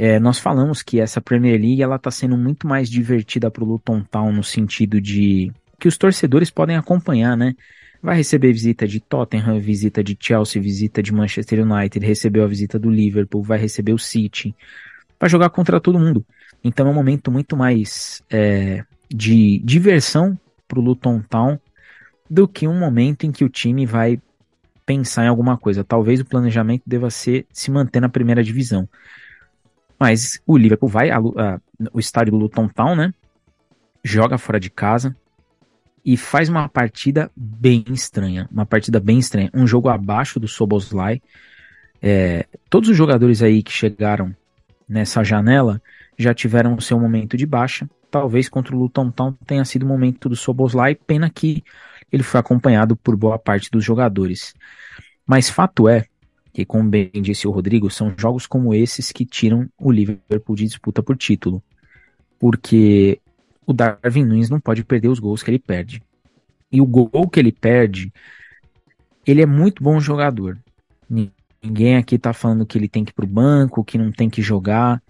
É, 0.02 0.18
nós 0.18 0.40
falamos 0.40 0.82
que 0.82 0.98
essa 0.98 1.20
Premier 1.20 1.60
League 1.60 1.82
ela 1.82 2.00
tá 2.00 2.10
sendo 2.10 2.38
muito 2.38 2.66
mais 2.66 2.90
divertida 2.90 3.52
pro 3.52 3.66
Luton 3.66 4.02
Town 4.02 4.32
no 4.32 4.42
sentido 4.42 5.02
de 5.02 5.52
que 5.78 5.90
os 5.90 5.98
torcedores 5.98 6.50
podem 6.50 6.78
acompanhar, 6.78 7.36
né? 7.36 7.54
Vai 8.02 8.16
receber 8.16 8.54
visita 8.54 8.88
de 8.88 9.02
Tottenham, 9.02 9.60
visita 9.60 10.02
de 10.02 10.18
Chelsea, 10.18 10.62
visita 10.62 11.04
de 11.04 11.12
Manchester 11.12 11.70
United, 11.70 12.06
recebeu 12.06 12.46
a 12.46 12.48
visita 12.48 12.80
do 12.80 12.90
Liverpool, 12.90 13.44
vai 13.44 13.60
receber 13.60 13.92
o 13.92 14.00
City, 14.00 14.56
vai 15.20 15.30
jogar 15.30 15.50
contra 15.50 15.82
todo 15.82 16.00
mundo. 16.00 16.26
Então 16.64 16.88
é 16.88 16.92
um 16.92 16.94
momento 16.94 17.30
muito 17.30 17.58
mais 17.58 18.24
é, 18.30 18.86
de 19.14 19.60
diversão 19.66 20.40
pro 20.66 20.80
Luton 20.80 21.22
Town 21.30 21.60
do 22.30 22.48
que 22.48 22.70
um 22.70 22.80
momento 22.80 23.26
em 23.26 23.34
que 23.34 23.44
o 23.44 23.50
time 23.50 23.86
vai 23.86 24.18
pensar 24.86 25.26
em 25.26 25.28
alguma 25.28 25.58
coisa. 25.58 25.84
Talvez 25.84 26.22
o 26.22 26.26
planejamento 26.26 26.84
deva 26.86 27.10
ser 27.10 27.46
se 27.52 27.70
manter 27.70 28.00
na 28.00 28.08
primeira 28.08 28.42
divisão. 28.42 28.88
Mas 30.00 30.42
o 30.48 30.58
Liverpool 30.58 30.90
vai 30.90 31.12
ao 31.12 31.34
estádio 31.96 32.32
do 32.32 32.38
Luton 32.38 32.68
Town, 32.70 32.96
né? 32.96 33.14
Joga 34.04 34.38
fora 34.38 34.60
de 34.60 34.70
casa 34.70 35.16
e 36.06 36.16
faz 36.16 36.48
uma 36.48 36.70
partida 36.70 37.30
bem 37.36 37.84
estranha. 37.92 38.48
Uma 38.52 38.66
partida 38.66 39.00
bem 39.00 39.20
estranha. 39.20 39.50
Um 39.54 39.68
jogo 39.68 39.90
abaixo 39.90 40.40
do 40.40 40.48
Soboslai. 40.48 41.22
É, 42.02 42.46
todos 42.70 42.90
os 42.90 42.96
jogadores 42.96 43.42
aí 43.42 43.62
que 43.62 43.72
chegaram 43.72 44.34
nessa 44.88 45.24
janela 45.24 45.82
já 46.18 46.34
tiveram 46.34 46.76
o 46.76 46.82
seu 46.82 46.98
momento 46.98 47.36
de 47.36 47.46
baixa. 47.46 47.90
Talvez 48.10 48.48
contra 48.48 48.76
o 48.76 48.80
Luton 48.80 49.12
Town 49.12 49.34
tenha 49.46 49.66
sido 49.66 49.84
o 49.84 49.88
momento 49.88 50.30
do 50.30 50.36
Soboslai. 50.36 50.96
Pena 50.96 51.30
que 51.30 51.64
ele 52.12 52.24
foi 52.24 52.40
acompanhado 52.40 52.96
por 52.96 53.16
boa 53.16 53.38
parte 53.38 53.70
dos 53.70 53.84
jogadores. 53.84 54.54
Mas 55.28 55.50
fato 55.50 55.88
é 55.88 56.06
que, 56.54 56.66
como 56.66 56.90
bem 56.90 57.12
disse 57.22 57.48
o 57.48 57.52
Rodrigo, 57.52 57.90
são 57.90 58.14
jogos 58.18 58.48
como 58.48 58.74
esses 58.74 59.12
que 59.12 59.26
tiram 59.26 59.70
o 59.80 59.92
Liverpool 59.92 60.56
de 60.56 60.66
disputa 60.66 61.02
por 61.02 61.18
título. 61.18 61.62
Porque 62.40 63.20
o 63.66 63.74
Darwin 63.74 64.26
Nunes 64.26 64.50
não 64.50 64.60
pode 64.60 64.84
perder 64.84 65.10
os 65.10 65.20
gols 65.20 65.44
que 65.44 65.52
ele 65.52 65.60
perde. 65.60 66.02
E 66.72 66.82
o 66.82 66.86
gol 66.86 67.30
que 67.30 67.40
ele 67.40 67.52
perde, 67.52 68.12
ele 69.26 69.42
é 69.42 69.46
muito 69.46 69.84
bom 69.84 70.00
jogador. 70.00 70.58
Ninguém 71.10 71.98
aqui 71.98 72.18
tá 72.18 72.34
falando 72.34 72.66
que 72.66 72.78
ele 72.78 72.88
tem 72.88 73.04
que 73.04 73.12
ir 73.12 73.14
pro 73.14 73.28
banco, 73.28 73.84
que 73.84 73.98
não 73.98 74.12
tem 74.12 74.30
que 74.30 74.42
jogar. 74.42 75.02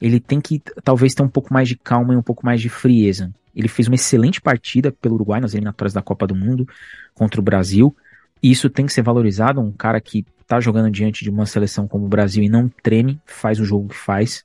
Ele 0.00 0.20
tem 0.20 0.40
que 0.40 0.60
talvez 0.82 1.14
ter 1.14 1.22
um 1.22 1.28
pouco 1.28 1.52
mais 1.52 1.68
de 1.68 1.76
calma 1.76 2.14
e 2.14 2.16
um 2.16 2.22
pouco 2.22 2.44
mais 2.44 2.60
de 2.60 2.68
frieza. 2.68 3.32
Ele 3.54 3.68
fez 3.68 3.88
uma 3.88 3.94
excelente 3.94 4.40
partida 4.40 4.92
pelo 4.92 5.14
Uruguai 5.14 5.40
nas 5.40 5.54
eliminatórias 5.54 5.92
da 5.92 6.02
Copa 6.02 6.26
do 6.26 6.34
Mundo 6.34 6.68
contra 7.14 7.40
o 7.40 7.44
Brasil. 7.44 7.96
Isso 8.44 8.68
tem 8.68 8.84
que 8.84 8.92
ser 8.92 9.00
valorizado. 9.00 9.58
Um 9.58 9.72
cara 9.72 9.98
que 9.98 10.22
tá 10.46 10.60
jogando 10.60 10.90
diante 10.90 11.24
de 11.24 11.30
uma 11.30 11.46
seleção 11.46 11.88
como 11.88 12.04
o 12.04 12.08
Brasil 12.08 12.42
e 12.42 12.48
não 12.50 12.68
treme, 12.68 13.18
faz 13.24 13.58
o 13.58 13.64
jogo 13.64 13.88
que 13.88 13.96
faz. 13.96 14.44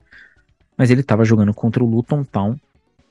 Mas 0.74 0.90
ele 0.90 1.02
estava 1.02 1.22
jogando 1.22 1.52
contra 1.52 1.84
o 1.84 1.86
Luton 1.86 2.24
Town. 2.24 2.58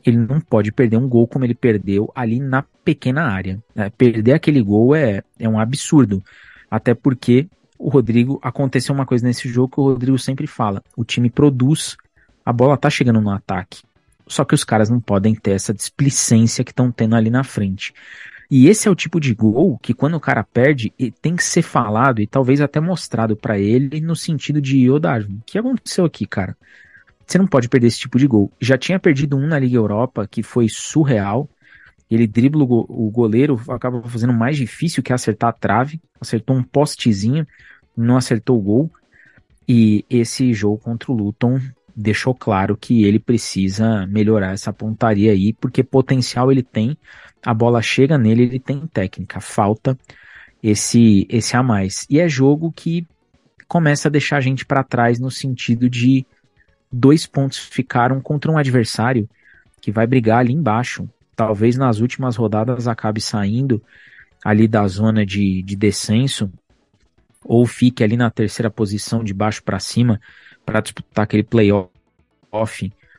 Ele 0.04 0.18
não 0.18 0.42
pode 0.42 0.72
perder 0.72 0.98
um 0.98 1.08
gol 1.08 1.28
como 1.28 1.46
ele 1.46 1.54
perdeu 1.54 2.12
ali 2.16 2.40
na 2.40 2.64
pequena 2.84 3.32
área. 3.32 3.60
É, 3.76 3.88
perder 3.92 4.34
aquele 4.34 4.64
gol 4.64 4.96
é, 4.96 5.22
é 5.38 5.48
um 5.48 5.60
absurdo. 5.60 6.24
Até 6.72 6.96
porque 6.96 7.48
o 7.78 7.90
Rodrigo 7.90 8.40
aconteceu 8.42 8.96
uma 8.96 9.06
coisa 9.06 9.28
nesse 9.28 9.48
jogo 9.48 9.76
que 9.76 9.80
o 9.80 9.92
Rodrigo 9.92 10.18
sempre 10.18 10.48
fala: 10.48 10.82
o 10.98 11.06
time 11.06 11.30
produz, 11.30 11.98
a 12.44 12.52
bola 12.52 12.76
tá 12.76 12.90
chegando 12.90 13.22
no 13.22 13.30
ataque. 13.30 13.84
Só 14.26 14.44
que 14.44 14.56
os 14.56 14.64
caras 14.64 14.90
não 14.90 15.00
podem 15.00 15.36
ter 15.36 15.52
essa 15.52 15.72
displicência 15.72 16.64
que 16.64 16.72
estão 16.72 16.92
tendo 16.92 17.16
ali 17.16 17.30
na 17.30 17.44
frente. 17.44 17.94
E 18.50 18.68
esse 18.68 18.88
é 18.88 18.92
o 18.92 18.96
tipo 18.96 19.20
de 19.20 19.34
gol 19.36 19.78
que 19.78 19.94
quando 19.94 20.16
o 20.16 20.20
cara 20.20 20.44
perde, 20.44 20.92
tem 21.22 21.36
que 21.36 21.44
ser 21.44 21.62
falado 21.62 22.20
e 22.20 22.26
talvez 22.26 22.60
até 22.62 22.80
mostrado 22.80 23.36
para 23.36 23.60
ele 23.60 24.02
no 24.02 24.16
sentido 24.16 24.60
de, 24.60 24.90
ô 24.90 24.98
Darwin, 24.98 25.36
o 25.36 25.44
que 25.46 25.58
aconteceu 25.58 26.04
aqui, 26.04 26.26
cara? 26.26 26.58
Você 27.28 27.38
não 27.38 27.46
pode 27.46 27.70
perder 27.70 27.88
esse 27.88 28.00
tipo 28.00 28.18
de 28.18 28.26
gol. 28.26 28.52
Já 28.60 28.76
tinha 28.76 29.00
perdido 29.00 29.38
um 29.38 29.46
na 29.46 29.60
Liga 29.60 29.78
Europa 29.78 30.28
que 30.28 30.42
foi 30.42 30.68
surreal. 30.68 31.48
Ele 32.10 32.26
dribla 32.26 32.64
o 32.64 33.12
goleiro, 33.12 33.62
acaba 33.70 34.02
fazendo 34.02 34.34
mais 34.34 34.58
difícil 34.58 35.04
que 35.04 35.14
acertar 35.14 35.52
a 35.52 35.54
trave. 35.54 36.02
Acertou 36.20 36.56
um 36.56 36.64
postezinho, 36.64 37.46
não 37.96 38.18
acertou 38.18 38.58
o 38.58 38.62
gol. 38.62 38.92
E 39.68 40.04
esse 40.10 40.52
jogo 40.54 40.80
contra 40.80 41.12
o 41.12 41.16
Luton 41.16 41.60
deixou 42.00 42.34
claro 42.34 42.78
que 42.78 43.04
ele 43.04 43.20
precisa 43.20 44.08
melhorar 44.08 44.54
essa 44.54 44.72
pontaria 44.72 45.34
aí, 45.34 45.52
porque 45.54 45.84
potencial 45.84 46.52
ele 46.52 46.64
tem, 46.64 46.98
a 47.46 47.54
bola 47.54 47.82
chega 47.82 48.18
nele, 48.18 48.44
ele 48.44 48.60
tem 48.60 48.88
técnica, 48.88 49.42
falta 49.42 49.98
esse 50.64 51.28
esse 51.30 51.56
a 51.56 51.64
mais. 51.64 52.06
E 52.10 52.20
é 52.20 52.30
jogo 52.30 52.72
que 52.72 53.06
começa 53.68 54.08
a 54.08 54.12
deixar 54.12 54.38
a 54.38 54.42
gente 54.42 54.66
para 54.66 54.84
trás 54.84 55.20
no 55.20 55.30
sentido 55.30 55.90
de 55.90 56.26
dois 56.92 57.26
pontos 57.26 57.60
ficaram 57.60 58.22
contra 58.22 58.52
um 58.52 58.58
adversário 58.58 59.30
que 59.82 59.92
vai 59.92 60.08
brigar 60.08 60.40
ali 60.40 60.54
embaixo. 60.54 61.08
Talvez 61.36 61.78
nas 61.78 62.00
últimas 62.00 62.36
rodadas 62.36 62.88
acabe 62.88 63.22
saindo 63.22 63.82
ali 64.44 64.68
da 64.68 64.88
zona 64.88 65.26
de, 65.26 65.62
de 65.64 65.76
descenso 65.76 66.52
ou 67.44 67.66
fique 67.66 68.04
ali 68.04 68.18
na 68.18 68.30
terceira 68.30 68.70
posição 68.70 69.24
de 69.24 69.34
baixo 69.34 69.64
para 69.64 69.80
cima 69.80 70.20
para 70.66 70.82
disputar 70.82 71.24
aquele 71.24 71.44
playoff, 71.44 71.90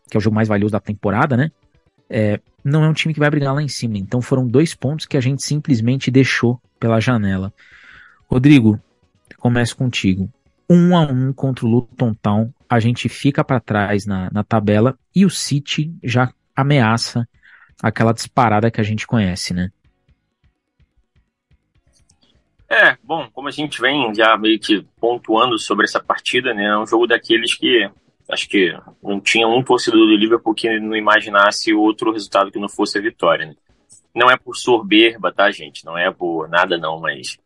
que 0.09 0.16
é 0.16 0.18
o 0.18 0.20
jogo 0.20 0.37
mais 0.37 0.48
valioso 0.48 0.72
da 0.72 0.80
temporada, 0.80 1.37
né? 1.37 1.50
É, 2.09 2.40
não 2.64 2.85
é 2.85 2.88
um 2.88 2.92
time 2.92 3.14
que 3.14 3.20
vai 3.20 3.30
brigar 3.30 3.54
lá 3.54 3.62
em 3.62 3.68
cima. 3.68 3.98
Então 3.98 4.20
foram 4.20 4.46
dois 4.46 4.74
pontos 4.74 5.06
que 5.06 5.16
a 5.16 5.20
gente 5.20 5.42
simplesmente 5.42 6.11
deixou 6.11 6.61
pela 6.78 7.00
janela. 7.00 7.52
Rodrigo, 8.28 8.80
começo 9.38 9.76
contigo. 9.76 10.30
Um 10.68 10.96
a 10.96 11.02
um 11.02 11.33
contra 11.33 11.66
o 11.66 11.68
Luton 11.68 12.14
Town, 12.14 12.52
a 12.68 12.78
gente 12.78 13.09
fica 13.09 13.42
para 13.42 13.59
trás 13.59 14.06
na, 14.06 14.30
na 14.33 14.44
tabela 14.44 14.96
e 15.14 15.24
o 15.24 15.30
City 15.30 15.92
já 16.02 16.33
ameaça 16.54 17.28
aquela 17.83 18.12
disparada 18.12 18.70
que 18.70 18.80
a 18.80 18.85
gente 18.85 19.06
conhece, 19.06 19.52
né? 19.52 19.70
É, 22.70 22.96
bom, 23.02 23.28
como 23.33 23.48
a 23.48 23.50
gente 23.50 23.80
vem 23.80 24.14
já 24.14 24.37
meio 24.37 24.61
que 24.61 24.87
pontuando 25.00 25.59
sobre 25.59 25.87
essa 25.87 25.98
partida, 25.98 26.54
né? 26.54 26.66
É 26.66 26.78
um 26.78 26.87
jogo 26.87 27.04
daqueles 27.04 27.52
que 27.54 27.90
acho 28.30 28.48
que 28.48 28.72
não 29.02 29.20
tinha 29.20 29.48
um 29.48 29.61
torcedor 29.61 30.06
do 30.06 30.16
Liverpool 30.16 30.54
que 30.54 30.78
não 30.78 30.96
imaginasse 30.96 31.74
outro 31.74 32.12
resultado 32.12 32.52
que 32.52 32.61
não 32.61 32.68
fosse 32.68 32.96
a 32.96 33.00
vitória. 33.00 33.46
Né? 33.46 33.54
Não 34.14 34.30
é 34.30 34.37
por 34.37 34.56
soberba, 34.56 35.33
tá, 35.33 35.50
gente? 35.50 35.85
Não 35.85 35.98
é 35.98 36.12
por 36.12 36.48
nada, 36.48 36.78
não, 36.78 37.00
mas 37.00 37.37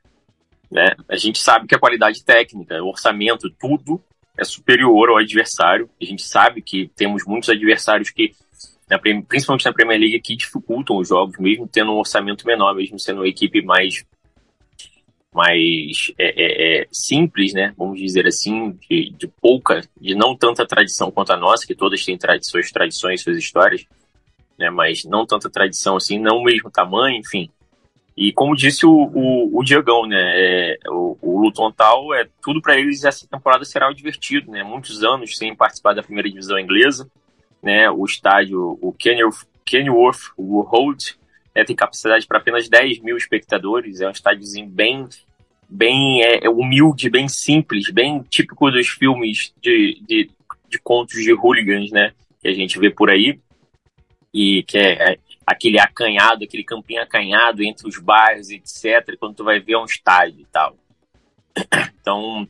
né? 0.71 0.95
a 1.09 1.17
gente 1.17 1.39
sabe 1.39 1.67
que 1.67 1.75
a 1.75 1.79
qualidade 1.79 2.23
técnica, 2.23 2.83
o 2.83 2.89
orçamento, 2.89 3.49
tudo 3.49 3.99
é 4.37 4.45
superior 4.45 5.09
ao 5.09 5.17
adversário. 5.17 5.89
A 6.01 6.05
gente 6.05 6.23
sabe 6.23 6.61
que 6.61 6.91
temos 6.95 7.25
muitos 7.25 7.49
adversários 7.49 8.11
que, 8.11 8.33
principalmente 9.27 9.65
na 9.65 9.73
Premier 9.73 9.99
League, 9.99 10.21
que 10.21 10.37
dificultam 10.37 10.99
os 10.99 11.09
jogos, 11.09 11.39
mesmo 11.39 11.67
tendo 11.67 11.93
um 11.93 11.99
orçamento 11.99 12.47
menor, 12.47 12.75
mesmo 12.75 12.99
sendo 12.99 13.21
uma 13.21 13.29
equipe 13.29 13.63
mais 13.63 14.05
mais 15.35 16.13
é, 16.17 16.27
é, 16.27 16.83
é, 16.83 16.87
simples, 16.93 17.53
né? 17.53 17.75
Vamos 17.77 17.99
dizer 17.99 18.25
assim, 18.27 18.79
de, 18.89 19.11
de, 19.11 19.27
pouca, 19.27 19.83
de 20.01 20.15
não 20.15 20.37
tanta 20.37 20.65
tradição 20.65 21.11
quanto 21.11 21.33
a 21.33 21.37
nossa, 21.37 21.67
que 21.67 21.75
todas 21.75 22.05
têm 22.05 22.17
tradi 22.17 22.47
suas 22.47 22.71
tradições, 22.71 23.21
suas 23.21 23.37
histórias, 23.37 23.85
né? 24.57 24.71
Mas 24.71 25.05
não 25.05 25.27
tanta 25.27 25.51
tradição 25.51 25.97
assim, 25.97 26.21
não 26.21 26.39
o 26.39 26.45
mesmo 26.45 26.71
tamanho, 26.71 27.19
enfim. 27.19 27.51
E 28.17 28.33
como 28.33 28.55
disse 28.55 28.87
o, 28.87 28.93
o, 28.93 29.59
o 29.59 30.07
né? 30.07 30.33
É, 30.37 30.79
o, 30.89 31.19
o 31.21 31.41
Luton 31.41 31.73
Tal 31.73 32.15
é 32.15 32.29
tudo 32.41 32.63
para 32.63 32.79
eles 32.79 33.03
essa 33.03 33.27
temporada 33.27 33.65
será 33.65 33.93
divertido, 33.93 34.53
né? 34.53 34.63
Muitos 34.63 35.03
anos 35.03 35.37
sem 35.37 35.55
participar 35.55 35.95
da 35.95 36.03
primeira 36.03 36.31
divisão 36.31 36.57
inglesa, 36.61 37.11
né? 37.61 37.91
O 37.91 38.05
estádio, 38.05 38.79
o 38.81 38.93
Kenilworth, 38.93 39.49
Kenilworth 39.65 40.33
é, 41.55 41.65
tem 41.65 41.77
capacidade 41.77 42.27
para 42.27 42.39
apenas 42.39 42.69
10 42.69 43.01
mil 43.01 43.17
espectadores, 43.17 44.01
é 44.01 44.09
um 44.09 44.11
estádiozinho 44.11 44.67
bem, 44.67 45.09
bem 45.69 46.23
é, 46.23 46.45
é, 46.45 46.49
humilde, 46.49 47.09
bem 47.09 47.29
simples, 47.29 47.91
bem 47.91 48.23
típico 48.29 48.71
dos 48.71 48.89
filmes 48.89 49.55
de, 49.61 50.03
de, 50.07 50.31
de, 50.69 50.79
contos 50.79 51.23
de 51.23 51.33
hooligans, 51.33 51.91
né, 51.93 52.13
que 52.41 52.49
a 52.49 52.53
gente 52.53 52.79
vê 52.79 52.91
por 52.91 53.09
aí, 53.09 53.39
e 54.33 54.65
que 54.65 54.77
é, 54.77 55.13
é 55.13 55.19
aquele 55.47 55.79
acanhado, 55.79 56.45
aquele 56.45 56.65
campinho 56.65 57.03
acanhado 57.03 57.63
entre 57.63 57.87
os 57.87 57.99
bairros, 57.99 58.51
etc., 58.51 59.17
quando 59.19 59.37
tu 59.37 59.45
vai 59.45 59.61
ver 59.61 59.77
um 59.77 59.85
estádio 59.85 60.41
e 60.41 60.47
tal. 60.47 60.77
Então, 62.05 62.47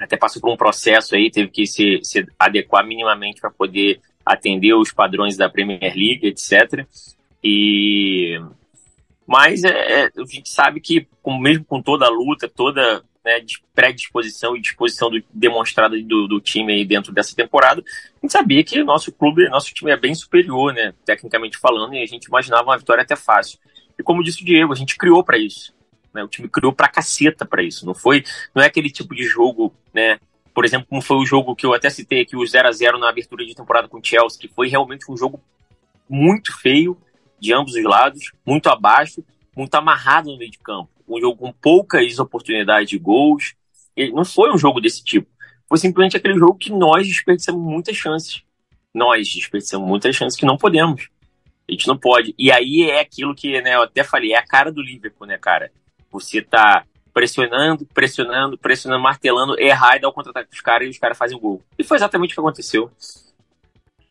até 0.00 0.16
passou 0.16 0.42
por 0.42 0.52
um 0.52 0.56
processo 0.56 1.14
aí, 1.14 1.30
teve 1.30 1.48
que 1.48 1.64
se, 1.64 2.00
se 2.02 2.26
adequar 2.36 2.84
minimamente 2.84 3.40
para 3.40 3.52
poder 3.52 4.00
atender 4.26 4.74
os 4.74 4.90
padrões 4.90 5.36
da 5.36 5.48
Premier 5.48 5.94
League, 5.94 6.26
etc. 6.26 6.86
E 7.42 8.40
mas 9.30 9.62
é, 9.62 9.68
é, 9.68 10.04
a 10.06 10.24
gente 10.26 10.48
sabe 10.48 10.80
que, 10.80 11.06
com, 11.22 11.38
mesmo 11.38 11.64
com 11.64 11.80
toda 11.80 12.04
a 12.04 12.08
luta, 12.08 12.48
toda 12.48 13.04
né, 13.24 13.40
predisposição 13.72 14.56
e 14.56 14.60
disposição 14.60 15.08
do, 15.08 15.22
demonstrada 15.32 15.96
do, 16.02 16.26
do, 16.26 16.40
time 16.40 16.72
aí 16.72 16.84
dentro 16.84 17.12
dessa 17.12 17.36
temporada, 17.36 17.80
a 17.80 18.26
gente 18.26 18.32
sabia 18.32 18.64
que 18.64 18.82
nosso 18.82 19.12
clube, 19.12 19.48
nosso 19.48 19.72
time 19.72 19.92
é 19.92 19.96
bem 19.96 20.16
superior, 20.16 20.74
né, 20.74 20.92
tecnicamente 21.04 21.58
falando, 21.58 21.94
e 21.94 22.02
a 22.02 22.06
gente 22.06 22.24
imaginava 22.24 22.64
uma 22.64 22.76
vitória 22.76 23.02
até 23.02 23.14
fácil. 23.14 23.60
E 23.96 24.02
como 24.02 24.24
disse 24.24 24.42
o 24.42 24.44
Diego, 24.44 24.72
a 24.72 24.76
gente 24.76 24.96
criou 24.96 25.22
para 25.22 25.38
isso. 25.38 25.72
Né, 26.12 26.24
o 26.24 26.28
time 26.28 26.48
criou 26.48 26.72
pra 26.72 26.88
caceta 26.88 27.46
para 27.46 27.62
isso. 27.62 27.86
Não 27.86 27.94
foi, 27.94 28.24
não 28.52 28.60
é 28.60 28.66
aquele 28.66 28.90
tipo 28.90 29.14
de 29.14 29.22
jogo, 29.22 29.72
né? 29.94 30.18
Por 30.52 30.64
exemplo, 30.64 30.88
como 30.88 31.00
foi 31.00 31.18
o 31.18 31.24
jogo 31.24 31.54
que 31.54 31.64
eu 31.64 31.72
até 31.72 31.88
citei 31.88 32.22
aqui, 32.22 32.36
o 32.36 32.44
0 32.44 32.66
a 32.66 32.72
0 32.72 32.98
na 32.98 33.08
abertura 33.08 33.46
de 33.46 33.54
temporada 33.54 33.86
com 33.86 33.98
o 33.98 34.04
Chelsea, 34.04 34.40
que 34.40 34.48
foi 34.48 34.66
realmente 34.66 35.08
um 35.08 35.16
jogo 35.16 35.40
muito 36.08 36.52
feio, 36.58 36.98
de 37.40 37.52
ambos 37.52 37.74
os 37.74 37.82
lados, 37.82 38.32
muito 38.46 38.68
abaixo, 38.68 39.24
muito 39.56 39.74
amarrado 39.74 40.30
no 40.30 40.38
meio 40.38 40.50
de 40.50 40.58
campo. 40.58 40.90
Um 41.08 41.20
jogo 41.20 41.36
com 41.36 41.52
poucas 41.52 42.18
oportunidades 42.18 42.88
de 42.88 42.98
gols. 42.98 43.54
Ele 43.96 44.12
não 44.12 44.24
foi 44.24 44.52
um 44.52 44.58
jogo 44.58 44.80
desse 44.80 45.02
tipo. 45.02 45.28
Foi 45.68 45.78
simplesmente 45.78 46.16
aquele 46.16 46.38
jogo 46.38 46.54
que 46.54 46.70
nós 46.70 47.06
desperdiçamos 47.06 47.60
muitas 47.60 47.96
chances. 47.96 48.42
Nós 48.94 49.28
desperdiçamos 49.28 49.88
muitas 49.88 50.14
chances 50.14 50.38
que 50.38 50.46
não 50.46 50.56
podemos. 50.56 51.08
A 51.68 51.72
gente 51.72 51.86
não 51.86 51.96
pode. 51.96 52.34
E 52.38 52.50
aí 52.50 52.90
é 52.90 53.00
aquilo 53.00 53.34
que 53.34 53.60
né, 53.62 53.76
eu 53.76 53.82
até 53.82 54.02
falei, 54.02 54.32
é 54.32 54.36
a 54.36 54.46
cara 54.46 54.72
do 54.72 54.82
Liverpool, 54.82 55.26
né, 55.26 55.38
cara? 55.38 55.70
Você 56.10 56.42
tá 56.42 56.84
pressionando, 57.12 57.86
pressionando, 57.86 58.58
pressionando, 58.58 59.02
martelando, 59.02 59.60
errar 59.60 59.96
e 59.96 60.00
dar 60.00 60.08
o 60.08 60.12
contra-ataque 60.12 60.50
dos 60.50 60.60
caras 60.60 60.88
e 60.88 60.90
os 60.90 60.98
caras 60.98 61.18
fazem 61.18 61.36
o 61.36 61.40
gol. 61.40 61.62
E 61.78 61.84
foi 61.84 61.96
exatamente 61.96 62.32
o 62.32 62.34
que 62.34 62.40
aconteceu. 62.40 62.90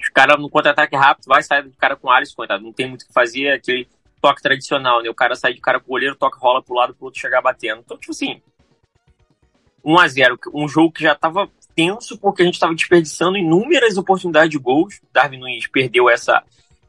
Os 0.10 0.14
caras 0.14 0.42
no 0.42 0.50
contra-ataque 0.50 0.96
rápido, 0.96 1.26
vai 1.28 1.44
sair 1.44 1.62
do 1.62 1.78
cara 1.78 1.96
com 1.96 2.10
Alisson, 2.10 2.36
coitado. 2.36 2.64
Não 2.64 2.74
tem 2.74 2.88
muito 2.88 3.04
o 3.04 3.08
que 3.08 3.14
fazer, 3.14 3.44
é 3.44 3.54
aquele 3.54 3.88
toque 4.20 4.42
tradicional, 4.42 5.04
né? 5.04 5.10
O 5.10 5.14
cara 5.14 5.36
sai 5.36 5.54
de 5.54 5.62
cara 5.62 5.80
com 5.80 5.86
o 5.86 5.90
goleiro, 5.90 6.16
toca, 6.16 6.40
rola 6.40 6.64
pro 6.64 6.74
lado 6.74 6.96
pro 6.96 7.06
outro 7.06 7.22
chegar 7.22 7.42
batendo. 7.44 7.82
Então, 7.86 7.96
tipo 7.96 8.12
assim, 8.12 8.42
1 9.86 10.00
a 10.00 10.08
0 10.08 10.40
um 10.52 10.68
jogo 10.68 10.92
que 10.92 11.04
já 11.04 11.14
tava 11.14 11.48
tenso 11.76 12.18
porque 12.18 12.42
a 12.42 12.46
gente 12.46 12.60
tava 12.60 12.74
desperdiçando 12.74 13.38
inúmeras 13.38 13.98
oportunidades 13.98 14.50
de 14.50 14.58
gols. 14.58 15.00
Darwin 15.14 15.38
Nunes 15.38 15.68
perdeu 15.68 16.10
essa 16.10 16.44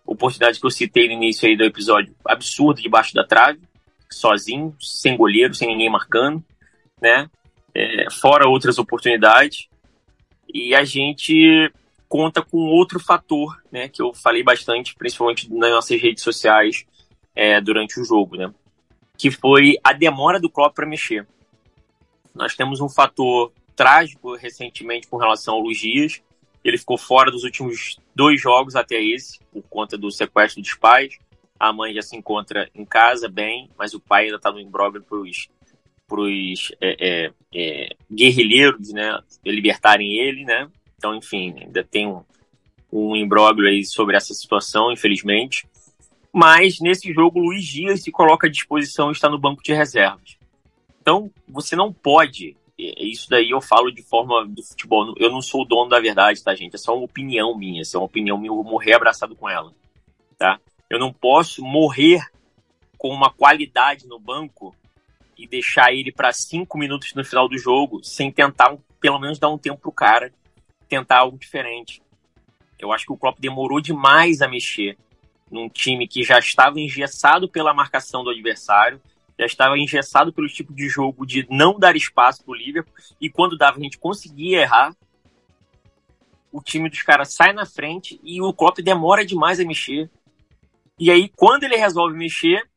oportunidade 0.07 0.59
que 0.59 0.67
eu 0.67 0.71
citei 0.71 1.07
no 1.07 1.13
início 1.13 1.47
aí 1.47 1.55
do 1.57 1.63
episódio, 1.63 2.17
absurda 2.25 2.81
debaixo 2.81 3.13
da 3.13 3.23
trave, 3.23 3.61
sozinho, 4.11 4.75
sem 4.81 5.15
goleiro, 5.15 5.55
sem 5.55 5.69
ninguém 5.69 5.91
marcando, 5.91 6.43
né? 7.01 7.29
É, 7.75 8.11
fora 8.11 8.49
outras 8.49 8.79
oportunidades. 8.79 9.69
E 10.53 10.75
a 10.75 10.85
gente 10.85 11.71
conta 12.11 12.43
com 12.43 12.59
outro 12.59 12.99
fator, 12.99 13.63
né, 13.71 13.89
que 13.89 14.03
eu 14.03 14.13
falei 14.13 14.43
bastante, 14.43 14.97
principalmente 14.97 15.49
nas 15.49 15.71
nossas 15.71 16.03
redes 16.03 16.25
sociais 16.25 16.85
é, 17.37 17.61
durante 17.61 18.01
o 18.01 18.05
jogo, 18.05 18.37
né, 18.37 18.53
que 19.17 19.31
foi 19.31 19.79
a 19.85 19.93
demora 19.93 20.41
do 20.41 20.51
Klopp 20.51 20.75
para 20.75 20.89
mexer. 20.89 21.25
Nós 22.35 22.57
temos 22.57 22.81
um 22.81 22.89
fator 22.89 23.53
trágico 23.77 24.35
recentemente 24.35 25.07
com 25.07 25.19
relação 25.19 25.55
ao 25.55 25.61
Luiz 25.61 25.79
Dias. 25.79 26.21
Ele 26.65 26.77
ficou 26.77 26.99
fora 26.99 27.31
dos 27.31 27.45
últimos 27.45 27.97
dois 28.15 28.41
jogos 28.41 28.75
até 28.75 29.01
esse, 29.01 29.39
por 29.53 29.63
conta 29.71 29.97
do 29.97 30.11
sequestro 30.11 30.61
dos 30.61 30.75
pais. 30.75 31.17
A 31.59 31.73
mãe 31.73 31.95
já 31.95 32.03
se 32.03 32.17
encontra 32.17 32.69
em 32.75 32.85
casa 32.85 33.29
bem, 33.29 33.71
mas 33.79 33.95
o 33.95 34.01
pai 34.01 34.25
ainda 34.25 34.37
está 34.37 34.51
no 34.51 34.59
imbróglio 34.59 35.03
para 35.03 36.21
os 36.21 36.73
é, 36.81 36.97
é, 36.99 37.33
é, 37.55 37.97
guerrilheiros, 38.13 38.93
né, 38.93 39.17
libertarem 39.45 40.19
ele, 40.19 40.45
né? 40.45 40.69
Então, 41.01 41.15
enfim, 41.15 41.55
ainda 41.59 41.83
tem 41.83 42.07
um, 42.07 42.23
um 42.93 43.17
imbróglio 43.17 43.71
aí 43.71 43.83
sobre 43.87 44.19
essa 44.19 44.35
situação, 44.35 44.93
infelizmente. 44.93 45.67
Mas 46.31 46.79
nesse 46.79 47.11
jogo, 47.15 47.41
Luiz 47.41 47.65
Dias 47.65 48.03
se 48.03 48.13
coloca 48.13 48.47
à 48.47 48.51
disposição 48.51 49.09
e 49.09 49.13
está 49.13 49.27
no 49.27 49.39
banco 49.39 49.63
de 49.63 49.73
reservas. 49.73 50.37
Então, 51.01 51.31
você 51.49 51.75
não 51.75 51.91
pode. 51.91 52.55
Isso 52.77 53.31
daí 53.31 53.49
eu 53.49 53.63
falo 53.63 53.91
de 53.91 54.03
forma 54.03 54.47
do 54.47 54.63
futebol. 54.63 55.15
Eu 55.17 55.31
não 55.31 55.41
sou 55.41 55.63
o 55.63 55.65
dono 55.65 55.89
da 55.89 55.99
verdade, 55.99 56.45
tá, 56.45 56.55
gente? 56.55 56.75
É 56.75 56.79
só 56.79 56.95
uma 56.95 57.07
opinião 57.07 57.57
minha. 57.57 57.81
é 57.81 57.97
uma 57.97 58.05
opinião 58.05 58.37
minha, 58.37 58.51
eu 58.51 58.63
morrer 58.63 58.93
abraçado 58.93 59.35
com 59.35 59.49
ela. 59.49 59.73
Tá? 60.37 60.61
Eu 60.91 60.99
não 60.99 61.11
posso 61.11 61.65
morrer 61.65 62.21
com 62.99 63.09
uma 63.09 63.31
qualidade 63.31 64.07
no 64.07 64.19
banco 64.19 64.77
e 65.35 65.47
deixar 65.47 65.95
ele 65.95 66.13
para 66.13 66.31
cinco 66.31 66.77
minutos 66.77 67.15
no 67.15 67.25
final 67.25 67.49
do 67.49 67.57
jogo 67.57 68.05
sem 68.05 68.31
tentar, 68.31 68.77
pelo 69.01 69.19
menos, 69.19 69.39
dar 69.39 69.49
um 69.49 69.57
tempo 69.57 69.81
pro 69.81 69.91
cara 69.91 70.31
tentar 70.91 71.19
algo 71.19 71.39
diferente. 71.39 72.03
Eu 72.79 72.93
acho 72.93 73.07
que 73.07 73.13
o 73.13 73.17
Klopp 73.17 73.39
demorou 73.39 73.81
demais 73.81 74.43
a 74.43 74.49
mexer 74.49 74.99
num 75.51 75.69
time 75.69 76.07
que 76.07 76.23
já 76.23 76.39
estava 76.39 76.79
engessado 76.81 77.49
pela 77.49 77.73
marcação 77.73 78.23
do 78.23 78.31
adversário, 78.31 79.01
já 79.39 79.47
estava 79.47 79.79
engessado 79.79 80.33
pelo 80.33 80.49
tipo 80.49 80.75
de 80.75 80.89
jogo 80.89 81.25
de 81.25 81.47
não 81.49 81.79
dar 81.79 81.97
espaço 81.97 82.45
para 82.45 82.53
o 82.53 82.55
Liverpool, 82.55 82.95
e 83.21 83.31
quando 83.31 83.57
dava 83.57 83.79
a 83.79 83.81
gente 83.81 83.99
conseguia 83.99 84.61
errar, 84.61 84.95
o 86.53 86.61
time 86.61 86.91
dos 86.91 87.03
caras 87.03 87.33
sai 87.33 87.53
na 87.53 87.65
frente 87.65 88.21
e 88.23 88.43
o 88.43 88.53
Klopp 88.53 88.79
demora 88.81 89.25
demais 89.25 89.61
a 89.61 89.65
mexer. 89.65 90.11
E 90.99 91.11
aí, 91.11 91.29
quando 91.29 91.65
ele 91.65 91.77
resolve 91.77 92.17
mexer, 92.17 92.69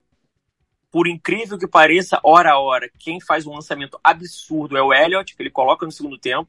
por 0.92 1.08
incrível 1.08 1.58
que 1.58 1.68
pareça, 1.68 2.20
hora 2.24 2.52
a 2.52 2.60
hora, 2.60 2.90
quem 3.00 3.20
faz 3.20 3.48
um 3.48 3.54
lançamento 3.54 4.00
absurdo 4.04 4.78
é 4.78 4.82
o 4.82 4.94
Elliot, 4.94 5.36
que 5.36 5.42
ele 5.42 5.50
coloca 5.50 5.86
no 5.86 5.92
segundo 5.92 6.20
tempo. 6.20 6.48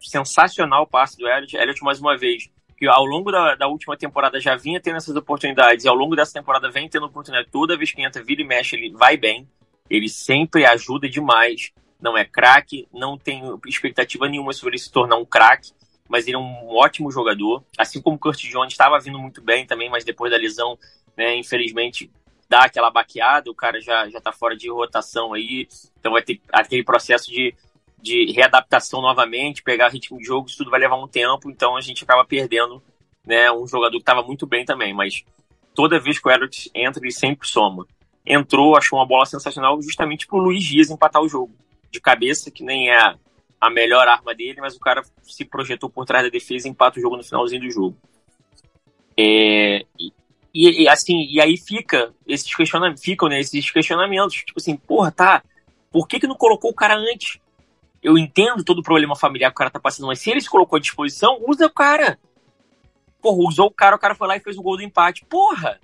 Sensacional 0.00 0.82
o 0.82 0.86
passe 0.86 1.16
do 1.16 1.28
Elliot. 1.28 1.56
Elliot, 1.56 1.82
mais 1.82 2.00
uma 2.00 2.16
vez, 2.16 2.50
que 2.76 2.86
ao 2.86 3.04
longo 3.04 3.30
da, 3.30 3.54
da, 3.54 3.68
última 3.68 3.96
temporada 3.96 4.40
já 4.40 4.56
vinha 4.56 4.80
tendo 4.80 4.96
essas 4.96 5.14
oportunidades, 5.14 5.84
e 5.84 5.88
ao 5.88 5.94
longo 5.94 6.16
dessa 6.16 6.32
temporada 6.32 6.70
vem 6.70 6.88
tendo 6.88 7.06
oportunidade. 7.06 7.50
Toda 7.50 7.76
vez 7.76 7.92
que 7.92 8.02
entra, 8.02 8.22
vira 8.22 8.40
e 8.40 8.44
mexe, 8.44 8.76
ele 8.76 8.90
vai 8.90 9.16
bem. 9.16 9.48
Ele 9.88 10.08
sempre 10.08 10.64
ajuda 10.64 11.08
demais. 11.08 11.72
Não 12.00 12.16
é 12.16 12.24
craque, 12.24 12.88
não 12.92 13.18
tenho 13.18 13.60
expectativa 13.66 14.26
nenhuma 14.26 14.52
sobre 14.52 14.76
ele 14.76 14.82
se 14.82 14.90
tornar 14.90 15.16
um 15.16 15.24
craque, 15.24 15.72
mas 16.08 16.26
ele 16.26 16.36
é 16.36 16.38
um 16.38 16.68
ótimo 16.68 17.10
jogador. 17.10 17.62
Assim 17.76 18.00
como 18.00 18.16
o 18.16 18.18
Curtis 18.18 18.50
Jones 18.50 18.72
estava 18.72 18.98
vindo 18.98 19.18
muito 19.18 19.42
bem 19.42 19.66
também, 19.66 19.90
mas 19.90 20.04
depois 20.04 20.30
da 20.32 20.38
lesão, 20.38 20.78
né, 21.14 21.36
infelizmente, 21.36 22.10
dá 22.48 22.64
aquela 22.64 22.90
baqueada, 22.90 23.50
o 23.50 23.54
cara 23.54 23.80
já, 23.80 24.08
já 24.08 24.20
tá 24.20 24.32
fora 24.32 24.56
de 24.56 24.68
rotação 24.68 25.32
aí, 25.32 25.68
então 25.98 26.12
vai 26.12 26.22
ter 26.22 26.40
aquele 26.50 26.82
processo 26.82 27.30
de, 27.30 27.54
de 28.02 28.32
readaptação 28.32 29.00
novamente, 29.00 29.62
pegar 29.62 29.88
ritmo 29.88 30.18
de 30.18 30.24
jogo, 30.24 30.48
isso 30.48 30.58
tudo 30.58 30.70
vai 30.70 30.80
levar 30.80 30.96
um 30.96 31.08
tempo, 31.08 31.50
então 31.50 31.76
a 31.76 31.80
gente 31.80 32.04
acaba 32.04 32.24
perdendo 32.24 32.82
né, 33.26 33.50
um 33.52 33.66
jogador 33.66 33.96
que 33.96 34.02
estava 34.02 34.22
muito 34.22 34.46
bem 34.46 34.64
também, 34.64 34.94
mas 34.94 35.24
toda 35.74 36.00
vez 36.00 36.18
que 36.18 36.28
o 36.28 36.30
Edwards 36.30 36.70
entra, 36.74 37.02
ele 37.02 37.12
sempre 37.12 37.46
soma. 37.46 37.86
Entrou, 38.24 38.76
achou 38.76 38.98
uma 38.98 39.06
bola 39.06 39.26
sensacional 39.26 39.80
justamente 39.82 40.26
pro 40.26 40.38
Luiz 40.38 40.64
Dias 40.64 40.90
empatar 40.90 41.22
o 41.22 41.28
jogo. 41.28 41.54
De 41.90 42.00
cabeça, 42.00 42.50
que 42.50 42.62
nem 42.62 42.90
é 42.90 43.14
a 43.60 43.70
melhor 43.70 44.06
arma 44.06 44.34
dele, 44.34 44.60
mas 44.60 44.76
o 44.76 44.80
cara 44.80 45.02
se 45.22 45.44
projetou 45.44 45.90
por 45.90 46.06
trás 46.06 46.24
da 46.24 46.30
defesa 46.30 46.66
e 46.66 46.70
empata 46.70 46.98
o 46.98 47.02
jogo 47.02 47.16
no 47.16 47.24
finalzinho 47.24 47.62
do 47.62 47.70
jogo. 47.70 47.96
É, 49.16 49.84
e, 49.98 50.12
e, 50.84 50.88
assim, 50.88 51.26
e 51.28 51.40
aí 51.40 51.56
fica 51.56 52.12
esses 52.26 52.54
questionamentos, 52.54 53.02
ficam 53.02 53.28
né, 53.28 53.40
esses 53.40 53.70
questionamentos, 53.70 54.36
tipo 54.36 54.58
assim, 54.58 54.76
porra, 54.76 55.10
tá, 55.10 55.42
por 55.90 56.06
que 56.06 56.20
que 56.20 56.26
não 56.26 56.34
colocou 56.34 56.70
o 56.70 56.74
cara 56.74 56.96
antes? 56.96 57.38
Eu 58.02 58.16
entendo 58.16 58.64
todo 58.64 58.78
o 58.78 58.82
problema 58.82 59.14
familiar 59.14 59.50
que 59.50 59.54
o 59.54 59.58
cara 59.58 59.70
tá 59.70 59.78
passando, 59.78 60.06
mas 60.06 60.18
se 60.18 60.30
ele 60.30 60.40
se 60.40 60.48
colocou 60.48 60.76
à 60.76 60.80
disposição, 60.80 61.38
usa 61.46 61.66
o 61.66 61.70
cara. 61.70 62.18
Porra, 63.20 63.48
usou 63.48 63.66
o 63.66 63.70
cara, 63.70 63.96
o 63.96 63.98
cara 63.98 64.14
foi 64.14 64.26
lá 64.26 64.36
e 64.36 64.40
fez 64.40 64.56
o 64.56 64.62
gol 64.62 64.76
do 64.76 64.82
empate. 64.82 65.24
Porra! 65.26 65.78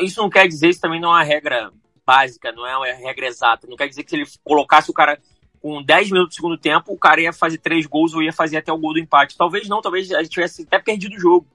Isso 0.00 0.20
não 0.20 0.30
quer 0.30 0.48
dizer, 0.48 0.70
isso 0.70 0.80
também 0.80 1.00
não 1.00 1.10
é 1.10 1.18
uma 1.18 1.22
regra 1.22 1.70
básica, 2.06 2.52
não 2.52 2.66
é 2.66 2.76
uma 2.76 2.86
regra 2.86 3.26
exata. 3.26 3.66
Não 3.66 3.76
quer 3.76 3.88
dizer 3.88 4.02
que 4.02 4.10
se 4.10 4.16
ele 4.16 4.26
colocasse 4.42 4.90
o 4.90 4.94
cara 4.94 5.20
com 5.60 5.82
10 5.82 6.10
minutos 6.10 6.34
do 6.34 6.36
segundo 6.36 6.58
tempo, 6.58 6.92
o 6.92 6.98
cara 6.98 7.20
ia 7.20 7.32
fazer 7.32 7.58
três 7.58 7.86
gols 7.86 8.14
ou 8.14 8.22
ia 8.22 8.32
fazer 8.32 8.56
até 8.56 8.72
o 8.72 8.78
gol 8.78 8.94
do 8.94 8.98
empate. 8.98 9.36
Talvez 9.36 9.68
não, 9.68 9.82
talvez 9.82 10.10
a 10.12 10.22
gente 10.22 10.32
tivesse 10.32 10.62
até 10.62 10.78
perdido 10.78 11.16
o 11.16 11.20
jogo. 11.20 11.46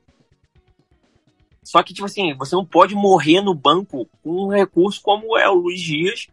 Só 1.63 1.83
que, 1.83 1.93
tipo 1.93 2.05
assim, 2.05 2.33
você 2.35 2.55
não 2.55 2.65
pode 2.65 2.95
morrer 2.95 3.41
no 3.41 3.53
banco 3.53 4.09
com 4.23 4.45
um 4.45 4.47
recurso 4.47 5.01
como 5.01 5.37
é 5.37 5.47
o 5.49 5.53
Luiz 5.53 5.79
Dias 5.79 6.27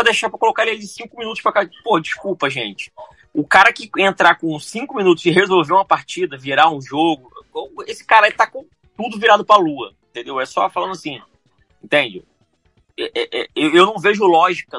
para 0.00 0.04
deixar 0.04 0.30
para 0.30 0.38
colocar 0.38 0.66
ele 0.66 0.82
cinco 0.82 1.18
minutos 1.18 1.42
para 1.42 1.52
cá. 1.52 1.70
Pô, 1.84 2.00
desculpa, 2.00 2.48
gente. 2.48 2.90
O 3.34 3.46
cara 3.46 3.72
que 3.72 3.90
entrar 3.98 4.36
com 4.36 4.58
cinco 4.58 4.96
minutos 4.96 5.24
e 5.26 5.30
resolver 5.30 5.72
uma 5.72 5.84
partida, 5.84 6.38
virar 6.38 6.70
um 6.70 6.80
jogo, 6.80 7.30
esse 7.86 8.04
cara 8.04 8.26
aí 8.26 8.32
tá 8.32 8.46
com 8.46 8.64
tudo 8.96 9.18
virado 9.18 9.44
pra 9.44 9.56
lua, 9.56 9.92
entendeu? 10.08 10.40
É 10.40 10.46
só 10.46 10.68
falando 10.70 10.92
assim, 10.92 11.20
entende? 11.82 12.24
Eu 13.54 13.86
não 13.86 13.98
vejo 13.98 14.24
lógica, 14.24 14.78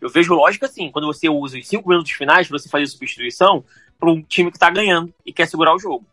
eu 0.00 0.08
vejo 0.10 0.34
lógica 0.34 0.66
assim, 0.66 0.90
quando 0.90 1.06
você 1.06 1.28
usa 1.28 1.58
os 1.58 1.66
cinco 1.66 1.88
minutos 1.88 2.12
finais 2.12 2.48
para 2.48 2.58
você 2.58 2.68
fazer 2.68 2.86
substituição 2.86 3.64
para 3.98 4.10
um 4.10 4.20
time 4.20 4.52
que 4.52 4.58
tá 4.58 4.68
ganhando 4.68 5.14
e 5.24 5.32
quer 5.32 5.46
segurar 5.46 5.74
o 5.74 5.78
jogo. 5.78 6.04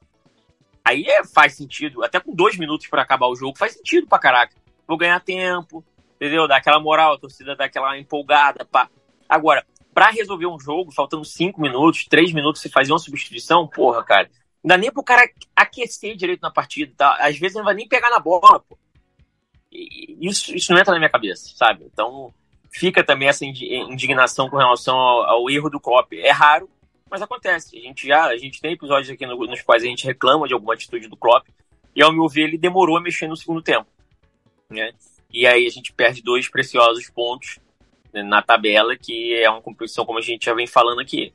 Aí 0.86 1.06
é, 1.06 1.24
faz 1.26 1.54
sentido, 1.56 2.04
até 2.04 2.20
com 2.20 2.34
dois 2.34 2.58
minutos 2.58 2.88
para 2.88 3.02
acabar 3.02 3.28
o 3.28 3.36
jogo, 3.36 3.58
faz 3.58 3.74
sentido 3.74 4.08
pra 4.08 4.20
caraca. 4.20 4.56
Vou 4.88 4.98
ganhar 4.98 5.20
tempo, 5.20 5.84
entendeu? 6.24 6.48
Dá 6.48 6.58
aquela 6.58 6.80
moral, 6.80 7.14
a 7.14 7.20
torcida 7.20 7.56
dá 7.56 7.66
aquela 7.66 7.98
empolgada. 7.98 8.66
Pá. 8.66 8.90
Agora, 9.28 9.66
para 9.94 10.10
resolver 10.10 10.48
um 10.48 10.60
jogo, 10.60 10.92
faltando 10.92 11.26
cinco 11.26 11.62
minutos, 11.62 12.06
três 12.06 12.32
minutos, 12.32 12.62
você 12.62 12.70
fazer 12.70 12.94
uma 12.94 13.00
substituição, 13.00 13.68
porra, 13.68 14.04
cara. 14.04 14.30
Não 14.64 14.70
dá 14.70 14.78
nem 14.78 14.92
pro 14.92 15.04
cara 15.04 15.30
aquecer 15.54 16.16
direito 16.16 16.42
na 16.42 16.50
partida, 16.50 16.94
tá? 16.96 17.18
Às 17.20 17.38
vezes 17.38 17.58
não 17.58 17.66
vai 17.66 17.74
nem 17.74 17.88
pegar 17.88 18.10
na 18.10 18.20
bola, 18.20 18.62
pô. 18.62 18.78
Isso, 19.70 20.56
isso 20.56 20.72
não 20.72 20.80
entra 20.80 20.94
na 20.94 21.00
minha 21.00 21.10
cabeça, 21.10 21.52
sabe? 21.56 21.84
Então, 21.92 22.34
fica 22.72 23.04
também 23.04 23.28
essa 23.28 23.46
indignação 23.46 24.50
com 24.50 24.56
relação 24.56 24.96
ao, 24.96 25.24
ao 25.24 25.50
erro 25.50 25.70
do 25.70 25.80
Klopp. 25.80 26.14
É 26.14 26.32
raro, 26.32 26.70
mas 27.10 27.22
acontece. 27.22 27.78
A 27.78 27.82
gente 27.82 28.08
já 28.08 28.28
a 28.28 28.38
gente 28.38 28.62
tem 28.62 28.74
episódios 28.74 29.10
aqui 29.10 29.26
no, 29.26 29.36
nos 29.36 29.62
quais 29.62 29.84
a 29.84 29.88
gente 29.88 30.06
reclama 30.06 30.48
de 30.48 30.54
alguma 30.54 30.74
atitude 30.74 31.10
do 31.10 31.18
Klopp, 31.18 31.46
e 31.94 32.02
ao 32.02 32.14
meu 32.14 32.30
ver 32.30 32.44
ele 32.44 32.58
demorou 32.58 32.96
a 32.96 33.02
mexer 33.02 33.28
no 33.28 33.36
segundo 33.36 33.62
tempo. 33.62 33.88
Né? 34.70 34.92
E 35.34 35.48
aí 35.48 35.66
a 35.66 35.70
gente 35.70 35.92
perde 35.92 36.22
dois 36.22 36.48
preciosos 36.48 37.10
pontos 37.10 37.60
né, 38.14 38.22
na 38.22 38.42
tabela, 38.42 38.96
que 38.96 39.34
é 39.34 39.50
uma 39.50 39.62
competição 39.62 40.06
como 40.06 40.20
a 40.20 40.22
gente 40.22 40.46
já 40.46 40.54
vem 40.54 40.68
falando 40.68 41.02
aqui, 41.02 41.34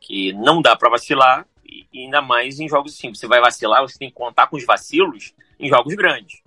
que 0.00 0.32
não 0.32 0.62
dá 0.62 0.74
para 0.74 0.88
vacilar, 0.88 1.46
e 1.64 1.86
ainda 1.94 2.22
mais 2.22 2.58
em 2.58 2.68
jogos 2.68 2.94
assim. 2.94 3.14
Você 3.14 3.26
vai 3.26 3.40
vacilar, 3.40 3.82
você 3.82 3.98
tem 3.98 4.08
que 4.08 4.14
contar 4.14 4.46
com 4.46 4.56
os 4.56 4.64
vacilos 4.64 5.34
em 5.60 5.68
jogos 5.68 5.94
grandes. 5.94 6.42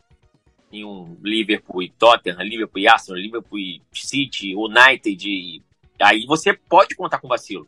Em 0.71 0.83
um 0.83 1.17
Liverpool 1.23 1.83
e 1.83 1.89
Tottenham, 1.89 2.41
Liverpool 2.41 2.79
e 2.79 2.87
Arsenal, 2.87 3.19
Liverpool 3.19 3.59
e 3.59 3.81
City, 3.91 4.55
United. 4.55 5.29
E... 5.29 5.61
Aí 6.01 6.25
você 6.25 6.53
pode 6.53 6.95
contar 6.95 7.19
com 7.19 7.27
vacilo. 7.27 7.67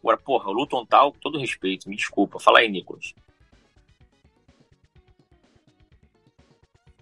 Agora, 0.00 0.16
porra, 0.16 0.48
o 0.48 0.52
Luton 0.52 0.84
tal, 0.86 1.12
com 1.12 1.18
todo 1.18 1.38
respeito, 1.38 1.88
me 1.88 1.96
desculpa. 1.96 2.38
Fala 2.38 2.60
aí, 2.60 2.68
Nicolas. 2.68 3.14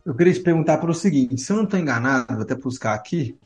Eu 0.07 0.15
queria 0.15 0.33
te 0.33 0.41
perguntar 0.41 0.79
para 0.79 0.91
o 0.91 0.95
seguinte: 0.95 1.37
se 1.37 1.51
eu 1.51 1.57
não 1.57 1.65
estou 1.65 1.81
enganado, 1.81 2.33
vou 2.33 2.43
até 2.43 2.55
buscar 2.55 2.95
aqui. 2.95 3.37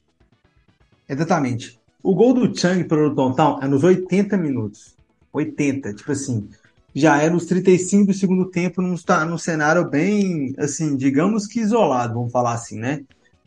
Exatamente. 1.09 1.81
O 2.03 2.15
gol 2.15 2.35
do 2.35 2.57
Chang 2.57 2.85
para 2.85 3.09
o 3.09 3.35
Town 3.35 3.59
é 3.63 3.67
nos 3.67 3.83
80 3.83 4.37
minutos. 4.37 4.95
80, 5.33 5.95
tipo 5.95 6.13
assim. 6.13 6.51
Já 6.95 7.23
é 7.23 7.31
nos 7.31 7.47
35 7.47 8.09
do 8.09 8.13
segundo 8.13 8.47
tempo, 8.47 8.83
num, 8.83 8.97
num 9.29 9.39
cenário 9.39 9.89
bem, 9.89 10.55
assim, 10.59 10.97
digamos 10.97 11.47
que 11.47 11.61
isolado, 11.61 12.15
vamos 12.15 12.33
falar 12.33 12.53
assim, 12.53 12.79
né? 12.79 13.05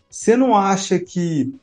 Você 0.10 0.38
não 0.38 0.56
acha 0.56 0.98
que 0.98 1.54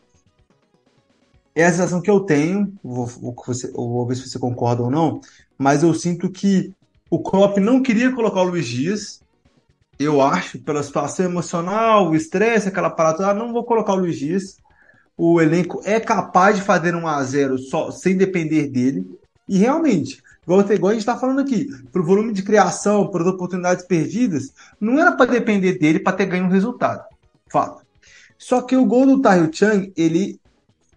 é 1.54 1.64
a 1.64 1.70
sensação 1.70 2.02
que 2.02 2.10
eu 2.10 2.20
tenho, 2.20 2.70
vou, 2.84 3.06
vou, 3.06 3.34
vou, 3.74 4.06
ver 4.06 4.16
se 4.16 4.28
você 4.28 4.38
concorda 4.38 4.82
ou 4.82 4.90
não, 4.90 5.22
mas 5.56 5.82
eu 5.82 5.94
sinto 5.94 6.30
que 6.30 6.70
o 7.08 7.18
Klopp 7.18 7.56
não 7.56 7.82
queria 7.82 8.12
colocar 8.12 8.42
o 8.42 8.50
Luiz 8.50 8.66
Dias, 8.66 9.22
eu 10.00 10.22
acho, 10.22 10.58
pela 10.60 10.82
situação 10.82 11.26
emocional, 11.26 12.08
o 12.08 12.16
estresse, 12.16 12.68
aquela 12.68 12.88
parada, 12.88 13.28
ah, 13.28 13.34
não 13.34 13.52
vou 13.52 13.64
colocar 13.64 13.92
o 13.92 13.96
Luiz 13.96 14.18
Dias. 14.18 14.56
O 15.14 15.38
elenco 15.42 15.82
é 15.84 16.00
capaz 16.00 16.56
de 16.56 16.62
fazer 16.62 16.94
um 16.94 17.06
a 17.06 17.22
0 17.22 17.58
só, 17.58 17.90
sem 17.90 18.16
depender 18.16 18.68
dele. 18.68 19.06
E 19.46 19.58
realmente, 19.58 20.22
igual, 20.42 20.60
igual 20.72 20.90
a 20.90 20.94
gente 20.94 21.02
está 21.02 21.18
falando 21.18 21.42
aqui, 21.42 21.68
pro 21.92 22.02
volume 22.02 22.32
de 22.32 22.42
criação, 22.42 23.08
para 23.08 23.20
as 23.20 23.28
oportunidades 23.28 23.84
perdidas, 23.84 24.54
não 24.80 24.98
era 24.98 25.12
para 25.12 25.32
depender 25.32 25.78
dele 25.78 26.00
para 26.00 26.16
ter 26.16 26.24
ganho 26.24 26.46
um 26.46 26.50
resultado. 26.50 27.04
Fato. 27.52 27.82
Só 28.38 28.62
que 28.62 28.74
o 28.74 28.86
gol 28.86 29.04
do 29.04 29.20
Tayo 29.20 29.50
Chang, 29.52 29.92
ele 29.94 30.40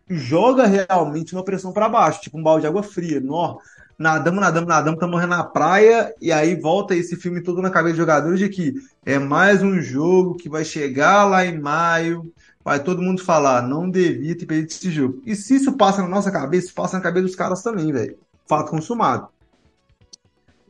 joga 0.08 0.66
realmente 0.66 1.34
uma 1.34 1.43
pressão 1.43 1.74
para 1.74 1.89
baixo, 1.89 2.22
tipo 2.22 2.38
um 2.38 2.43
balde 2.43 2.62
de 2.62 2.68
água 2.68 2.84
fria. 2.84 3.20
Nó, 3.20 3.58
nadamos, 3.98 4.41
nadamos, 4.41 4.68
nadamos, 4.68 4.94
estamos 4.96 5.14
morrendo 5.14 5.36
na 5.36 5.44
praia, 5.44 6.14
e 6.22 6.32
aí 6.32 6.56
volta 6.56 6.96
esse 6.96 7.16
filme 7.16 7.41
todo 7.41 7.62
na 7.62 7.70
cabeça 7.70 7.96
dos 7.96 8.00
jogadores 8.00 8.39
de 8.39 8.50
que 8.50 8.74
é 9.06 9.20
mais 9.20 9.62
um 9.62 9.82
jogo 9.82 10.36
que 10.36 10.50
vai 10.50 10.66
chegar 10.66 11.26
lá 11.26 11.46
em 11.46 11.60
maio, 11.60 12.32
vai 12.64 12.82
todo 12.82 13.02
mundo 13.02 13.24
falar, 13.24 13.62
não 13.62 13.89
devia 13.89 14.38
ter 14.38 14.46
perdido 14.46 14.72
esse 14.72 14.91
jogo. 14.91 15.22
E 15.26 15.36
se 15.36 15.56
isso 15.56 15.74
passa 15.74 16.02
na 16.02 16.08
nossa 16.08 16.32
cabeça, 16.32 16.72
passa 16.74 16.98
na 16.98 17.04
cabeça 17.04 17.28
dos 17.28 17.36
caras 17.36 17.62
também, 17.62 17.91
velho. 17.91 18.18
Fato 18.48 18.72
consumado. 18.72 19.28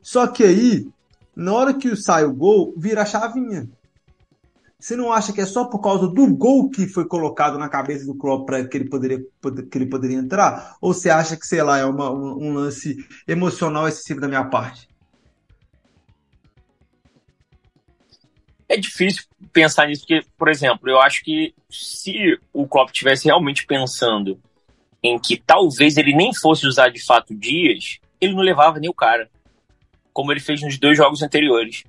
Só 0.02 0.28
que 0.28 0.44
aí, 0.44 0.88
na 1.36 1.54
hora 1.54 1.74
que 1.74 1.96
sai 1.96 2.26
o 2.26 2.34
gol, 2.34 2.74
vira 2.76 3.04
a 3.04 3.06
chavinha. 3.06 3.70
Você 4.84 4.98
não 4.98 5.14
acha 5.14 5.32
que 5.32 5.40
é 5.40 5.46
só 5.46 5.64
por 5.64 5.80
causa 5.80 6.10
do 6.10 6.36
gol 6.36 6.70
que 6.70 6.86
foi 6.88 7.08
colocado 7.08 7.58
na 7.58 7.70
cabeça 7.70 8.06
do 8.06 8.18
Klopp 8.18 8.46
para 8.46 8.68
que 8.68 8.76
ele 8.76 8.90
poderia 8.90 9.18
que 9.72 9.78
ele 9.78 9.86
poderia 9.86 10.18
entrar? 10.18 10.76
Ou 10.82 10.94
você 10.94 11.10
acha 11.10 11.38
que 11.38 11.48
sei 11.48 11.64
lá 11.64 11.78
é 11.78 11.86
uma, 11.86 12.12
um, 12.12 12.48
um 12.48 12.54
lance 12.54 12.98
emocional 13.26 13.88
excessivo 13.88 14.20
da 14.20 14.28
minha 14.28 14.44
parte? 14.44 14.90
É 18.68 18.76
difícil 18.76 19.24
pensar 19.54 19.88
nisso 19.88 20.02
porque, 20.02 20.28
por 20.38 20.50
exemplo, 20.50 20.90
eu 20.90 21.00
acho 21.00 21.24
que 21.24 21.56
se 21.70 22.38
o 22.52 22.68
Klopp 22.68 22.92
tivesse 22.92 23.24
realmente 23.24 23.66
pensando 23.66 24.38
em 25.02 25.18
que 25.18 25.38
talvez 25.38 25.96
ele 25.96 26.14
nem 26.14 26.34
fosse 26.34 26.68
usar 26.68 26.90
de 26.90 27.02
fato 27.02 27.34
Dias, 27.34 28.00
ele 28.20 28.34
não 28.34 28.42
levava 28.42 28.82
nem 28.82 28.90
o 28.90 28.94
cara. 28.94 29.30
como 30.12 30.30
ele 30.34 30.42
fez 30.42 30.62
nos 30.62 30.78
dois 30.78 30.98
jogos 30.98 31.22
anteriores. 31.22 31.86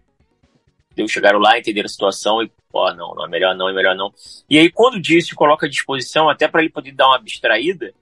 Deu 0.94 1.08
chegaram 1.08 1.38
lá, 1.38 1.58
entenderam 1.58 1.86
a 1.86 1.88
situação 1.88 2.42
e, 2.42 2.50
ó, 2.72 2.94
não, 2.94 3.14
não 3.14 3.26
é 3.26 3.28
melhor 3.28 3.54
não, 3.56 3.68
é 3.68 3.72
melhor 3.72 3.96
não. 3.96 4.12
E 4.48 4.58
aí, 4.58 4.70
quando 4.70 4.94
o 4.94 5.00
Dias 5.00 5.26
se 5.26 5.34
coloca 5.34 5.66
à 5.66 5.68
disposição, 5.68 6.28
até 6.28 6.46
para 6.46 6.60
ele 6.60 6.70
poder 6.70 6.92
dar 6.92 7.08
uma 7.08 7.16
abstraída, 7.16 7.92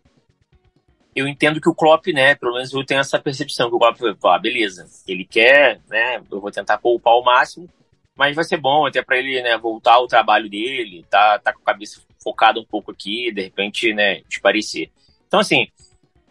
eu 1.15 1.29
entendo 1.29 1.61
que 1.61 1.69
o 1.69 1.75
Klopp, 1.75 2.07
né, 2.09 2.35
pelo 2.35 2.55
menos 2.55 2.73
eu 2.73 2.85
tenho 2.85 3.01
essa 3.01 3.19
percepção, 3.19 3.69
que 3.69 3.77
o 3.77 3.79
Klopp, 3.79 4.01
ah, 4.25 4.39
beleza, 4.39 4.87
ele 5.07 5.25
quer, 5.25 5.81
né, 5.89 6.23
eu 6.31 6.41
vou 6.41 6.51
tentar 6.51 6.79
poupar 6.79 7.15
o 7.15 7.25
máximo, 7.25 7.69
mas 8.17 8.35
vai 8.35 8.45
ser 8.45 8.57
bom 8.57 8.87
até 8.87 9.03
para 9.03 9.19
ele, 9.19 9.41
né, 9.43 9.57
voltar 9.59 9.95
ao 9.95 10.07
trabalho 10.07 10.49
dele, 10.49 11.05
tá, 11.11 11.39
tá 11.39 11.53
com 11.53 11.61
a 11.61 11.73
cabeça 11.73 12.01
focada 12.23 12.61
um 12.61 12.65
pouco 12.65 12.91
aqui, 12.91 13.31
de 13.33 13.43
repente, 13.43 13.93
né, 13.93 14.23
desparecer. 14.29 14.91
Então, 15.27 15.41
assim, 15.41 15.67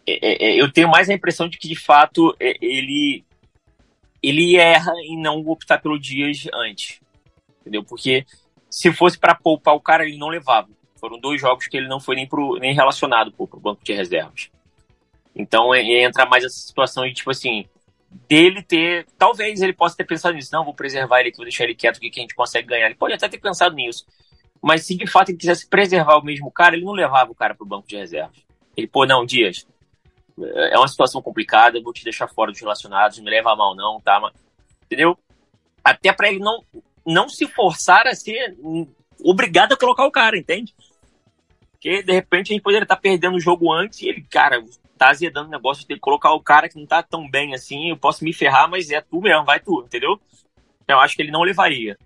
é, 0.06 0.12
é, 0.12 0.50
é 0.50 0.60
eu 0.60 0.70
tenho 0.72 0.88
mais 0.88 1.08
a 1.08 1.14
impressão 1.14 1.48
de 1.48 1.58
que, 1.58 1.68
de 1.68 1.76
fato, 1.76 2.34
é, 2.40 2.56
ele, 2.60 3.24
ele 4.22 4.56
erra 4.56 4.92
em 5.04 5.20
não 5.20 5.40
optar 5.46 5.78
pelo 5.78 5.98
Dias 5.98 6.46
antes, 6.54 7.00
entendeu? 7.60 7.82
Porque 7.82 8.24
se 8.70 8.92
fosse 8.92 9.18
para 9.18 9.34
poupar 9.34 9.74
o 9.74 9.80
cara, 9.80 10.06
ele 10.06 10.16
não 10.16 10.28
levava. 10.28 10.68
Foram 10.96 11.18
dois 11.18 11.40
jogos 11.40 11.66
que 11.66 11.76
ele 11.76 11.88
não 11.88 11.98
foi 11.98 12.14
nem, 12.14 12.26
pro, 12.26 12.56
nem 12.58 12.72
relacionado 12.72 13.32
para 13.32 13.44
o 13.44 13.60
banco 13.60 13.82
de 13.82 13.92
reservas. 13.92 14.50
Então 15.34 15.74
é, 15.74 15.82
entra 15.82 16.26
mais 16.26 16.44
essa 16.44 16.56
situação 16.56 17.04
de, 17.04 17.12
tipo 17.12 17.30
assim, 17.30 17.66
dele 18.28 18.62
ter. 18.62 19.06
Talvez 19.18 19.60
ele 19.60 19.72
possa 19.72 19.96
ter 19.96 20.04
pensado 20.04 20.34
nisso. 20.34 20.50
Não, 20.52 20.64
vou 20.64 20.74
preservar 20.74 21.20
ele 21.20 21.30
aqui, 21.30 21.38
vou 21.38 21.46
deixar 21.46 21.64
ele 21.64 21.74
quieto, 21.74 21.98
que 21.98 22.08
a 22.08 22.22
gente 22.22 22.34
consegue 22.34 22.68
ganhar. 22.68 22.86
Ele 22.86 22.94
pode 22.94 23.14
até 23.14 23.28
ter 23.28 23.38
pensado 23.38 23.74
nisso. 23.74 24.06
Mas 24.62 24.86
se 24.86 24.96
de 24.96 25.06
fato 25.06 25.30
ele 25.30 25.38
quisesse 25.38 25.68
preservar 25.68 26.18
o 26.18 26.24
mesmo 26.24 26.50
cara, 26.50 26.76
ele 26.76 26.84
não 26.84 26.92
levava 26.92 27.32
o 27.32 27.34
cara 27.34 27.54
pro 27.54 27.66
banco 27.66 27.88
de 27.88 27.96
reservas. 27.96 28.36
Ele, 28.76 28.86
pô, 28.86 29.04
não, 29.04 29.26
Dias, 29.26 29.66
é 30.40 30.78
uma 30.78 30.88
situação 30.88 31.20
complicada, 31.20 31.80
vou 31.82 31.92
te 31.92 32.04
deixar 32.04 32.28
fora 32.28 32.50
dos 32.50 32.60
relacionados, 32.60 33.18
não 33.18 33.24
me 33.24 33.30
leva 33.30 33.52
a 33.52 33.56
mal 33.56 33.74
não, 33.74 34.00
tá? 34.00 34.20
Entendeu? 34.84 35.18
Até 35.84 36.12
para 36.12 36.28
ele 36.28 36.38
não, 36.38 36.62
não 37.06 37.28
se 37.28 37.46
forçar 37.46 38.06
a 38.06 38.14
ser 38.14 38.56
obrigado 39.22 39.72
a 39.72 39.76
colocar 39.76 40.06
o 40.06 40.10
cara, 40.10 40.38
entende? 40.38 40.74
Porque 41.72 42.02
de 42.02 42.12
repente 42.12 42.52
a 42.52 42.54
gente 42.54 42.62
poderia 42.62 42.84
estar 42.84 42.96
perdendo 42.96 43.36
o 43.36 43.40
jogo 43.40 43.72
antes 43.72 44.00
e 44.00 44.08
ele, 44.08 44.22
cara, 44.22 44.62
tá 44.96 45.10
azedando 45.10 45.48
o 45.48 45.50
negócio 45.50 45.82
de 45.82 45.94
que 45.94 46.00
colocar 46.00 46.32
o 46.32 46.40
cara 46.40 46.68
que 46.68 46.78
não 46.78 46.86
tá 46.86 47.02
tão 47.02 47.28
bem 47.28 47.54
assim, 47.54 47.90
eu 47.90 47.96
posso 47.96 48.24
me 48.24 48.32
ferrar, 48.32 48.70
mas 48.70 48.90
é 48.90 49.00
tu 49.00 49.20
mesmo, 49.20 49.44
vai 49.44 49.58
tu, 49.58 49.82
entendeu? 49.84 50.20
Eu 50.86 51.00
acho 51.00 51.16
que 51.16 51.22
ele 51.22 51.32
não 51.32 51.42
levaria. 51.42 51.98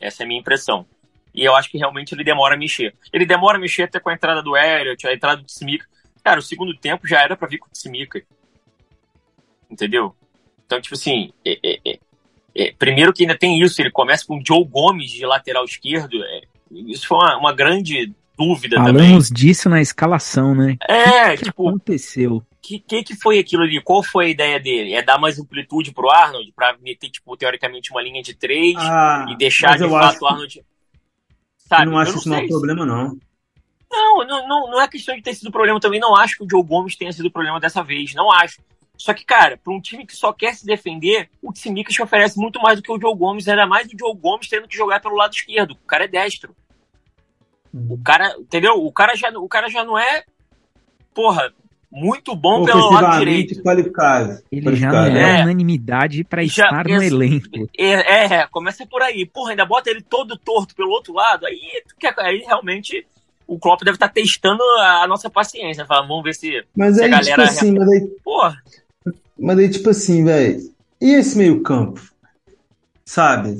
Essa 0.00 0.22
é 0.22 0.24
a 0.24 0.26
minha 0.26 0.40
impressão. 0.40 0.86
E 1.34 1.44
eu 1.44 1.54
acho 1.54 1.70
que 1.70 1.78
realmente 1.78 2.14
ele 2.14 2.24
demora 2.24 2.54
a 2.54 2.58
mexer. 2.58 2.94
Ele 3.12 3.26
demora 3.26 3.58
a 3.58 3.60
mexer 3.60 3.84
até 3.84 3.98
com 3.98 4.10
a 4.10 4.14
entrada 4.14 4.42
do 4.42 4.56
Elliot, 4.56 5.06
a 5.06 5.12
entrada 5.12 5.38
do 5.38 5.46
Tsimica. 5.46 5.86
Cara, 6.22 6.40
o 6.40 6.42
segundo 6.42 6.76
tempo 6.76 7.06
já 7.06 7.22
era 7.22 7.36
para 7.36 7.48
vir 7.48 7.58
com 7.58 7.68
o 7.68 7.70
Tsimica. 7.70 8.22
Entendeu? 9.70 10.14
Então, 10.66 10.80
tipo 10.80 10.94
assim, 10.94 11.32
é, 11.44 11.58
é, 11.62 11.78
é, 11.86 11.98
é, 12.54 12.72
primeiro 12.78 13.12
que 13.12 13.22
ainda 13.22 13.36
tem 13.36 13.60
isso, 13.60 13.80
ele 13.80 13.90
começa 13.90 14.26
com 14.26 14.36
o 14.38 14.42
Joe 14.46 14.64
Gomes 14.64 15.10
de 15.10 15.24
lateral 15.24 15.64
esquerdo. 15.64 16.22
É, 16.24 16.42
isso 16.70 17.06
foi 17.06 17.18
uma, 17.18 17.36
uma 17.38 17.52
grande 17.54 18.12
dúvida 18.36 18.76
Falamos 18.76 18.92
também. 18.92 19.08
Falamos 19.08 19.30
disso 19.30 19.68
na 19.68 19.80
escalação, 19.80 20.54
né? 20.54 20.76
É, 20.88 21.36
que 21.36 21.44
tipo. 21.44 21.68
aconteceu? 21.68 22.36
O 22.36 22.44
que, 22.60 22.78
que, 22.78 23.02
que 23.02 23.16
foi 23.16 23.38
aquilo 23.38 23.62
ali? 23.62 23.80
Qual 23.80 24.02
foi 24.02 24.26
a 24.26 24.28
ideia 24.28 24.60
dele? 24.60 24.92
É 24.92 25.02
dar 25.02 25.18
mais 25.18 25.38
amplitude 25.38 25.92
pro 25.92 26.10
Arnold, 26.10 26.52
pra 26.54 26.76
meter, 26.82 27.08
tipo, 27.10 27.36
teoricamente, 27.36 27.90
uma 27.90 28.02
linha 28.02 28.22
de 28.22 28.34
três 28.34 28.76
ah, 28.76 29.26
e 29.30 29.36
deixar 29.36 29.78
de 29.78 29.88
fato 29.88 30.22
o 30.22 30.26
Arnold. 30.26 30.62
Sabe? 31.56 31.84
Eu 31.84 31.90
não 31.90 31.98
acho 31.98 32.10
eu 32.10 32.14
não 32.14 32.20
isso 32.20 32.28
não 32.28 32.36
é 32.36 32.40
um 32.40 32.48
problema, 32.48 32.86
não. 32.86 33.18
Não, 33.90 34.24
não, 34.26 34.70
não, 34.70 34.80
é 34.80 34.88
questão 34.88 35.16
de 35.16 35.22
ter 35.22 35.34
sido 35.34 35.50
problema 35.50 35.80
também. 35.80 36.00
Não 36.00 36.14
acho 36.14 36.36
que 36.36 36.44
o 36.44 36.48
Joe 36.48 36.62
Gomes 36.62 36.96
tenha 36.96 37.12
sido 37.12 37.30
problema 37.30 37.58
dessa 37.58 37.82
vez. 37.82 38.14
Não 38.14 38.30
acho. 38.30 38.60
Só 38.96 39.14
que, 39.14 39.24
cara, 39.24 39.56
para 39.56 39.72
um 39.72 39.80
time 39.80 40.04
que 40.04 40.14
só 40.14 40.32
quer 40.32 40.54
se 40.54 40.66
defender, 40.66 41.30
o 41.40 41.52
Tsimikas 41.52 41.98
oferece 42.00 42.36
muito 42.36 42.60
mais 42.60 42.76
do 42.76 42.82
que 42.82 42.92
o 42.92 43.00
Joe 43.00 43.16
Gomes, 43.16 43.46
ainda 43.46 43.66
mais 43.66 43.86
o 43.86 43.96
Joe 43.98 44.14
Gomes 44.14 44.48
tendo 44.48 44.66
que 44.66 44.76
jogar 44.76 45.00
pelo 45.00 45.14
lado 45.14 45.32
esquerdo. 45.32 45.72
O 45.72 45.86
cara 45.86 46.04
é 46.04 46.08
destro. 46.08 46.54
O 47.72 47.98
cara, 48.02 48.34
entendeu? 48.38 48.74
O 48.84 48.92
cara 48.92 49.14
já, 49.14 49.30
o 49.30 49.48
cara 49.48 49.68
já 49.68 49.84
não 49.84 49.96
é, 49.96 50.24
porra, 51.14 51.52
muito 51.90 52.34
bom 52.34 52.64
pelo 52.64 52.90
lado 52.90 53.18
direito. 53.18 53.62
Qualificado. 53.62 54.42
Ele 54.50 54.62
qualificado. 54.62 55.06
já 55.06 55.10
não 55.10 55.20
é, 55.20 55.40
é 55.40 55.42
unanimidade 55.42 56.24
para 56.24 56.42
estar 56.42 56.84
no 56.84 57.02
elenco. 57.02 57.68
É, 57.78 58.34
é, 58.34 58.46
começa 58.48 58.86
por 58.86 59.02
aí. 59.02 59.24
Porra, 59.24 59.50
ainda 59.50 59.64
bota 59.64 59.90
ele 59.90 60.02
todo 60.02 60.36
torto 60.36 60.74
pelo 60.74 60.90
outro 60.90 61.14
lado, 61.14 61.46
aí, 61.46 61.82
aí 62.18 62.38
realmente 62.38 63.06
o 63.48 63.58
Klopp 63.58 63.80
deve 63.82 63.96
estar 63.96 64.08
tá 64.08 64.14
testando 64.14 64.62
a 64.78 65.06
nossa 65.08 65.30
paciência. 65.30 65.86
Fala, 65.86 66.06
vamos 66.06 66.22
ver 66.22 66.34
se, 66.34 66.62
mas 66.76 66.96
se 66.96 67.02
aí, 67.02 67.08
a 67.08 67.10
galera. 67.10 67.48
Tipo 67.48 67.58
assim, 67.58 67.72
mas 67.72 67.88
aí, 67.88 68.00
Porra. 68.22 68.62
Mas 69.38 69.58
aí, 69.58 69.70
tipo 69.70 69.90
assim, 69.90 70.24
velho. 70.24 70.60
E 71.00 71.10
esse 71.14 71.38
meio-campo? 71.38 72.02
Sabe? 73.04 73.56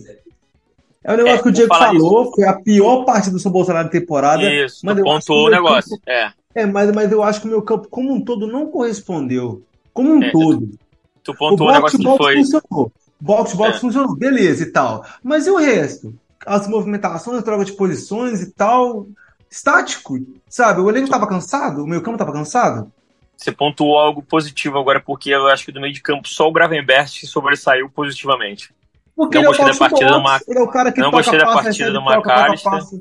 É 1.02 1.14
o 1.14 1.16
negócio 1.16 1.38
é, 1.38 1.42
que 1.42 1.48
o 1.48 1.52
Diego 1.52 1.74
falou, 1.74 2.24
isso. 2.24 2.32
foi 2.32 2.44
a 2.44 2.52
pior 2.52 3.04
parte 3.04 3.30
do 3.30 3.38
seu 3.38 3.50
Bolsonaro 3.50 3.84
na 3.84 3.90
temporada. 3.90 4.42
Isso, 4.42 4.84
mas 4.84 5.00
pontuou 5.00 5.46
o 5.46 5.50
negócio. 5.50 5.96
Campo, 5.96 6.02
é. 6.06 6.32
é, 6.54 6.66
mas, 6.66 6.92
mas 6.92 7.10
eu 7.10 7.22
acho 7.22 7.40
que 7.40 7.46
o 7.46 7.50
meu 7.50 7.62
campo 7.62 7.88
como 7.88 8.12
um 8.12 8.20
todo 8.20 8.46
não 8.46 8.66
correspondeu. 8.66 9.62
Como 9.94 10.12
um 10.12 10.22
é, 10.22 10.30
todo. 10.30 10.66
Tu, 10.66 10.78
tu 11.22 11.34
pontuou 11.34 11.70
o, 11.70 11.72
o 11.72 11.74
negócio 11.74 11.98
box 11.98 12.18
foi... 12.18 12.36
funcionou. 12.36 12.92
Box 13.18 13.54
box 13.54 13.76
é. 13.76 13.80
funcionou, 13.80 14.16
beleza 14.16 14.64
e 14.64 14.66
tal. 14.70 15.02
Mas 15.22 15.46
e 15.46 15.50
o 15.50 15.56
resto? 15.56 16.14
As 16.44 16.68
movimentações, 16.68 17.38
a 17.38 17.42
troca 17.42 17.64
de 17.64 17.72
posições 17.72 18.42
e 18.42 18.50
tal, 18.52 19.06
estático, 19.50 20.18
sabe? 20.48 20.80
O 20.80 20.88
elenco 20.88 21.08
tava 21.08 21.26
cansado, 21.26 21.82
o 21.82 21.86
meu 21.86 22.02
campo 22.02 22.18
tava 22.18 22.32
cansado. 22.32 22.92
Você 23.36 23.52
pontuou 23.52 23.98
algo 23.98 24.22
positivo 24.22 24.78
agora, 24.78 25.00
porque 25.00 25.30
eu 25.30 25.46
acho 25.46 25.64
que 25.64 25.72
do 25.72 25.80
meio 25.80 25.92
de 25.92 26.02
campo 26.02 26.28
só 26.28 26.48
o 26.48 26.52
Gravenberg 26.52 27.08
sobressaiu 27.26 27.88
positivamente. 27.88 28.74
Porque 29.14 29.38
não 29.38 29.46
gostei 29.46 29.66
da 29.66 29.74
partida 29.76 30.10
do 30.10 30.22
Mac... 30.22 30.42
Ele 30.46 30.58
é 30.58 30.62
o 30.62 30.68
cara 30.68 30.92
que 30.92 31.00
não 31.00 31.10
gostei 31.10 31.38
da 31.38 31.46
partida 31.46 31.90
do 31.90 32.00
McAllister. 32.00 33.00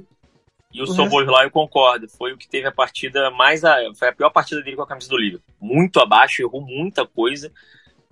E 0.74 0.82
o, 0.82 0.84
o 0.84 0.88
Soboslai, 0.88 1.46
eu 1.46 1.52
concordo, 1.52 2.08
foi 2.08 2.34
o 2.34 2.38
que 2.38 2.48
teve 2.48 2.68
a 2.68 2.72
partida 2.72 3.32
mais. 3.32 3.64
A, 3.64 3.78
foi 3.96 4.10
a 4.10 4.14
pior 4.14 4.30
partida 4.30 4.62
dele 4.62 4.76
com 4.76 4.84
a 4.84 4.88
camisa 4.88 5.10
do 5.10 5.18
Liverpool. 5.18 5.56
Muito 5.60 6.00
abaixo, 6.00 6.42
errou 6.42 6.62
muita 6.62 7.06
coisa. 7.06 7.52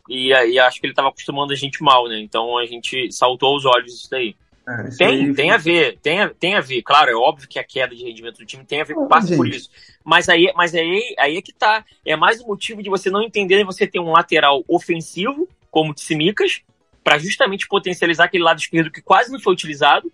E 0.09 0.33
acho 0.59 0.79
que 0.79 0.86
ele 0.86 0.93
estava 0.93 1.09
acostumando 1.09 1.51
a 1.51 1.55
gente 1.55 1.83
mal, 1.83 2.07
né? 2.07 2.19
Então 2.19 2.57
a 2.57 2.65
gente 2.65 3.11
saltou 3.11 3.53
aos 3.53 3.65
olhos 3.65 3.93
isso 3.93 4.09
daí. 4.09 4.36
É, 4.68 4.88
isso 4.88 4.97
tem, 4.97 5.07
aí... 5.07 5.34
tem 5.34 5.51
a 5.51 5.57
ver, 5.57 5.97
tem 6.01 6.22
a, 6.22 6.30
tem 6.30 6.55
a 6.55 6.61
ver. 6.61 6.82
Claro, 6.82 7.11
é 7.11 7.16
óbvio 7.16 7.47
que 7.47 7.59
a 7.59 7.63
queda 7.63 7.95
de 7.95 8.03
rendimento 8.03 8.39
do 8.39 8.45
time 8.45 8.66
tem 8.66 8.82
a 8.82 8.84
ver 8.84 8.95
com 8.95 9.07
parte 9.07 9.36
por 9.36 9.47
isso. 9.47 9.70
Mas 10.03 10.28
aí, 10.28 10.51
mas 10.55 10.74
aí, 10.74 11.16
aí 11.20 11.38
é 11.38 11.41
que 11.41 11.53
tá. 11.53 11.86
É 12.05 12.16
mais 12.16 12.41
um 12.41 12.47
motivo 12.47 12.82
de 12.82 12.89
você 12.89 13.09
não 13.09 13.22
entender 13.22 13.63
você 13.63 13.86
ter 13.86 13.99
um 13.99 14.11
lateral 14.11 14.63
ofensivo, 14.68 15.47
como 15.70 15.91
o 15.91 15.93
Tsimikas, 15.93 16.61
para 17.03 17.20
justamente 17.20 17.68
potencializar 17.68 18.26
aquele 18.26 18.43
lado 18.43 18.59
esquerdo 18.59 18.91
que 18.91 19.01
quase 19.01 19.32
não 19.32 19.39
foi 19.39 19.53
utilizado. 19.53 20.11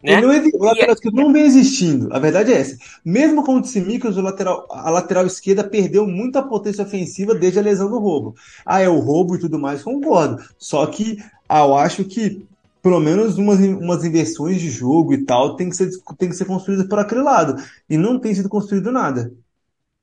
Né? 0.00 0.20
Não, 0.20 0.30
o 0.30 0.64
lateral 0.64 0.94
esquerdo 0.94 1.14
não 1.14 1.32
vem 1.32 1.42
existindo. 1.42 2.12
A 2.12 2.18
verdade 2.20 2.52
é 2.52 2.58
essa. 2.58 2.76
Mesmo 3.04 3.44
com 3.44 3.56
o 3.56 3.62
Tsimikas, 3.62 4.16
o 4.16 4.20
lateral, 4.20 4.66
a 4.70 4.90
lateral 4.90 5.26
esquerda 5.26 5.64
perdeu 5.64 6.06
muita 6.06 6.42
potência 6.42 6.84
ofensiva 6.84 7.34
desde 7.34 7.58
a 7.58 7.62
lesão 7.62 7.90
do 7.90 7.98
roubo. 7.98 8.34
Ah, 8.64 8.80
é 8.80 8.88
o 8.88 8.98
roubo 8.98 9.34
e 9.34 9.40
tudo 9.40 9.58
mais, 9.58 9.82
concordo. 9.82 10.42
Só 10.58 10.86
que 10.86 11.18
ah, 11.48 11.60
eu 11.60 11.76
acho 11.76 12.04
que 12.04 12.44
pelo 12.82 12.98
menos 12.98 13.38
umas, 13.38 13.60
umas 13.60 14.04
inversões 14.04 14.60
de 14.60 14.68
jogo 14.68 15.14
e 15.14 15.24
tal 15.24 15.54
tem 15.54 15.70
que 15.70 15.76
ser, 15.76 15.88
tem 16.18 16.28
que 16.28 16.34
ser 16.34 16.44
construídas 16.44 16.86
por 16.88 16.98
aquele 16.98 17.22
lado. 17.22 17.54
E 17.88 17.96
não 17.96 18.18
tem 18.18 18.34
sido 18.34 18.48
construído 18.48 18.90
nada. 18.90 19.32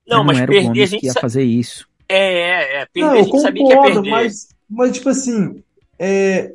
Não, 0.08 0.20
não 0.20 0.26
mas 0.26 0.40
perder 0.40 0.84
a 0.84 0.86
gente 0.86 1.06
ia 1.06 1.14
fazer 1.14 1.44
isso. 1.44 1.86
É, 2.08 2.18
é, 2.18 2.82
é. 2.82 2.86
Perder 2.86 3.02
não, 3.02 3.14
a 3.14 3.18
gente 3.18 3.32
concordo, 3.32 3.46
sabia 3.46 3.66
que 3.66 3.74
ia 3.74 3.82
perder. 3.82 4.10
Mas, 4.10 4.48
mas 4.70 4.92
tipo 4.94 5.10
assim, 5.10 5.62
é, 6.00 6.54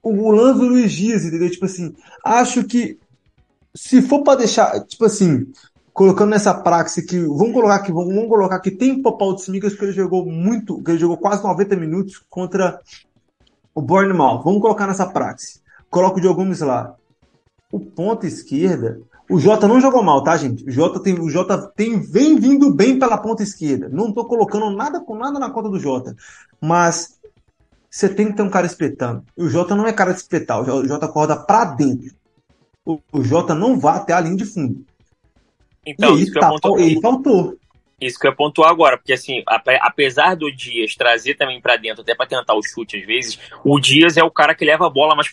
o 0.00 0.30
lance 0.30 0.60
do 0.60 0.68
Luiz 0.68 0.92
Dias, 0.92 1.24
entendeu? 1.24 1.50
Tipo 1.50 1.64
assim, 1.64 1.94
acho 2.24 2.64
que 2.64 2.98
se 3.74 4.00
for 4.00 4.22
para 4.22 4.38
deixar, 4.38 4.80
tipo 4.84 5.04
assim, 5.04 5.50
colocando 5.92 6.30
nessa 6.30 6.54
praxe 6.54 7.04
que 7.04 7.18
vamos 7.18 7.52
colocar 7.52 7.80
que 7.80 7.92
vamos 7.92 8.28
colocar 8.28 8.60
que 8.60 8.70
tem 8.70 9.02
Popal 9.02 9.34
de 9.34 9.42
Simicas 9.42 9.72
porque 9.72 9.86
ele 9.86 9.92
jogou 9.92 10.24
muito, 10.24 10.82
que 10.82 10.92
ele 10.92 10.98
jogou 10.98 11.16
quase 11.16 11.42
90 11.42 11.76
minutos 11.76 12.22
contra 12.30 12.80
o 13.74 13.80
Bournemouth. 13.80 14.42
Vamos 14.42 14.60
colocar 14.60 14.86
nessa 14.86 15.06
praxe. 15.06 15.60
Coloca 15.90 16.18
o 16.18 16.20
Diogo 16.20 16.42
Gomes 16.42 16.60
lá. 16.60 16.94
O 17.70 17.80
ponta 17.80 18.26
esquerda, 18.26 19.00
o 19.30 19.38
Jota 19.38 19.66
não 19.66 19.80
jogou 19.80 20.02
mal, 20.02 20.22
tá, 20.22 20.36
gente? 20.36 20.62
O 20.64 20.70
Jota 20.70 21.00
tem, 21.00 21.18
o 21.18 21.30
Jota 21.30 21.56
tem 21.74 22.00
vem 22.00 22.38
vindo 22.38 22.72
bem 22.72 22.98
pela 22.98 23.16
ponta 23.16 23.42
esquerda. 23.42 23.88
Não 23.88 24.12
tô 24.12 24.26
colocando 24.26 24.70
nada 24.70 25.00
com 25.00 25.16
nada 25.16 25.38
na 25.38 25.48
conta 25.48 25.70
do 25.70 25.78
Jota, 25.78 26.14
mas 26.60 27.18
você 27.90 28.08
tem 28.08 28.26
que 28.26 28.34
ter 28.34 28.42
um 28.42 28.50
cara 28.50 28.66
espetando. 28.66 29.24
O 29.34 29.48
Jota 29.48 29.74
não 29.74 29.86
é 29.86 29.92
cara 29.92 30.12
de 30.12 30.18
espetar, 30.18 30.60
o 30.60 30.86
Jota 30.86 31.06
acorda 31.06 31.36
pra 31.36 31.64
dentro. 31.64 32.14
O, 32.84 32.98
o 33.12 33.22
Jota 33.24 33.54
não 33.54 33.78
vai 33.78 33.96
até 33.96 34.12
a 34.12 34.20
linha 34.20 34.36
de 34.36 34.44
fundo. 34.44 34.84
Então, 35.86 36.16
e 36.18 36.22
isso 36.24 36.34
tá, 36.34 36.50
ele 36.76 37.00
faltou. 37.00 37.56
Isso 38.06 38.18
que 38.18 38.26
eu 38.26 38.30
ia 38.30 38.36
pontuar 38.36 38.70
agora, 38.70 38.96
porque 38.96 39.12
assim, 39.12 39.44
apesar 39.46 40.34
do 40.34 40.50
Dias 40.50 40.96
trazer 40.96 41.34
também 41.34 41.60
para 41.60 41.76
dentro, 41.76 42.02
até 42.02 42.16
para 42.16 42.26
tentar 42.26 42.54
o 42.54 42.62
chute 42.62 42.96
às 42.96 43.06
vezes, 43.06 43.38
o 43.64 43.78
Dias 43.78 44.16
é 44.16 44.24
o 44.24 44.30
cara 44.30 44.56
que 44.56 44.64
leva 44.64 44.86
a 44.86 44.90
bola 44.90 45.14
mais 45.14 45.32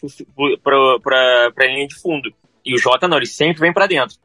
para 0.63 1.67
linha 1.67 1.87
de 1.87 1.95
fundo. 1.95 2.31
E 2.63 2.75
o 2.75 2.77
Jota 2.77 3.07
não, 3.07 3.17
ele 3.17 3.25
sempre 3.25 3.61
vem 3.61 3.73
para 3.73 3.87
dentro. 3.87 4.17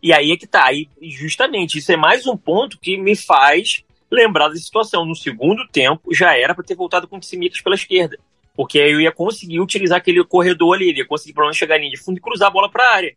E 0.00 0.12
aí 0.12 0.30
é 0.30 0.36
que 0.36 0.46
tá. 0.46 0.72
E 0.72 0.88
justamente, 1.10 1.78
isso 1.78 1.90
é 1.90 1.96
mais 1.96 2.24
um 2.26 2.36
ponto 2.36 2.78
que 2.78 2.96
me 2.96 3.16
faz 3.16 3.82
lembrar 4.08 4.48
da 4.48 4.54
situação. 4.54 5.04
No 5.04 5.16
segundo 5.16 5.66
tempo, 5.66 6.14
já 6.14 6.38
era 6.38 6.54
para 6.54 6.64
ter 6.64 6.76
voltado 6.76 7.08
com 7.08 7.16
o 7.16 7.20
Tsimikas 7.20 7.60
pela 7.60 7.74
esquerda. 7.74 8.16
Porque 8.54 8.78
aí 8.78 8.92
eu 8.92 9.00
ia 9.00 9.10
conseguir 9.10 9.58
utilizar 9.58 9.98
aquele 9.98 10.22
corredor 10.24 10.76
ali, 10.76 10.92
ia 10.92 11.06
conseguir 11.06 11.32
pelo 11.32 11.46
menos 11.46 11.56
chegar 11.56 11.76
ali 11.76 11.88
de 11.88 11.96
fundo 11.96 12.18
e 12.18 12.20
cruzar 12.20 12.48
a 12.48 12.50
bola 12.52 12.70
para 12.70 12.84
a 12.84 12.94
área. 12.94 13.16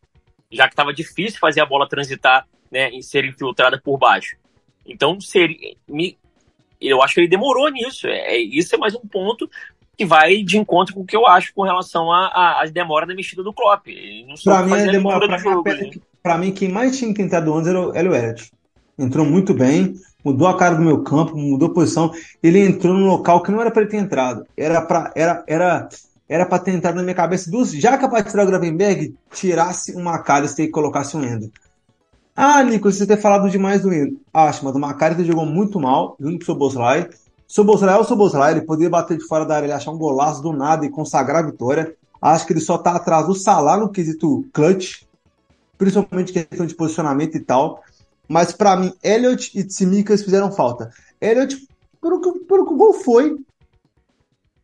Já 0.52 0.68
que 0.68 0.74
estava 0.74 0.94
difícil 0.94 1.40
fazer 1.40 1.62
a 1.62 1.66
bola 1.66 1.88
transitar 1.88 2.48
né, 2.72 2.90
e 2.92 3.04
ser 3.04 3.26
infiltrada 3.26 3.80
por 3.80 3.98
baixo. 3.98 4.38
Então, 4.86 5.20
seria, 5.20 5.76
me, 5.88 6.18
eu 6.80 7.02
acho 7.02 7.16
que 7.16 7.22
ele 7.22 7.28
demorou 7.28 7.70
nisso. 7.70 8.08
É, 8.08 8.38
isso 8.38 8.76
é 8.76 8.78
mais 8.78 8.96
um 8.96 9.08
ponto 9.08 9.50
que 9.98 10.06
vai 10.06 10.44
de 10.44 10.58
encontro 10.58 10.94
com 10.94 11.02
o 11.02 11.06
que 11.06 11.16
eu 11.16 11.26
acho 11.26 11.54
com 11.54 11.64
relação 11.64 12.12
às 12.12 12.72
demoras 12.72 13.08
da 13.08 13.16
mexida 13.16 13.42
do 13.42 13.54
Klopp. 13.54 13.88
Para 14.44 14.64
mim, 14.64 14.74
a 14.74 14.92
demora, 14.92 15.28
pra, 15.28 15.38
jogo, 15.38 15.64
mim, 15.70 15.92
né? 16.24 16.38
mim, 16.38 16.52
quem 16.52 16.70
mais 16.70 16.98
tinha 16.98 17.14
tentado 17.14 17.54
antes 17.54 17.70
era 17.70 17.80
o 17.80 17.96
Hélio 17.96 18.14
Elliott. 18.14 18.52
Entrou 18.98 19.26
muito 19.26 19.54
bem, 19.54 19.94
mudou 20.24 20.48
a 20.48 20.58
cara 20.58 20.76
do 20.76 20.82
meu 20.82 21.04
campo, 21.04 21.38
mudou 21.38 21.70
a 21.70 21.74
posição. 21.74 22.12
Ele 22.42 22.60
entrou 22.60 22.94
num 22.94 23.08
local 23.08 23.42
que 23.42 23.52
não 23.52 23.62
era 23.62 23.72
para 23.72 23.84
ele 23.84 23.92
ter 23.92 23.98
entrado. 23.98 24.46
Era 24.56 24.82
para 24.82 25.12
era, 25.16 25.44
era, 25.48 25.90
era 26.28 26.60
ter 26.60 26.72
entrado 26.72 26.96
na 26.96 27.04
minha 27.04 27.16
cabeça 27.16 27.50
duas. 27.50 27.72
Já 27.72 27.98
que 27.98 28.06
a 28.06 28.10
partir 28.10 28.36
do 28.36 28.46
Gravenberg 28.46 29.16
tirasse 29.34 29.94
uma 29.96 30.16
McAllister 30.16 30.66
e 30.66 30.72
colocasse 30.72 31.16
um 31.16 31.24
Endo. 31.24 31.52
Ah, 32.36 32.62
Nico, 32.64 32.92
você 32.92 33.08
ter 33.08 33.22
falado 33.22 33.50
demais 33.50 33.82
do 33.82 33.94
Endo. 33.94 34.20
Acho, 34.34 34.66
mas 34.66 34.76
o 34.76 34.80
McAllister 34.80 35.26
jogou 35.26 35.46
muito 35.46 35.80
mal, 35.80 36.18
junto 36.20 36.38
com 36.38 36.44
o 36.44 36.46
seu 36.46 36.56
Boslai. 36.56 37.10
Soboslai 37.48 37.96
é 37.96 37.98
o 37.98 38.04
Soboslai, 38.04 38.52
ele 38.52 38.62
poderia 38.62 38.90
bater 38.90 39.18
de 39.18 39.24
fora 39.26 39.46
da 39.46 39.56
área, 39.56 39.68
ele 39.68 39.74
achar 39.74 39.92
um 39.92 39.98
golaço 39.98 40.42
do 40.42 40.52
nada 40.52 40.86
e 40.86 40.90
consagrar 40.90 41.44
a 41.44 41.46
vitória. 41.46 41.96
Acho 42.22 42.46
que 42.46 42.52
ele 42.52 42.60
só 42.60 42.78
tá 42.78 42.96
atrás 42.96 43.26
do 43.28 43.36
Salah 43.36 43.78
no 43.78 43.90
quesito 43.90 44.46
clutch, 44.52 45.04
principalmente 45.78 46.34
questão 46.34 46.66
de 46.66 46.76
posicionamento 46.76 47.36
e 47.38 47.40
tal. 47.40 47.82
Mas 48.28 48.52
para 48.52 48.76
mim, 48.76 48.92
Elliot 49.02 49.58
e 49.58 49.64
Tsimikas 49.64 50.24
fizeram 50.24 50.52
falta. 50.52 50.92
Elliot, 51.22 51.56
por 52.02 52.14
o 52.14 52.20
que, 52.20 52.40
por 52.40 52.60
o, 52.60 52.66
que 52.66 52.74
o 52.74 52.78
gol 52.78 52.94
foi, 52.94 53.38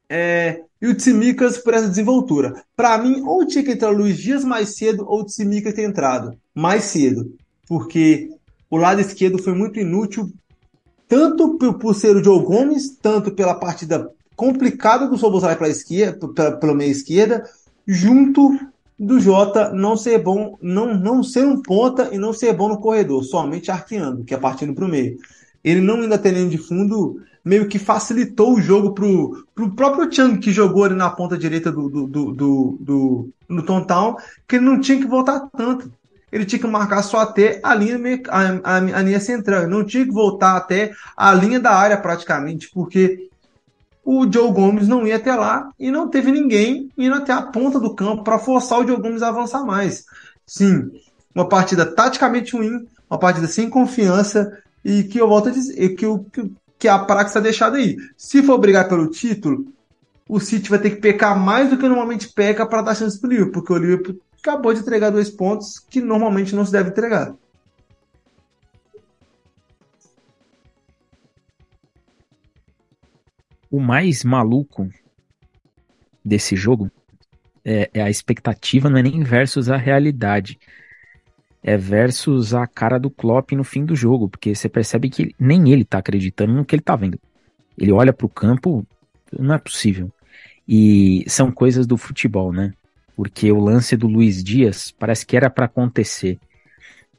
é, 0.09 0.63
e 0.81 0.87
o 0.87 0.95
Tsimikas 0.95 1.57
por 1.59 1.73
essa 1.73 1.87
desenvoltura. 1.87 2.63
Para 2.75 2.97
mim, 2.97 3.21
ou 3.25 3.45
tinha 3.45 3.63
que 3.63 3.71
entrar 3.71 3.91
o 3.91 3.97
Luiz 3.97 4.17
Dias 4.17 4.43
mais 4.43 4.75
cedo, 4.75 5.05
ou 5.07 5.21
o 5.21 5.25
Tsimikas 5.25 5.73
ter 5.73 5.83
entrado 5.83 6.35
mais 6.53 6.85
cedo. 6.85 7.31
Porque 7.71 8.29
o 8.69 8.75
lado 8.75 8.99
esquerdo 8.99 9.41
foi 9.41 9.53
muito 9.53 9.79
inútil 9.79 10.29
tanto 11.07 11.57
por 11.57 11.95
ser 11.95 12.17
o 12.17 12.21
Joe 12.21 12.43
Gomes, 12.43 12.97
tanto 13.01 13.31
pela 13.31 13.55
partida 13.55 14.11
complicada 14.35 15.07
do 15.07 15.17
Soboslai 15.17 15.55
para 15.55 15.69
esquerda, 15.69 16.27
pela, 16.27 16.51
pela 16.51 16.75
meia 16.75 16.91
esquerda, 16.91 17.45
junto 17.87 18.59
do 18.99 19.21
Jota 19.21 19.71
não 19.71 19.95
ser 19.95 20.21
bom, 20.21 20.57
não, 20.61 20.93
não 20.93 21.23
ser 21.23 21.45
um 21.45 21.61
ponta 21.61 22.09
e 22.13 22.17
não 22.17 22.33
ser 22.33 22.51
bom 22.51 22.67
no 22.67 22.77
corredor, 22.77 23.23
somente 23.23 23.71
arqueando, 23.71 24.25
que 24.25 24.33
é 24.33 24.37
partindo 24.37 24.73
para 24.73 24.83
o 24.83 24.89
meio. 24.89 25.17
Ele 25.63 25.79
não 25.79 25.95
ainda 25.95 26.17
tem 26.17 26.49
de 26.49 26.57
fundo, 26.57 27.21
meio 27.41 27.69
que 27.69 27.79
facilitou 27.79 28.53
o 28.53 28.61
jogo 28.61 28.91
pro, 28.93 29.45
pro 29.55 29.73
próprio 29.73 30.11
Chang, 30.11 30.39
que 30.39 30.51
jogou 30.51 30.83
ali 30.83 30.95
na 30.95 31.09
ponta 31.09 31.37
direita 31.37 31.71
do, 31.71 31.89
do, 31.89 32.05
do, 32.05 32.31
do, 32.33 32.77
do 32.81 33.29
no 33.47 33.85
Town, 33.85 34.17
que 34.45 34.57
ele 34.57 34.65
não 34.65 34.81
tinha 34.81 34.97
que 34.97 35.07
voltar 35.07 35.47
tanto 35.55 35.89
ele 36.31 36.45
tinha 36.45 36.59
que 36.59 36.67
marcar 36.67 37.03
só 37.03 37.19
até 37.19 37.59
a 37.61 37.75
linha, 37.75 37.99
a, 38.29 38.75
a, 38.75 38.77
a 38.77 39.01
linha 39.01 39.19
central. 39.19 39.67
Não 39.67 39.83
tinha 39.83 40.05
que 40.05 40.11
voltar 40.11 40.55
até 40.55 40.93
a 41.15 41.33
linha 41.33 41.59
da 41.59 41.73
área 41.73 41.97
praticamente, 41.97 42.69
porque 42.73 43.29
o 44.03 44.31
Joe 44.31 44.51
Gomes 44.51 44.87
não 44.87 45.05
ia 45.05 45.17
até 45.17 45.35
lá 45.35 45.69
e 45.79 45.91
não 45.91 46.07
teve 46.07 46.31
ninguém 46.31 46.89
indo 46.97 47.15
até 47.15 47.33
a 47.33 47.41
ponta 47.41 47.79
do 47.79 47.93
campo 47.93 48.23
para 48.23 48.39
forçar 48.39 48.79
o 48.79 48.87
Joe 48.87 48.97
Gomes 48.99 49.21
a 49.21 49.27
avançar 49.27 49.65
mais. 49.65 50.05
Sim, 50.45 50.89
uma 51.35 51.47
partida 51.47 51.85
taticamente 51.85 52.55
ruim, 52.55 52.87
uma 53.09 53.19
partida 53.19 53.47
sem 53.47 53.69
confiança 53.69 54.57
e 54.83 55.03
que 55.03 55.19
eu 55.19 55.27
volto 55.27 55.49
a 55.49 55.51
dizer 55.51 55.89
que, 55.89 56.05
que, 56.31 56.51
que 56.79 56.87
a 56.87 56.97
praxe 56.99 57.27
está 57.27 57.39
deixada 57.39 57.77
aí. 57.77 57.97
Se 58.17 58.41
for 58.41 58.57
brigar 58.57 58.87
pelo 58.87 59.07
título, 59.07 59.65
o 60.27 60.39
City 60.39 60.69
vai 60.69 60.79
ter 60.79 60.91
que 60.91 61.01
pecar 61.01 61.37
mais 61.37 61.69
do 61.69 61.77
que 61.77 61.87
normalmente 61.87 62.29
peca 62.29 62.65
para 62.65 62.81
dar 62.81 62.95
chance 62.95 63.19
para 63.19 63.27
o 63.27 63.31
Liverpool, 63.31 63.53
porque 63.53 63.73
o 63.73 63.77
Liverpool 63.77 64.15
acabou 64.41 64.73
de 64.73 64.79
entregar 64.79 65.11
dois 65.11 65.29
pontos 65.29 65.79
que 65.79 66.01
normalmente 66.01 66.55
não 66.55 66.65
se 66.65 66.71
deve 66.71 66.89
entregar. 66.89 67.33
O 73.69 73.79
mais 73.79 74.23
maluco 74.23 74.89
desse 76.25 76.55
jogo 76.55 76.91
é, 77.63 77.89
é, 77.93 78.01
a 78.01 78.09
expectativa, 78.09 78.89
não 78.89 78.97
é 78.97 79.03
nem 79.03 79.23
versus 79.23 79.69
a 79.69 79.77
realidade. 79.77 80.59
É 81.63 81.77
versus 81.77 82.55
a 82.55 82.65
cara 82.65 82.99
do 82.99 83.09
Klopp 83.09 83.51
no 83.51 83.63
fim 83.63 83.85
do 83.85 83.95
jogo, 83.95 84.27
porque 84.27 84.55
você 84.55 84.67
percebe 84.67 85.09
que 85.09 85.35
nem 85.39 85.71
ele 85.71 85.85
tá 85.85 85.99
acreditando 85.99 86.53
no 86.53 86.65
que 86.65 86.75
ele 86.75 86.81
tá 86.81 86.95
vendo. 86.95 87.19
Ele 87.77 87.91
olha 87.91 88.11
pro 88.11 88.27
campo, 88.27 88.85
não 89.31 89.53
é 89.53 89.59
possível. 89.59 90.11
E 90.67 91.23
são 91.27 91.51
coisas 91.51 91.85
do 91.85 91.97
futebol, 91.97 92.51
né? 92.51 92.73
Porque 93.21 93.51
o 93.51 93.59
lance 93.59 93.95
do 93.95 94.07
Luiz 94.07 94.43
Dias 94.43 94.91
parece 94.97 95.23
que 95.27 95.37
era 95.37 95.47
para 95.47 95.65
acontecer. 95.65 96.39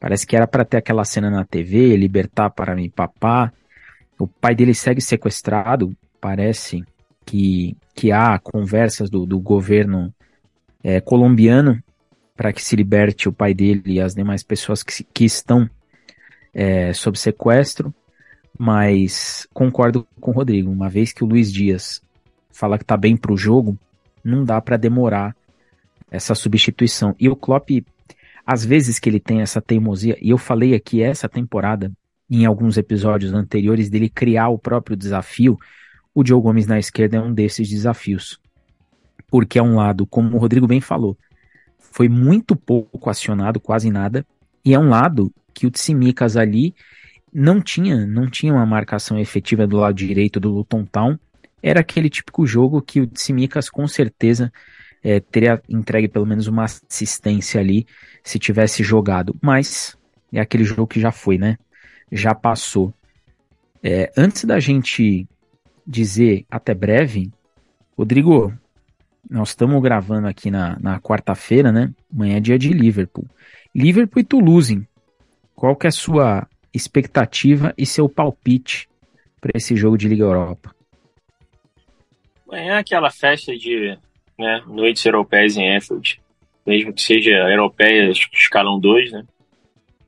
Parece 0.01 0.27
que 0.27 0.35
era 0.35 0.49
para 0.49 0.65
ter 0.65 0.79
aquela 0.79 1.05
cena 1.05 1.31
na 1.31 1.45
TV, 1.45 1.97
libertar 1.97 2.51
para 2.51 2.75
mim 2.75 2.91
papá. 2.91 3.53
O 4.19 4.27
pai 4.27 4.53
dele 4.53 4.75
segue 4.75 5.01
sequestrado. 5.01 5.97
Parece 6.21 6.83
que, 7.25 7.77
que 7.95 8.11
há 8.11 8.37
conversas 8.41 9.09
do, 9.09 9.25
do 9.25 9.39
governo 9.39 10.13
é, 10.83 11.01
colombiano 11.01 11.81
para 12.35 12.53
que 12.53 12.65
se 12.65 12.75
liberte 12.75 13.29
o 13.29 13.33
pai 13.33 13.55
dele 13.55 13.83
e 13.87 14.01
as 14.01 14.13
demais 14.13 14.43
pessoas 14.43 14.83
que, 14.83 15.05
que 15.05 15.25
estão 15.25 15.71
é, 16.53 16.93
sob 16.93 17.17
sequestro. 17.17 17.95
Mas 18.59 19.47
concordo 19.55 20.05
com 20.21 20.33
o 20.33 20.35
Rodrigo. 20.35 20.69
Uma 20.69 20.89
vez 20.89 21.13
que 21.13 21.23
o 21.23 21.29
Luiz 21.29 21.53
Dias 21.53 22.03
fala 22.51 22.77
que 22.77 22.85
tá 22.85 22.97
bem 22.97 23.17
pro 23.17 23.37
jogo, 23.37 23.79
não 24.25 24.45
dá 24.45 24.61
para 24.61 24.77
demorar 24.77 25.37
essa 26.13 26.35
substituição. 26.35 27.17
E 27.19 27.29
o 27.29 27.35
Klopp, 27.35 27.71
às 28.47 28.65
vezes 28.65 28.99
que 28.99 29.09
ele 29.09 29.19
tem 29.19 29.41
essa 29.41 29.63
teimosia, 29.63 30.17
e 30.21 30.31
eu 30.31 30.37
falei 30.37 30.75
aqui 30.75 31.03
essa 31.03 31.29
temporada, 31.29 31.91
em 32.31 32.45
alguns 32.45 32.77
episódios 32.77 33.33
anteriores, 33.33 33.89
dele 33.89 34.11
criar 34.11 34.51
o 34.51 34.59
próprio 34.59 34.97
desafio, 34.97 35.59
o 36.15 36.25
Joe 36.25 36.41
Gomes 36.41 36.67
na 36.67 36.79
esquerda 36.79 37.17
é 37.17 37.21
um 37.21 37.33
desses 37.33 37.69
desafios. 37.69 38.39
Porque 39.31 39.59
é 39.59 39.63
um 39.63 39.77
lado, 39.77 40.07
como 40.07 40.37
o 40.37 40.39
Rodrigo 40.39 40.67
bem 40.67 40.81
falou, 40.81 41.17
foi 41.79 42.09
muito 42.09 42.55
pouco 42.55 43.09
acionado, 43.09 43.59
quase 43.59 43.91
nada, 43.91 44.27
e 44.63 44.75
é 44.75 44.79
um 44.79 44.91
lado 44.91 45.33
que 45.55 45.67
o 45.67 45.71
Tsimikas 45.71 46.37
ali 46.37 46.75
não 47.33 47.61
tinha, 47.61 48.07
não 48.07 48.29
tinha 48.29 48.53
uma 48.53 48.67
marcação 48.67 49.19
efetiva 49.19 49.67
do 49.67 49.79
lado 49.79 49.95
direito 49.95 50.39
do 50.39 50.51
Luton 50.51 50.85
Town. 50.85 51.19
Era 51.63 51.81
aquele 51.81 52.11
típico 52.11 52.47
jogo 52.47 52.83
que 52.83 53.01
o 53.01 53.07
Tsimikas 53.07 53.71
com 53.71 53.89
certeza 53.89 54.53
é, 55.03 55.21
teria 55.21 55.61
entregue 55.69 56.09
pelo 56.09 56.27
menos 56.27 56.47
uma 56.47 56.65
assistência 56.65 57.61
ali 57.61 57.87
se 58.23 58.39
tivesse 58.39 58.83
jogado. 58.83 59.37
Mas 59.43 59.97
é 60.33 60.41
aquele 60.41 60.65
jogo 60.65 60.87
que 60.87 61.01
já 61.01 61.11
foi, 61.11 61.39
né? 61.39 61.59
Já 62.11 62.35
passou. 62.35 62.95
É, 63.83 64.13
antes 64.17 64.45
da 64.45 64.61
gente 64.61 65.27
dizer 65.87 66.47
até 66.51 66.73
breve, 66.73 67.33
Rodrigo, 67.99 68.53
nós 69.29 69.51
estamos 69.51 69.83
gravando 69.83 70.29
aqui 70.29 70.51
na, 70.51 70.79
na 70.79 71.01
quarta-feira, 71.01 71.73
né? 71.73 71.93
Amanhã 72.13 72.37
é 72.37 72.41
dia 72.41 72.59
de 72.59 72.73
Liverpool. 72.73 73.27
Liverpool 73.75 74.21
e 74.21 74.25
Toulouse. 74.25 74.87
Qual 75.55 75.75
que 75.77 75.87
é 75.87 75.89
a 75.89 75.93
sua 75.93 76.47
expectativa 76.73 77.75
e 77.77 77.85
seu 77.85 78.09
palpite 78.09 78.89
para 79.41 79.53
esse 79.55 79.77
jogo 79.77 79.99
de 79.99 80.09
Liga 80.09 80.25
Europa? 80.25 80.75
É 82.53 82.77
aquela 82.77 83.11
festa 83.11 83.57
de 83.57 83.99
né? 84.43 84.62
Noites 84.66 85.05
europeias 85.05 85.57
em 85.57 85.74
Anfield. 85.74 86.20
Mesmo 86.66 86.93
que 86.93 87.03
seja 87.03 87.30
europeia 87.30 88.11
escalão 88.32 88.78
2, 88.78 89.12
né? 89.12 89.24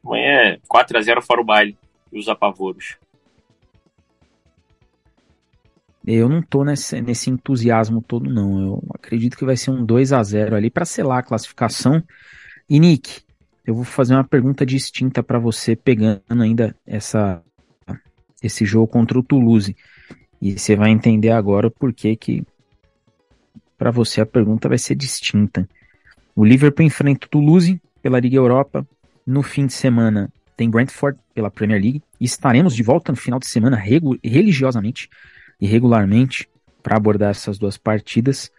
Amanhã 0.05 0.31
é 0.31 0.59
4x0 0.69 1.23
fora 1.23 1.41
o 1.41 1.45
baile 1.45 1.77
e 2.13 2.19
os 2.19 2.29
apavoros. 2.29 2.97
Eu 6.07 6.29
não 6.29 6.43
tô 6.43 6.65
nesse, 6.65 7.01
nesse 7.01 7.31
entusiasmo 7.31 8.03
todo, 8.03 8.29
não. 8.29 8.61
Eu 8.61 8.83
acredito 8.95 9.39
que 9.39 9.45
vai 9.45 9.57
ser 9.57 9.71
um 9.71 9.85
2 9.85 10.13
a 10.13 10.23
0 10.23 10.55
ali 10.55 10.71
para 10.71 10.85
selar 10.85 11.19
a 11.19 11.23
classificação. 11.23 12.03
E 12.69 12.79
Nick, 12.79 13.23
eu 13.67 13.75
vou 13.75 13.85
fazer 13.85 14.15
uma 14.15 14.25
pergunta 14.25 14.67
distinta 14.67 15.23
para 15.23 15.39
você, 15.39 15.75
pegando 15.75 16.23
ainda 16.29 16.77
essa, 16.87 17.43
esse 18.43 18.67
jogo 18.67 18.87
contra 18.87 19.19
o 19.19 19.23
Toulouse. 19.23 19.75
E 20.43 20.59
você 20.59 20.77
vai 20.77 20.91
entender 20.91 21.31
agora 21.31 21.71
por 21.71 21.95
que, 21.95 22.15
que 22.17 22.45
para 23.85 23.91
você 23.91 24.23
a 24.23 24.25
pergunta 24.27 24.67
vai 24.67 24.79
ser 24.79 24.95
distinta. 24.95 25.69
O 26.35 26.43
Liverpool 26.43 26.87
enfrenta 26.87 27.27
o 27.27 27.29
Toulouse 27.29 27.79
pela 28.01 28.19
Liga 28.19 28.35
Europa. 28.35 28.87
No 29.27 29.43
fim 29.43 29.67
de 29.67 29.75
semana 29.75 30.33
tem 30.57 30.71
Brentford 30.71 31.19
pela 31.35 31.51
Premier 31.51 31.83
League. 31.83 32.03
E 32.19 32.25
estaremos 32.25 32.75
de 32.75 32.83
volta 32.83 33.13
no 33.13 33.19
final 33.19 33.39
de 33.39 33.47
semana 33.47 33.77
religiosamente 33.77 35.11
e 35.61 35.67
regularmente 35.67 36.49
para 36.83 36.97
abordar 36.97 37.33
essas 37.33 37.59
duas 37.59 37.77
partidas. 37.77 38.51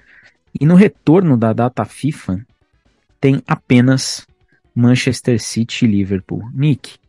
E 0.61 0.63
no 0.63 0.75
retorno 0.75 1.35
da 1.35 1.53
data 1.53 1.83
FIFA 1.85 2.45
tem 3.19 3.41
apenas 3.47 4.27
Manchester 4.75 5.41
City 5.41 5.85
e 5.85 5.87
Liverpool. 5.87 6.47
Nick, 6.53 6.99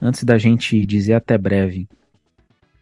antes 0.00 0.24
da 0.24 0.36
gente 0.36 0.84
dizer 0.84 1.14
até 1.14 1.38
breve, 1.38 1.88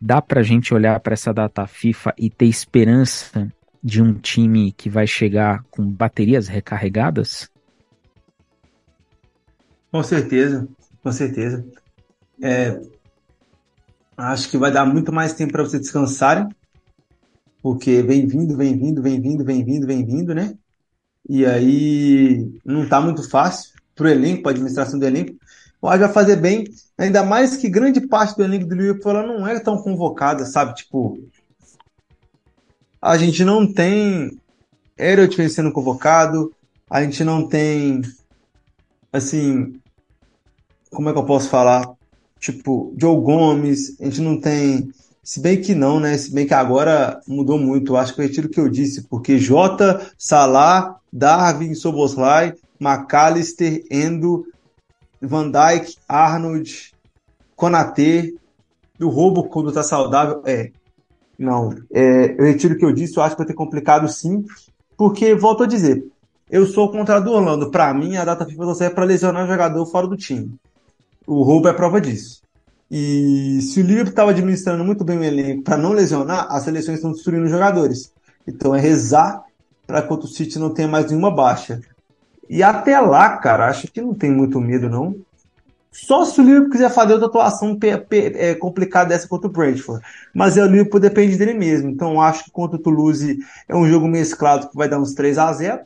dá 0.01 0.23
pra 0.23 0.43
gente 0.43 0.73
olhar 0.73 0.99
para 1.01 1.13
essa 1.13 1.35
data 1.35 1.67
FIFA 1.67 2.15
e 2.17 2.31
ter 2.31 2.47
esperança 2.47 3.53
de 3.83 4.03
um 4.03 4.15
time 4.15 4.73
que 4.73 4.91
vai 4.91 5.07
chegar 5.07 5.65
com 5.71 5.85
baterias 5.87 6.49
recarregadas? 6.49 7.51
Com 9.91 10.03
certeza, 10.03 10.69
com 11.03 11.11
certeza. 11.11 11.65
É, 12.43 12.81
acho 14.17 14.49
que 14.51 14.59
vai 14.59 14.71
dar 14.71 14.85
muito 14.85 15.13
mais 15.13 15.33
tempo 15.33 15.53
para 15.53 15.65
vocês 15.65 15.83
descansarem, 15.83 16.49
porque 17.63 18.03
vem 18.03 18.27
vindo, 18.27 18.57
vem 18.57 18.79
vindo, 18.79 19.03
vem 19.03 19.21
vindo, 19.21 19.45
vem 19.45 19.65
vindo, 19.65 19.87
vem 19.87 20.05
vindo, 20.05 20.35
né? 20.35 20.55
E 21.29 21.45
aí 21.45 22.51
não 22.65 22.89
tá 22.89 23.01
muito 23.01 23.29
fácil 23.29 23.73
para 23.95 24.07
o 24.07 24.09
elenco, 24.09 24.43
para 24.43 24.53
a 24.53 24.55
administração 24.55 24.99
do 24.99 25.07
elenco. 25.07 25.37
Acho 25.83 25.93
que 25.95 26.05
vai 26.05 26.13
fazer 26.13 26.37
bem, 26.37 26.65
ainda 26.97 27.25
mais 27.25 27.57
que 27.57 27.69
grande 27.69 28.07
parte 28.07 28.37
do 28.37 28.45
elenco 28.45 28.67
do 28.67 28.75
Liverpool 28.75 29.13
ela 29.13 29.27
não 29.27 29.47
é 29.47 29.59
tão 29.61 29.79
convocada, 29.79 30.45
sabe? 30.45 30.75
Tipo, 30.75 31.19
a 33.01 33.17
gente 33.17 33.45
não 33.45 33.71
tem 33.71 34.39
Elliot 34.99 35.49
sendo 35.49 35.73
convocado, 35.73 36.53
a 36.89 37.03
gente 37.03 37.25
não 37.25 37.49
tem, 37.49 38.03
assim, 39.13 39.81
como 40.91 41.09
é 41.09 41.13
que 41.13 41.19
eu 41.19 41.25
posso 41.25 41.49
falar? 41.49 41.89
Tipo, 42.39 42.95
Joe 42.99 43.21
Gomes, 43.21 44.01
a 44.01 44.05
gente 44.05 44.21
não 44.21 44.41
tem. 44.41 44.91
Se 45.23 45.41
bem 45.41 45.61
que 45.61 45.75
não, 45.75 46.01
né? 46.01 46.17
Se 46.17 46.33
bem 46.33 46.47
que 46.47 46.55
agora 46.55 47.21
mudou 47.29 47.59
muito. 47.59 47.97
Acho 47.97 48.15
que 48.15 48.21
eu 48.21 48.27
retiro 48.27 48.49
o 48.49 48.51
que 48.51 48.59
eu 48.59 48.69
disse, 48.69 49.03
porque 49.03 49.39
Jota, 49.39 50.11
Salah, 50.19 50.97
Darwin, 51.13 51.75
Soboslai, 51.75 52.55
McAllister, 52.81 53.85
Endo, 53.91 54.47
Van 55.21 55.51
Dijk, 55.51 55.97
Arnold, 56.09 56.93
Konatê, 57.55 58.35
o 58.99 59.09
roubo 59.09 59.45
quando 59.45 59.71
tá 59.71 59.83
saudável. 59.83 60.43
É, 60.45 60.73
não. 61.41 61.75
É, 61.91 62.35
eu 62.39 62.45
retiro 62.45 62.75
o 62.75 62.79
que 62.79 62.85
eu 62.85 62.93
disse, 62.93 63.17
eu 63.17 63.23
acho 63.23 63.35
que 63.35 63.41
vai 63.41 63.47
ter 63.47 63.55
complicado 63.55 64.07
sim, 64.09 64.45
porque, 64.97 65.35
volto 65.35 65.63
a 65.63 65.67
dizer, 65.67 66.05
eu 66.51 66.67
sou 66.67 66.91
contra 66.91 67.19
do 67.19 67.33
Orlando. 67.33 67.71
Para 67.71 67.95
mim, 67.95 68.17
a 68.17 68.25
data 68.25 68.45
FIFA 68.45 68.67
não 68.67 68.75
serve 68.75 68.95
para 68.95 69.05
lesionar 69.05 69.45
o 69.45 69.49
jogador 69.49 69.87
fora 69.87 70.07
do 70.07 70.17
time. 70.17 70.53
O 71.27 71.43
roubo 71.43 71.69
é 71.69 71.73
prova 71.73 72.01
disso. 72.01 72.43
E 72.91 73.61
se 73.63 73.81
o 73.81 73.85
Liverpool 73.85 74.11
estava 74.11 74.31
administrando 74.31 74.85
muito 74.85 75.05
bem 75.05 75.19
o 75.19 75.25
elenco 75.25 75.63
para 75.63 75.77
não 75.77 75.93
lesionar, 75.93 76.49
as 76.51 76.65
seleções 76.65 76.97
estão 76.97 77.13
destruindo 77.13 77.45
os 77.45 77.51
jogadores. 77.51 78.13
Então 78.47 78.75
é 78.75 78.81
rezar 78.81 79.45
para 79.87 80.03
que 80.03 80.13
o 80.13 80.27
City 80.27 80.59
não 80.59 80.75
tenha 80.75 80.89
mais 80.89 81.07
nenhuma 81.07 81.31
baixa. 81.31 81.81
E 82.49 82.63
até 82.63 83.01
lá, 83.01 83.39
cara, 83.39 83.69
acho 83.69 83.87
que 83.87 84.01
não 84.01 84.13
tem 84.13 84.31
muito 84.31 84.61
medo, 84.61 84.91
não. 84.91 85.15
Só 85.93 86.25
se 86.25 86.41
o 86.41 86.45
Liverpool 86.45 86.71
quiser 86.71 86.91
fazer 86.91 87.15
outra 87.15 87.27
atuação 87.27 87.77
é, 88.11 88.55
complicada 88.55 89.09
dessa 89.09 89.27
contra 89.27 89.49
o 89.49 89.53
Brentford. 89.53 90.05
Mas 90.33 90.57
é, 90.57 90.63
o 90.63 90.67
Liverpool 90.67 91.01
depende 91.01 91.37
dele 91.37 91.55
mesmo. 91.55 91.91
Então 91.91 92.21
acho 92.21 92.45
que 92.45 92.51
contra 92.51 92.77
o 92.77 92.83
Toulouse 92.83 93.39
é 93.69 93.75
um 93.75 93.89
jogo 93.89 94.07
mesclado 94.07 94.69
que 94.69 94.77
vai 94.77 94.89
dar 94.89 95.01
uns 95.01 95.15
3 95.15 95.37
a 95.39 95.53
0 95.53 95.81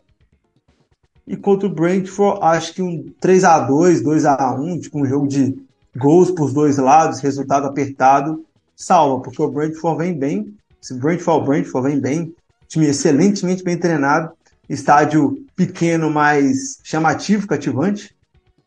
E 1.27 1.37
contra 1.37 1.67
o 1.67 1.73
Brentford, 1.73 2.39
acho 2.43 2.75
que 2.75 2.83
um 2.83 3.13
3 3.19 3.45
a 3.45 3.61
2 3.61 4.03
2 4.03 4.27
a 4.27 4.55
1 4.55 4.81
tipo 4.81 5.01
um 5.01 5.07
jogo 5.07 5.27
de 5.27 5.57
gols 5.97 6.31
por 6.31 6.53
dois 6.53 6.77
lados, 6.77 7.21
resultado 7.21 7.67
apertado, 7.67 8.45
salva, 8.77 9.23
porque 9.23 9.41
o 9.41 9.51
Brentford 9.51 9.99
vem 9.99 10.13
bem. 10.13 10.55
Se 10.81 10.93
o 10.93 10.99
Brentford, 10.99 11.47
Brentford 11.47 11.89
vem 11.89 12.01
bem, 12.01 12.35
time 12.69 12.87
excelentemente 12.87 13.65
bem 13.65 13.79
treinado, 13.79 14.33
estádio 14.69 15.43
pequeno, 15.57 16.11
mas 16.11 16.79
chamativo, 16.83 17.47
cativante. 17.47 18.14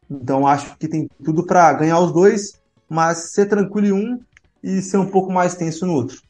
Então 0.09 0.47
acho 0.47 0.77
que 0.77 0.87
tem 0.87 1.09
tudo 1.23 1.45
para 1.45 1.73
ganhar 1.73 1.99
os 1.99 2.11
dois, 2.11 2.61
mas 2.89 3.31
ser 3.33 3.47
tranquilo 3.47 3.87
em 3.87 3.91
um 3.91 4.19
e 4.63 4.81
ser 4.81 4.97
um 4.97 5.09
pouco 5.09 5.31
mais 5.31 5.55
tenso 5.55 5.85
no 5.85 5.93
outro. 5.93 6.21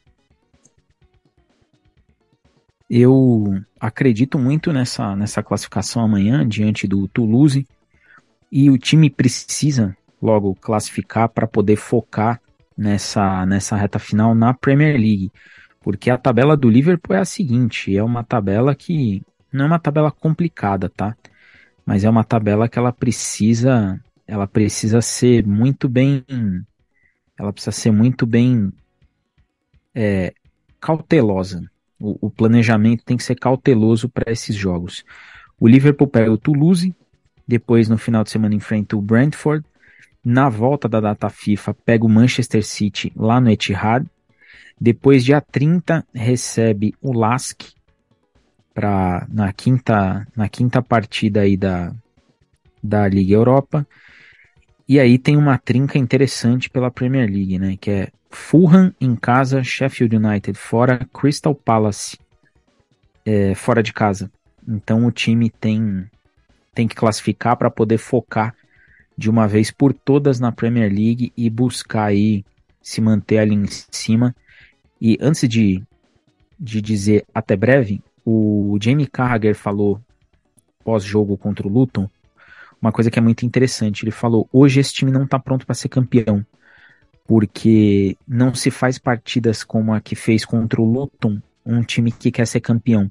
Eu 2.90 3.60
acredito 3.78 4.38
muito 4.38 4.72
nessa, 4.72 5.14
nessa 5.14 5.42
classificação 5.42 6.02
amanhã 6.02 6.46
diante 6.46 6.88
do 6.88 7.06
Toulouse 7.06 7.66
e 8.50 8.70
o 8.70 8.78
time 8.78 9.10
precisa 9.10 9.94
logo 10.20 10.54
classificar 10.54 11.28
para 11.28 11.46
poder 11.46 11.76
focar 11.76 12.40
nessa, 12.76 13.44
nessa 13.44 13.76
reta 13.76 13.98
final 13.98 14.34
na 14.34 14.54
Premier 14.54 14.94
League. 14.94 15.30
Porque 15.80 16.10
a 16.10 16.18
tabela 16.18 16.56
do 16.56 16.68
Liverpool 16.68 17.16
é 17.16 17.20
a 17.20 17.24
seguinte: 17.24 17.94
é 17.96 18.02
uma 18.02 18.24
tabela 18.24 18.74
que 18.74 19.22
não 19.52 19.66
é 19.66 19.68
uma 19.68 19.78
tabela 19.78 20.10
complicada, 20.10 20.88
tá? 20.88 21.16
Mas 21.88 22.04
é 22.04 22.10
uma 22.10 22.22
tabela 22.22 22.68
que 22.68 22.78
ela 22.78 22.92
precisa, 22.92 23.98
ela 24.26 24.46
precisa 24.46 25.00
ser 25.00 25.46
muito 25.46 25.88
bem, 25.88 26.22
ela 27.38 27.50
precisa 27.50 27.72
ser 27.72 27.90
muito 27.90 28.26
bem 28.26 28.70
é, 29.94 30.34
cautelosa. 30.78 31.64
O, 31.98 32.26
o, 32.26 32.30
planejamento 32.30 33.02
tem 33.06 33.16
que 33.16 33.24
ser 33.24 33.36
cauteloso 33.36 34.06
para 34.06 34.30
esses 34.30 34.54
jogos. 34.54 35.02
O 35.58 35.66
Liverpool 35.66 36.06
pega 36.06 36.30
o 36.30 36.36
Toulouse, 36.36 36.94
depois 37.46 37.88
no 37.88 37.96
final 37.96 38.22
de 38.22 38.28
semana 38.32 38.54
enfrenta 38.54 38.94
o 38.94 39.00
Brentford, 39.00 39.64
na 40.22 40.50
volta 40.50 40.90
da 40.90 41.00
data 41.00 41.30
FIFA 41.30 41.72
pega 41.86 42.04
o 42.04 42.08
Manchester 42.08 42.62
City 42.66 43.10
lá 43.16 43.40
no 43.40 43.50
Etihad, 43.50 44.06
depois 44.78 45.24
dia 45.24 45.40
30 45.40 46.06
recebe 46.12 46.94
o 47.00 47.18
Lask 47.18 47.62
para 48.78 49.26
na 49.28 49.52
quinta 49.52 50.24
na 50.36 50.48
quinta 50.48 50.80
partida 50.80 51.40
aí 51.40 51.56
da 51.56 51.92
da 52.80 53.08
Liga 53.08 53.34
Europa. 53.34 53.84
E 54.88 55.00
aí 55.00 55.18
tem 55.18 55.36
uma 55.36 55.58
trinca 55.58 55.98
interessante 55.98 56.70
pela 56.70 56.88
Premier 56.88 57.28
League, 57.28 57.58
né, 57.58 57.76
que 57.76 57.90
é 57.90 58.08
Fulham 58.30 58.94
em 59.00 59.16
casa, 59.16 59.64
Sheffield 59.64 60.14
United 60.14 60.56
fora, 60.56 61.04
Crystal 61.12 61.56
Palace 61.56 62.16
é, 63.26 63.52
fora 63.56 63.82
de 63.82 63.92
casa. 63.92 64.30
Então 64.66 65.04
o 65.06 65.10
time 65.10 65.50
tem 65.50 66.08
tem 66.72 66.86
que 66.86 66.94
classificar 66.94 67.56
para 67.56 67.72
poder 67.72 67.98
focar 67.98 68.54
de 69.16 69.28
uma 69.28 69.48
vez 69.48 69.72
por 69.72 69.92
todas 69.92 70.38
na 70.38 70.52
Premier 70.52 70.88
League 70.88 71.32
e 71.36 71.50
buscar 71.50 72.04
aí 72.04 72.44
se 72.80 73.00
manter 73.00 73.38
ali 73.38 73.56
em 73.56 73.66
cima. 73.90 74.32
E 75.00 75.18
antes 75.20 75.48
de, 75.48 75.82
de 76.60 76.80
dizer 76.80 77.24
até 77.34 77.56
breve, 77.56 78.00
o 78.30 78.78
Jamie 78.80 79.06
Carragher 79.06 79.54
falou 79.54 80.00
pós-jogo 80.84 81.36
contra 81.36 81.66
o 81.66 81.70
Luton 81.70 82.08
uma 82.80 82.92
coisa 82.92 83.10
que 83.10 83.18
é 83.18 83.22
muito 83.22 83.44
interessante. 83.44 84.04
Ele 84.04 84.10
falou: 84.10 84.48
hoje 84.52 84.80
esse 84.80 84.92
time 84.92 85.10
não 85.10 85.24
está 85.24 85.38
pronto 85.38 85.66
para 85.66 85.74
ser 85.74 85.88
campeão, 85.88 86.44
porque 87.26 88.16
não 88.26 88.54
se 88.54 88.70
faz 88.70 88.98
partidas 88.98 89.62
como 89.62 89.92
a 89.92 90.00
que 90.00 90.14
fez 90.14 90.44
contra 90.44 90.80
o 90.80 90.84
Luton, 90.84 91.40
um 91.64 91.82
time 91.82 92.10
que 92.12 92.30
quer 92.30 92.46
ser 92.46 92.60
campeão. 92.60 93.10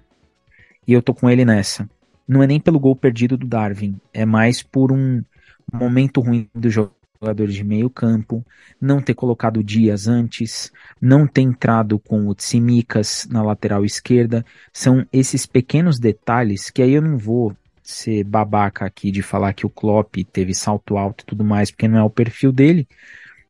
E 0.87 0.93
eu 0.93 1.01
tô 1.01 1.13
com 1.13 1.29
ele 1.29 1.43
nessa. 1.43 1.89
Não 2.27 2.43
é 2.43 2.47
nem 2.47 2.59
pelo 2.59 2.79
gol 2.79 2.95
perdido 2.95 3.37
do 3.37 3.47
Darwin, 3.47 3.99
é 4.13 4.25
mais 4.25 4.61
por 4.61 4.91
um 4.91 5.23
momento 5.71 6.21
ruim 6.21 6.49
do 6.53 6.69
jogo 6.69 6.96
jogadores 7.19 7.55
de 7.55 7.63
meio 7.63 7.89
campo, 7.89 8.45
não 8.79 9.01
ter 9.01 9.13
colocado 9.13 9.63
Dias 9.63 10.07
antes, 10.07 10.71
não 11.01 11.27
ter 11.27 11.41
entrado 11.41 11.99
com 11.99 12.27
o 12.27 12.35
Tsimikas 12.35 13.27
na 13.29 13.41
lateral 13.41 13.83
esquerda, 13.83 14.45
são 14.71 15.05
esses 15.11 15.45
pequenos 15.45 15.99
detalhes 15.99 16.69
que 16.69 16.81
aí 16.81 16.93
eu 16.93 17.01
não 17.01 17.17
vou 17.17 17.55
ser 17.83 18.23
babaca 18.23 18.85
aqui 18.85 19.11
de 19.11 19.21
falar 19.21 19.53
que 19.53 19.65
o 19.65 19.69
Klopp 19.69 20.17
teve 20.31 20.53
salto 20.53 20.97
alto 20.97 21.21
e 21.21 21.25
tudo 21.25 21.43
mais, 21.43 21.71
porque 21.71 21.87
não 21.87 21.97
é 21.97 22.03
o 22.03 22.09
perfil 22.09 22.51
dele, 22.51 22.87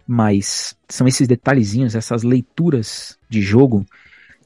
mas 0.07 0.78
são 0.88 1.07
esses 1.07 1.28
detalhezinhos, 1.28 1.95
essas 1.95 2.24
leituras 2.24 3.18
de 3.28 3.41
jogo 3.41 3.86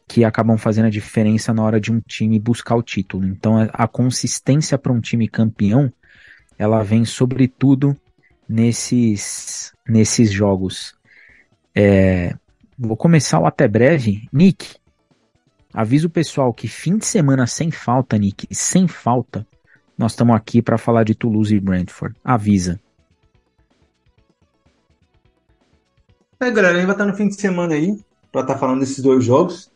que 0.07 0.23
acabam 0.25 0.57
fazendo 0.57 0.85
a 0.85 0.89
diferença 0.89 1.53
na 1.53 1.63
hora 1.63 1.79
de 1.79 1.91
um 1.91 2.01
time 2.01 2.39
buscar 2.39 2.75
o 2.75 2.83
título. 2.83 3.25
Então 3.25 3.55
a 3.71 3.87
consistência 3.87 4.77
para 4.77 4.91
um 4.91 4.99
time 4.99 5.27
campeão, 5.27 5.91
ela 6.57 6.83
vem 6.83 7.05
sobretudo 7.05 7.95
nesses, 8.51 9.71
nesses 9.87 10.29
jogos. 10.29 10.93
É, 11.73 12.35
vou 12.77 12.97
começar 12.97 13.39
o 13.39 13.45
até 13.45 13.67
breve. 13.67 14.27
Nick, 14.31 14.75
avisa 15.73 16.07
o 16.07 16.09
pessoal 16.09 16.53
que 16.53 16.67
fim 16.67 16.97
de 16.97 17.05
semana 17.05 17.47
sem 17.47 17.71
falta, 17.71 18.17
Nick, 18.17 18.47
sem 18.53 18.87
falta, 18.87 19.47
nós 19.97 20.11
estamos 20.11 20.35
aqui 20.35 20.61
para 20.61 20.77
falar 20.77 21.03
de 21.03 21.15
Toulouse 21.15 21.55
e 21.55 21.59
Brentford. 21.59 22.15
Avisa. 22.23 22.79
É, 26.39 26.51
galera, 26.51 26.75
a 26.75 26.77
gente 26.77 26.87
vai 26.87 26.95
estar 26.95 27.05
no 27.05 27.15
fim 27.15 27.27
de 27.27 27.35
semana 27.35 27.75
aí 27.75 27.97
para 28.31 28.41
estar 28.41 28.53
tá 28.55 28.59
falando 28.59 28.79
desses 28.79 28.99
dois 28.99 29.23
jogos. 29.23 29.71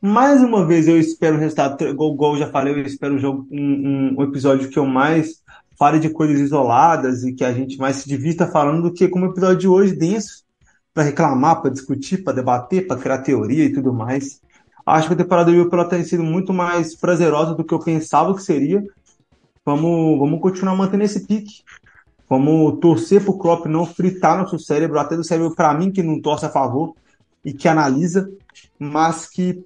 Mais 0.00 0.42
uma 0.42 0.66
vez 0.66 0.86
eu 0.86 0.98
espero 0.98 1.36
o 1.36 1.40
resultado, 1.40 1.82
igual, 1.84 2.12
igual 2.12 2.36
já 2.36 2.48
falei, 2.50 2.74
eu 2.74 2.82
espero 2.82 3.14
um, 3.14 3.18
jogo, 3.18 3.48
um, 3.50 4.16
um 4.18 4.22
episódio 4.22 4.68
que 4.68 4.78
eu 4.78 4.86
mais 4.86 5.42
fale 5.78 6.00
de 6.00 6.10
coisas 6.10 6.40
isoladas 6.40 7.22
e 7.22 7.32
que 7.32 7.44
a 7.44 7.52
gente 7.52 7.78
mais 7.78 7.96
se 7.96 8.08
divirta 8.08 8.46
falando 8.46 8.82
do 8.82 8.92
que 8.92 9.08
como 9.08 9.26
episódio 9.26 9.58
de 9.58 9.68
hoje 9.68 9.94
denso 9.94 10.44
para 10.92 11.04
reclamar, 11.04 11.62
para 11.62 11.70
discutir, 11.70 12.24
para 12.24 12.32
debater, 12.32 12.86
para 12.86 13.00
criar 13.00 13.18
teoria 13.18 13.64
e 13.64 13.72
tudo 13.72 13.92
mais. 13.92 14.40
Acho 14.84 15.06
que 15.06 15.14
a 15.14 15.16
temporada 15.16 15.50
do 15.50 15.56
Liverpool 15.56 15.84
tem 15.84 16.02
sido 16.02 16.24
muito 16.24 16.52
mais 16.52 16.96
prazerosa 16.96 17.54
do 17.54 17.62
que 17.62 17.72
eu 17.72 17.78
pensava 17.78 18.34
que 18.34 18.42
seria. 18.42 18.82
Vamos, 19.64 20.18
vamos 20.18 20.40
continuar 20.40 20.74
mantendo 20.74 21.04
esse 21.04 21.26
pique. 21.26 21.62
Vamos 22.28 22.80
torcer 22.80 23.22
para 23.22 23.30
o 23.30 23.38
Klopp 23.38 23.66
não 23.66 23.86
fritar 23.86 24.36
nosso 24.36 24.58
cérebro, 24.58 24.98
até 24.98 25.14
do 25.14 25.22
cérebro 25.22 25.54
para 25.54 25.72
mim 25.74 25.90
que 25.90 26.02
não 26.02 26.20
torce 26.20 26.44
a 26.44 26.50
favor. 26.50 26.94
e 27.44 27.52
que 27.52 27.68
analisa, 27.68 28.28
mas 28.78 29.26
que 29.26 29.64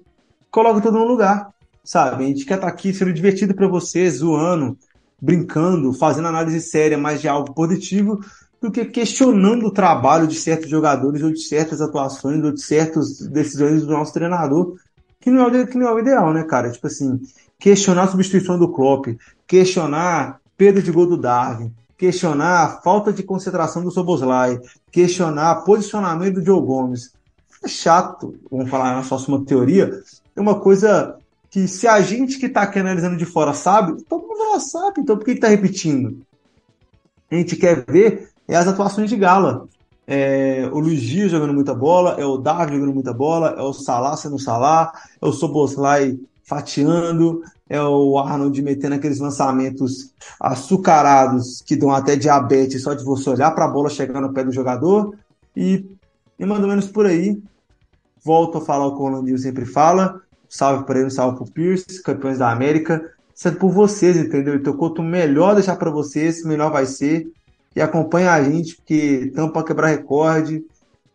coloca 0.51 0.79
tudo 0.79 0.99
no 0.99 1.05
lugar, 1.05 1.49
sabe? 1.83 2.23
A 2.23 2.27
gente 2.27 2.45
quer 2.45 2.55
estar 2.55 2.67
tá 2.67 2.73
aqui 2.73 2.93
sendo 2.93 3.11
divertido 3.11 3.55
para 3.55 3.67
vocês, 3.67 4.17
zoando, 4.17 4.77
brincando, 5.23 5.93
fazendo 5.93 6.27
análise 6.27 6.59
séria, 6.59 6.97
mais 6.97 7.21
de 7.21 7.29
algo 7.29 7.53
positivo, 7.53 8.19
do 8.61 8.69
que 8.69 8.83
questionando 8.83 9.67
o 9.67 9.71
trabalho 9.71 10.27
de 10.27 10.35
certos 10.35 10.69
jogadores 10.69 11.23
ou 11.23 11.31
de 11.31 11.39
certas 11.39 11.79
atuações 11.79 12.43
ou 12.43 12.51
de 12.51 12.61
certas 12.61 13.19
decisões 13.19 13.85
do 13.85 13.93
nosso 13.93 14.13
treinador, 14.13 14.75
que 15.21 15.31
não 15.31 15.43
é 15.43 15.47
o, 15.47 15.67
que 15.67 15.77
não 15.77 15.87
é 15.87 15.93
o 15.93 15.99
ideal, 15.99 16.33
né, 16.33 16.43
cara? 16.43 16.69
Tipo 16.69 16.87
assim, 16.87 17.21
questionar 17.57 18.03
a 18.03 18.07
substituição 18.09 18.59
do 18.59 18.67
Klopp, 18.67 19.07
questionar 19.47 20.41
perda 20.57 20.81
de 20.81 20.91
gol 20.91 21.07
do 21.07 21.15
Darwin, 21.15 21.71
questionar 21.97 22.63
a 22.63 22.81
falta 22.81 23.13
de 23.13 23.23
concentração 23.23 23.81
do 23.81 23.91
Soboslai, 23.91 24.59
questionar 24.91 25.63
posicionamento 25.63 26.35
do 26.35 26.45
Joe 26.45 26.61
Gomes. 26.61 27.13
É 27.63 27.67
chato, 27.69 28.35
vamos 28.51 28.69
falar 28.69 28.93
na 28.93 29.07
próxima 29.07 29.41
teoria, 29.45 29.89
é 30.35 30.41
uma 30.41 30.59
coisa 30.59 31.17
que 31.53 31.67
se 31.67 31.87
a 31.87 32.01
gente 32.01 32.39
que 32.39 32.47
está 32.47 32.63
aqui 32.63 32.79
analisando 32.79 33.15
de 33.15 33.27
fora 33.27 33.53
sabe, 33.53 34.01
todo 34.05 34.27
mundo 34.27 34.53
já 34.53 34.59
sabe, 34.59 35.01
então 35.01 35.15
por 35.15 35.23
que 35.23 35.33
está 35.33 35.47
repetindo? 35.47 36.25
A 37.29 37.35
gente 37.35 37.55
quer 37.55 37.85
ver 37.85 38.29
é 38.47 38.55
as 38.55 38.67
atuações 38.67 39.07
de 39.07 39.15
gala. 39.15 39.67
É 40.07 40.67
o 40.73 40.79
Luiz 40.79 41.03
jogando 41.03 41.53
muita 41.53 41.75
bola, 41.75 42.15
é 42.19 42.25
o 42.25 42.37
Davi 42.37 42.73
jogando 42.73 42.95
muita 42.95 43.13
bola, 43.13 43.49
é 43.55 43.61
o 43.61 43.71
Salah 43.71 44.17
sendo 44.17 44.39
Salah, 44.39 44.91
é 45.21 45.25
o 45.27 45.31
Soboslai 45.31 46.19
fatiando, 46.43 47.43
é 47.69 47.79
o 47.79 48.17
Arnold 48.17 48.59
metendo 48.63 48.95
aqueles 48.95 49.19
lançamentos 49.19 50.11
açucarados 50.39 51.61
que 51.61 51.75
dão 51.75 51.91
até 51.91 52.15
diabetes 52.15 52.81
só 52.81 52.95
de 52.95 53.03
você 53.03 53.29
olhar 53.29 53.51
para 53.51 53.65
a 53.65 53.69
bola 53.69 53.91
chegar 53.91 54.19
no 54.19 54.33
pé 54.33 54.43
do 54.43 54.51
jogador. 54.51 55.15
E, 55.55 55.85
e 56.39 56.45
mais 56.47 56.63
ou 56.63 56.67
menos 56.67 56.87
por 56.87 57.05
aí. 57.05 57.39
Volto 58.23 58.57
a 58.57 58.61
falar 58.61 58.87
o 58.87 58.95
que 58.95 59.01
o 59.03 59.05
Rolandinho 59.05 59.37
sempre 59.37 59.67
fala. 59.67 60.22
Salve 60.53 60.85
para 60.85 60.99
ele, 60.99 61.09
salve 61.09 61.37
para 61.37 61.47
o 61.47 61.51
Pierce, 61.51 62.03
campeões 62.03 62.37
da 62.37 62.51
América. 62.51 63.11
Sendo 63.33 63.57
por 63.57 63.71
vocês, 63.71 64.15
entendeu? 64.15 64.53
Então, 64.53 64.77
quanto 64.77 65.01
melhor 65.01 65.55
deixar 65.55 65.75
para 65.77 65.89
vocês, 65.89 66.45
melhor 66.45 66.71
vai 66.71 66.85
ser. 66.85 67.27
E 67.75 67.81
acompanha 67.81 68.31
a 68.31 68.43
gente, 68.43 68.75
porque 68.75 69.23
estamos 69.25 69.51
para 69.51 69.63
quebrar 69.63 69.87
recorde. 69.87 70.63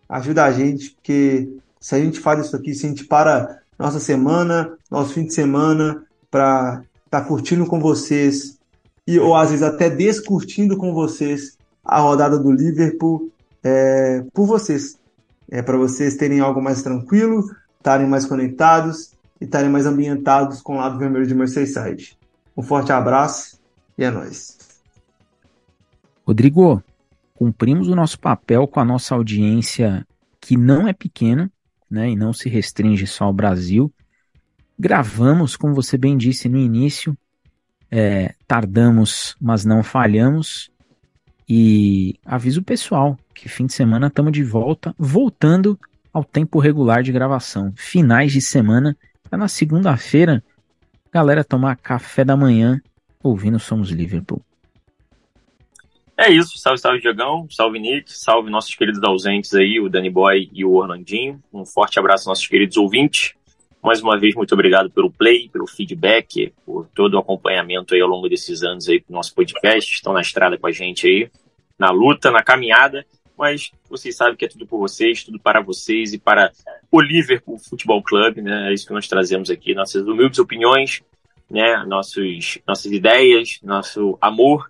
Ajuda 0.09 0.45
a 0.45 0.51
gente, 0.51 0.91
porque 0.91 1.49
se 1.79 1.95
a 1.95 2.01
gente 2.01 2.19
faz 2.19 2.47
isso 2.47 2.57
aqui, 2.57 2.75
se 2.75 2.85
a 2.85 2.89
gente 2.89 3.05
para 3.05 3.61
nossa 3.79 4.01
semana, 4.01 4.77
nosso 4.91 5.15
fim 5.15 5.25
de 5.25 5.33
semana, 5.33 6.05
para 6.29 6.83
estar 7.05 7.21
tá 7.21 7.25
curtindo 7.25 7.65
com 7.65 7.79
vocês 7.79 8.59
e 9.07 9.21
ou 9.21 9.37
às 9.37 9.51
vezes 9.51 9.65
até 9.65 9.89
descurtindo 9.89 10.77
com 10.77 10.93
vocês 10.93 11.57
a 11.85 12.01
rodada 12.01 12.37
do 12.41 12.51
Liverpool 12.51 13.31
é, 13.63 14.25
por 14.35 14.47
vocês. 14.47 14.99
É 15.49 15.63
para 15.63 15.77
vocês 15.77 16.17
terem 16.17 16.41
algo 16.41 16.61
mais 16.61 16.83
tranquilo, 16.83 17.49
estarem 17.79 18.09
mais 18.09 18.27
conectados 18.27 19.17
e 19.41 19.45
estarem 19.45 19.71
mais 19.71 19.87
ambientados 19.87 20.61
com 20.61 20.75
o 20.75 20.79
lado 20.79 20.99
vermelho 20.99 21.27
de 21.27 21.35
Merseyside. 21.35 22.19
Um 22.57 22.63
forte 22.63 22.93
abraço 22.93 23.61
e 23.97 24.05
é 24.05 24.11
nóis. 24.11 24.59
Rodrigo, 26.27 26.83
cumprimos 27.35 27.89
o 27.89 27.95
nosso 27.95 28.19
papel 28.19 28.67
com 28.67 28.81
a 28.81 28.85
nossa 28.85 29.15
audiência 29.15 30.07
que 30.41 30.57
não 30.57 30.89
é 30.89 30.93
pequena, 30.93 31.51
né, 31.91 32.11
e 32.11 32.17
não 32.17 32.33
se 32.33 32.49
restringe 32.49 33.07
só 33.07 33.25
ao 33.25 33.33
Brasil. 33.33 33.93
Gravamos, 34.79 35.57
como 35.57 35.75
você 35.75 35.97
bem 35.97 36.17
disse 36.17 36.49
no 36.49 36.59
início, 36.59 37.17
é, 37.91 38.35
tardamos, 38.47 39.37
mas 39.41 39.65
não 39.65 39.83
falhamos. 39.83 40.71
E 41.49 42.19
aviso 42.27 42.61
o 42.61 42.65
pessoal 42.65 43.17
que 43.35 43.49
fim 43.49 43.67
de 43.67 43.73
semana 43.73 44.09
estamos 44.09 44.33
de 44.33 44.45
volta, 44.45 44.95
voltando 44.99 45.79
ao 46.13 46.25
tempo 46.25 46.59
regular 46.59 47.03
de 47.03 47.13
gravação. 47.13 47.73
Finais 47.77 48.33
de 48.33 48.41
semana, 48.41 48.97
para 49.29 49.39
na 49.39 49.49
segunda-feira, 49.49 50.43
galera 51.13 51.45
tomar 51.45 51.77
café 51.77 52.25
da 52.25 52.37
manhã 52.37 52.81
ouvindo 53.23 53.59
Somos 53.59 53.91
Liverpool. 53.91 54.43
É 56.17 56.31
isso, 56.33 56.59
salve, 56.59 56.81
salve 56.81 57.01
Diagão, 57.01 57.47
salve 57.49 57.79
Nick, 57.79 58.13
salve 58.13 58.51
nossos 58.51 58.75
queridos 58.75 59.01
ausentes 59.05 59.55
aí, 59.55 59.79
o 59.79 59.89
Danny 59.89 60.11
Boy 60.11 60.51
e 60.53 60.65
o 60.65 60.73
Orlandinho. 60.73 61.41
Um 61.53 61.65
forte 61.65 61.99
abraço 61.99 62.23
aos 62.23 62.39
nossos 62.39 62.47
queridos 62.49 62.77
ouvintes. 62.77 63.35
Mais 63.81 64.03
uma 64.03 64.19
vez, 64.19 64.35
muito 64.35 64.53
obrigado 64.53 64.91
pelo 64.91 65.13
play, 65.13 65.49
pelo 65.49 65.69
feedback, 65.69 66.53
por 66.67 66.89
todo 66.89 67.15
o 67.15 67.19
acompanhamento 67.19 67.95
aí 67.95 68.01
ao 68.01 68.09
longo 68.09 68.29
desses 68.29 68.65
anos 68.65 68.89
aí 68.89 68.99
do 68.99 69.13
nosso 69.13 69.33
podcast. 69.33 69.95
Estão 69.95 70.13
na 70.13 70.21
estrada 70.21 70.59
com 70.59 70.67
a 70.67 70.73
gente 70.73 71.07
aí, 71.07 71.31
na 71.79 71.91
luta, 71.91 72.33
na 72.33 72.43
caminhada. 72.43 73.07
Mas 73.39 73.71
vocês 73.89 74.17
sabem 74.17 74.37
que 74.37 74.45
é 74.45 74.49
tudo 74.49 74.67
por 74.67 74.79
vocês, 74.79 75.23
tudo 75.23 75.39
para 75.39 75.61
vocês 75.61 76.13
e 76.13 76.19
para 76.19 76.51
o 76.91 77.01
Liverpool 77.01 77.59
Futebol 77.59 78.03
Clube, 78.03 78.43
né? 78.43 78.71
É 78.71 78.75
isso 78.75 78.87
que 78.87 78.93
nós 78.93 79.07
trazemos 79.07 79.49
aqui, 79.49 79.75
nossas 79.75 80.03
humildes 80.07 80.39
opiniões, 80.39 81.03
né? 81.49 81.85
Nossos, 81.87 82.59
nossas 82.67 82.91
ideias, 82.91 83.61
nosso 83.63 84.19
amor 84.21 84.69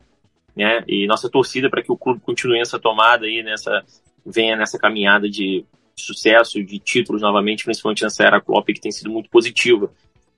né? 0.58 0.82
E 0.88 1.06
nossa 1.06 1.30
torcida 1.30 1.70
para 1.70 1.82
que 1.84 1.92
o 1.92 1.96
clube 1.96 2.20
continue 2.20 2.60
essa 2.60 2.80
tomada 2.80 3.26
aí, 3.26 3.44
nessa 3.44 3.84
venha 4.26 4.56
nessa 4.56 4.76
caminhada 4.76 5.30
de 5.30 5.64
sucesso, 5.94 6.62
de 6.62 6.80
títulos 6.80 7.22
novamente, 7.22 7.64
principalmente 7.64 8.02
nessa 8.02 8.24
era 8.24 8.40
Klopp 8.40 8.66
que 8.66 8.80
tem 8.80 8.90
sido 8.90 9.08
muito 9.08 9.30
positiva. 9.30 9.88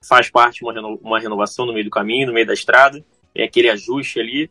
Faz 0.06 0.30
parte 0.30 0.62
uma, 0.62 0.74
reno, 0.74 0.98
uma 1.02 1.18
renovação 1.18 1.64
no 1.64 1.72
meio 1.72 1.86
do 1.86 1.90
caminho, 1.90 2.26
no 2.26 2.34
meio 2.34 2.46
da 2.46 2.52
estrada, 2.52 3.02
é 3.34 3.44
aquele 3.44 3.70
ajuste 3.70 4.20
ali 4.20 4.50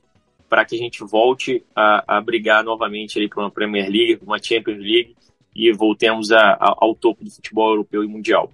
para 0.50 0.66
que 0.66 0.76
a 0.76 0.80
gente 0.80 1.04
volte 1.04 1.64
a, 1.76 2.18
a 2.18 2.22
brigar 2.22 2.64
novamente 2.64 3.26
para 3.30 3.44
uma 3.44 3.52
Premier 3.52 3.90
League, 3.90 4.20
uma 4.24 4.42
Champions 4.42 4.80
League 4.80 5.16
e 5.56 5.72
voltemos 5.72 6.32
a, 6.32 6.40
a, 6.40 6.76
ao 6.78 6.96
topo 6.96 7.24
do 7.24 7.32
futebol 7.32 7.70
europeu 7.70 8.04
e 8.04 8.08
mundial. 8.08 8.52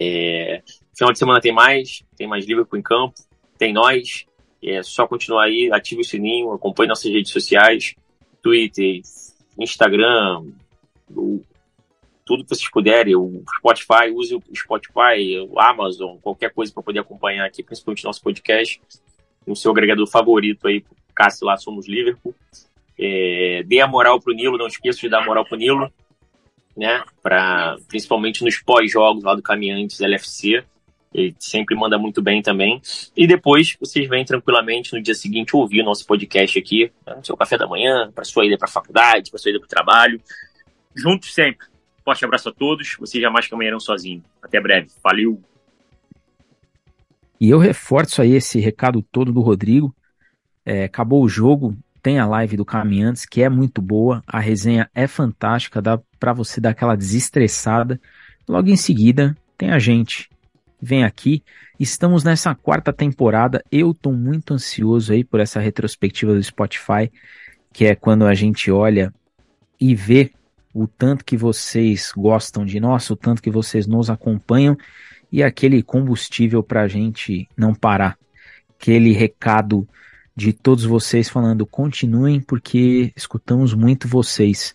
É, 0.00 0.62
final 0.94 1.12
de 1.12 1.18
semana 1.18 1.40
tem 1.40 1.52
mais, 1.52 2.02
tem 2.16 2.26
mais 2.26 2.46
Liverpool 2.46 2.78
em 2.78 2.82
campo, 2.82 3.14
tem 3.58 3.72
nós, 3.72 4.26
é 4.62 4.82
só 4.82 5.06
continuar 5.06 5.44
aí, 5.44 5.68
ative 5.72 6.00
o 6.00 6.04
sininho, 6.04 6.52
acompanhe 6.52 6.88
nossas 6.88 7.10
redes 7.10 7.30
sociais, 7.30 7.94
Twitter, 8.42 9.00
Instagram, 9.58 10.44
o, 11.10 11.42
tudo 12.24 12.44
que 12.44 12.50
vocês 12.50 12.70
puderem, 12.70 13.14
o 13.14 13.42
Spotify, 13.58 14.10
use 14.14 14.34
o 14.34 14.42
Spotify, 14.54 15.38
o 15.48 15.60
Amazon, 15.60 16.16
qualquer 16.18 16.52
coisa 16.52 16.72
para 16.72 16.82
poder 16.82 17.00
acompanhar 17.00 17.46
aqui, 17.46 17.62
principalmente 17.62 18.04
nosso 18.04 18.22
podcast, 18.22 18.80
no 19.46 19.56
seu 19.56 19.72
agregador 19.72 20.06
favorito 20.06 20.66
aí, 20.66 20.84
casse 21.14 21.44
lá 21.44 21.56
Somos 21.56 21.88
Liverpool. 21.88 22.34
É, 22.98 23.62
dê 23.66 23.80
a 23.80 23.86
moral 23.86 24.20
pro 24.20 24.34
Nilo, 24.34 24.58
não 24.58 24.66
esqueça 24.66 25.00
de 25.00 25.08
dar 25.08 25.24
moral 25.24 25.44
pro 25.44 25.56
Nilo, 25.56 25.90
né? 26.76 27.02
Pra, 27.22 27.76
principalmente 27.88 28.44
nos 28.44 28.58
pós-jogos 28.58 29.24
lá 29.24 29.34
do 29.34 29.42
Caminhantes 29.42 30.00
LFC. 30.00 30.64
Ele 31.14 31.34
sempre 31.38 31.76
manda 31.76 31.98
muito 31.98 32.22
bem 32.22 32.40
também. 32.40 32.80
E 33.16 33.26
depois 33.26 33.76
vocês 33.78 34.08
vêm 34.08 34.24
tranquilamente 34.24 34.94
no 34.94 35.02
dia 35.02 35.14
seguinte 35.14 35.54
ouvir 35.54 35.82
o 35.82 35.84
nosso 35.84 36.06
podcast 36.06 36.58
aqui, 36.58 36.90
né, 37.06 37.16
no 37.16 37.24
seu 37.24 37.36
café 37.36 37.58
da 37.58 37.66
manhã, 37.66 38.10
para 38.14 38.24
sua 38.24 38.46
ida 38.46 38.56
para 38.56 38.68
faculdade, 38.68 39.30
para 39.30 39.38
sua 39.38 39.50
ida 39.50 39.58
para 39.58 39.66
o 39.66 39.68
trabalho. 39.68 40.20
Juntos 40.94 41.34
sempre. 41.34 41.66
Forte 42.04 42.24
abraço 42.24 42.48
a 42.48 42.52
todos. 42.52 42.96
Vocês 42.98 43.22
jamais 43.22 43.46
caminharão 43.46 43.78
sozinhos. 43.78 44.24
Até 44.42 44.60
breve. 44.60 44.88
Valeu! 45.02 45.40
E 47.40 47.50
eu 47.50 47.58
reforço 47.58 48.22
aí 48.22 48.34
esse 48.34 48.60
recado 48.60 49.02
todo 49.02 49.32
do 49.32 49.40
Rodrigo. 49.40 49.94
É, 50.64 50.84
acabou 50.84 51.22
o 51.22 51.28
jogo, 51.28 51.76
tem 52.02 52.18
a 52.18 52.26
live 52.26 52.56
do 52.56 52.64
Caminhantes, 52.64 53.24
que 53.24 53.42
é 53.42 53.48
muito 53.48 53.80
boa. 53.80 54.22
A 54.26 54.40
resenha 54.40 54.90
é 54.94 55.06
fantástica, 55.06 55.82
dá 55.82 56.00
para 56.18 56.32
você 56.32 56.60
dar 56.60 56.70
aquela 56.70 56.96
desestressada. 56.96 58.00
Logo 58.48 58.68
em 58.68 58.76
seguida, 58.76 59.36
tem 59.56 59.70
a 59.70 59.78
gente 59.78 60.28
vem 60.82 61.04
aqui. 61.04 61.44
Estamos 61.78 62.24
nessa 62.24 62.52
quarta 62.56 62.92
temporada. 62.92 63.62
Eu 63.70 63.94
tô 63.94 64.10
muito 64.10 64.52
ansioso 64.52 65.12
aí 65.12 65.22
por 65.22 65.38
essa 65.38 65.60
retrospectiva 65.60 66.34
do 66.34 66.42
Spotify, 66.42 67.10
que 67.72 67.86
é 67.86 67.94
quando 67.94 68.26
a 68.26 68.34
gente 68.34 68.70
olha 68.70 69.14
e 69.80 69.94
vê 69.94 70.32
o 70.74 70.88
tanto 70.88 71.24
que 71.24 71.36
vocês 71.36 72.12
gostam 72.16 72.64
de 72.64 72.80
nós, 72.80 73.08
o 73.10 73.16
tanto 73.16 73.40
que 73.40 73.50
vocês 73.50 73.86
nos 73.86 74.10
acompanham 74.10 74.76
e 75.30 75.42
aquele 75.42 75.82
combustível 75.82 76.62
para 76.62 76.82
a 76.82 76.88
gente 76.88 77.48
não 77.56 77.74
parar. 77.74 78.18
Aquele 78.76 79.12
recado 79.12 79.88
de 80.34 80.52
todos 80.52 80.84
vocês 80.84 81.28
falando 81.28 81.66
continuem 81.66 82.40
porque 82.40 83.12
escutamos 83.14 83.74
muito 83.74 84.08
vocês. 84.08 84.74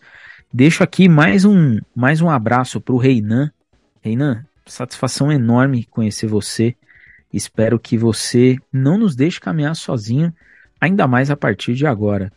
Deixo 0.53 0.84
aqui 0.84 1.10
mais 1.10 1.45
um 1.45 1.80
mais 1.95 2.22
um 2.22 2.30
abraço 2.30 2.80
para 2.80 2.93
o 2.93 2.97
Reinan. 2.97 3.51
Reinan, 4.01 4.45
satisfação 4.66 5.32
enorme 5.32 5.86
conhecer 5.86 6.28
você. 6.28 6.76
Espero 7.34 7.80
que 7.80 7.97
você 7.97 8.58
não 8.72 8.97
nos 8.97 9.16
deixe 9.16 9.39
caminhar 9.39 9.76
sozinho, 9.76 10.34
ainda 10.80 11.08
mais 11.08 11.30
a 11.30 11.36
partir 11.36 11.74
de 11.74 11.86
agora. 11.86 12.32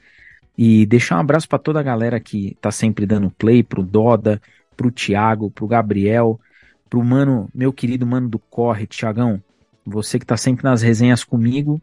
E 0.57 0.85
deixar 0.87 1.17
um 1.17 1.21
abraço 1.21 1.49
para 1.49 1.59
toda 1.59 1.81
a 1.81 1.83
galera 1.83 2.19
que 2.19 2.57
tá 2.61 2.71
sempre 2.71 3.07
dando 3.07 3.31
play, 3.31 3.63
pro 3.63 3.83
Doda, 3.83 4.43
pro 4.77 4.91
Thiago, 4.91 5.51
pro 5.51 5.67
Gabriel, 5.67 6.41
pro 6.89 7.03
mano, 7.05 7.49
meu 7.55 7.73
querido 7.73 8.07
mano 8.07 8.29
do 8.29 8.39
Corre, 8.39 8.87
Thiagão. 8.87 9.43
Você 9.87 10.19
que 10.19 10.27
tá 10.27 10.37
sempre 10.37 10.65
nas 10.65 10.83
resenhas 10.83 11.23
comigo. 11.23 11.81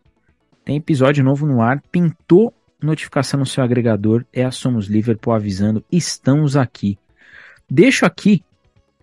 Tem 0.68 0.76
episódio 0.76 1.24
novo 1.24 1.47
no 1.47 1.61
ar. 1.61 1.82
Pintou 1.89 2.53
notificação 2.84 3.39
no 3.39 3.45
seu 3.45 3.63
agregador. 3.63 4.26
É 4.34 4.43
a 4.43 4.51
Somos 4.51 4.88
Liverpool 4.88 5.34
avisando. 5.34 5.82
Estamos 5.89 6.57
aqui. 6.57 6.99
Deixo 7.72 8.05
aqui 8.05 8.43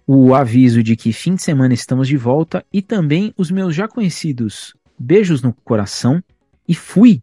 o 0.07 0.35
aviso 0.35 0.83
de 0.83 0.95
que 0.95 1.11
fim 1.11 1.37
de 1.37 1.43
semana 1.43 1.73
estamos 1.73 2.07
de 2.07 2.19
volta 2.19 2.63
e 2.71 2.83
também 2.83 3.33
os 3.35 3.51
meus 3.51 3.75
já 3.75 3.89
conhecidos 3.89 4.77
beijos 4.99 5.41
no 5.41 5.55
coração 5.55 6.23
e 6.69 6.75
fui! 6.75 7.23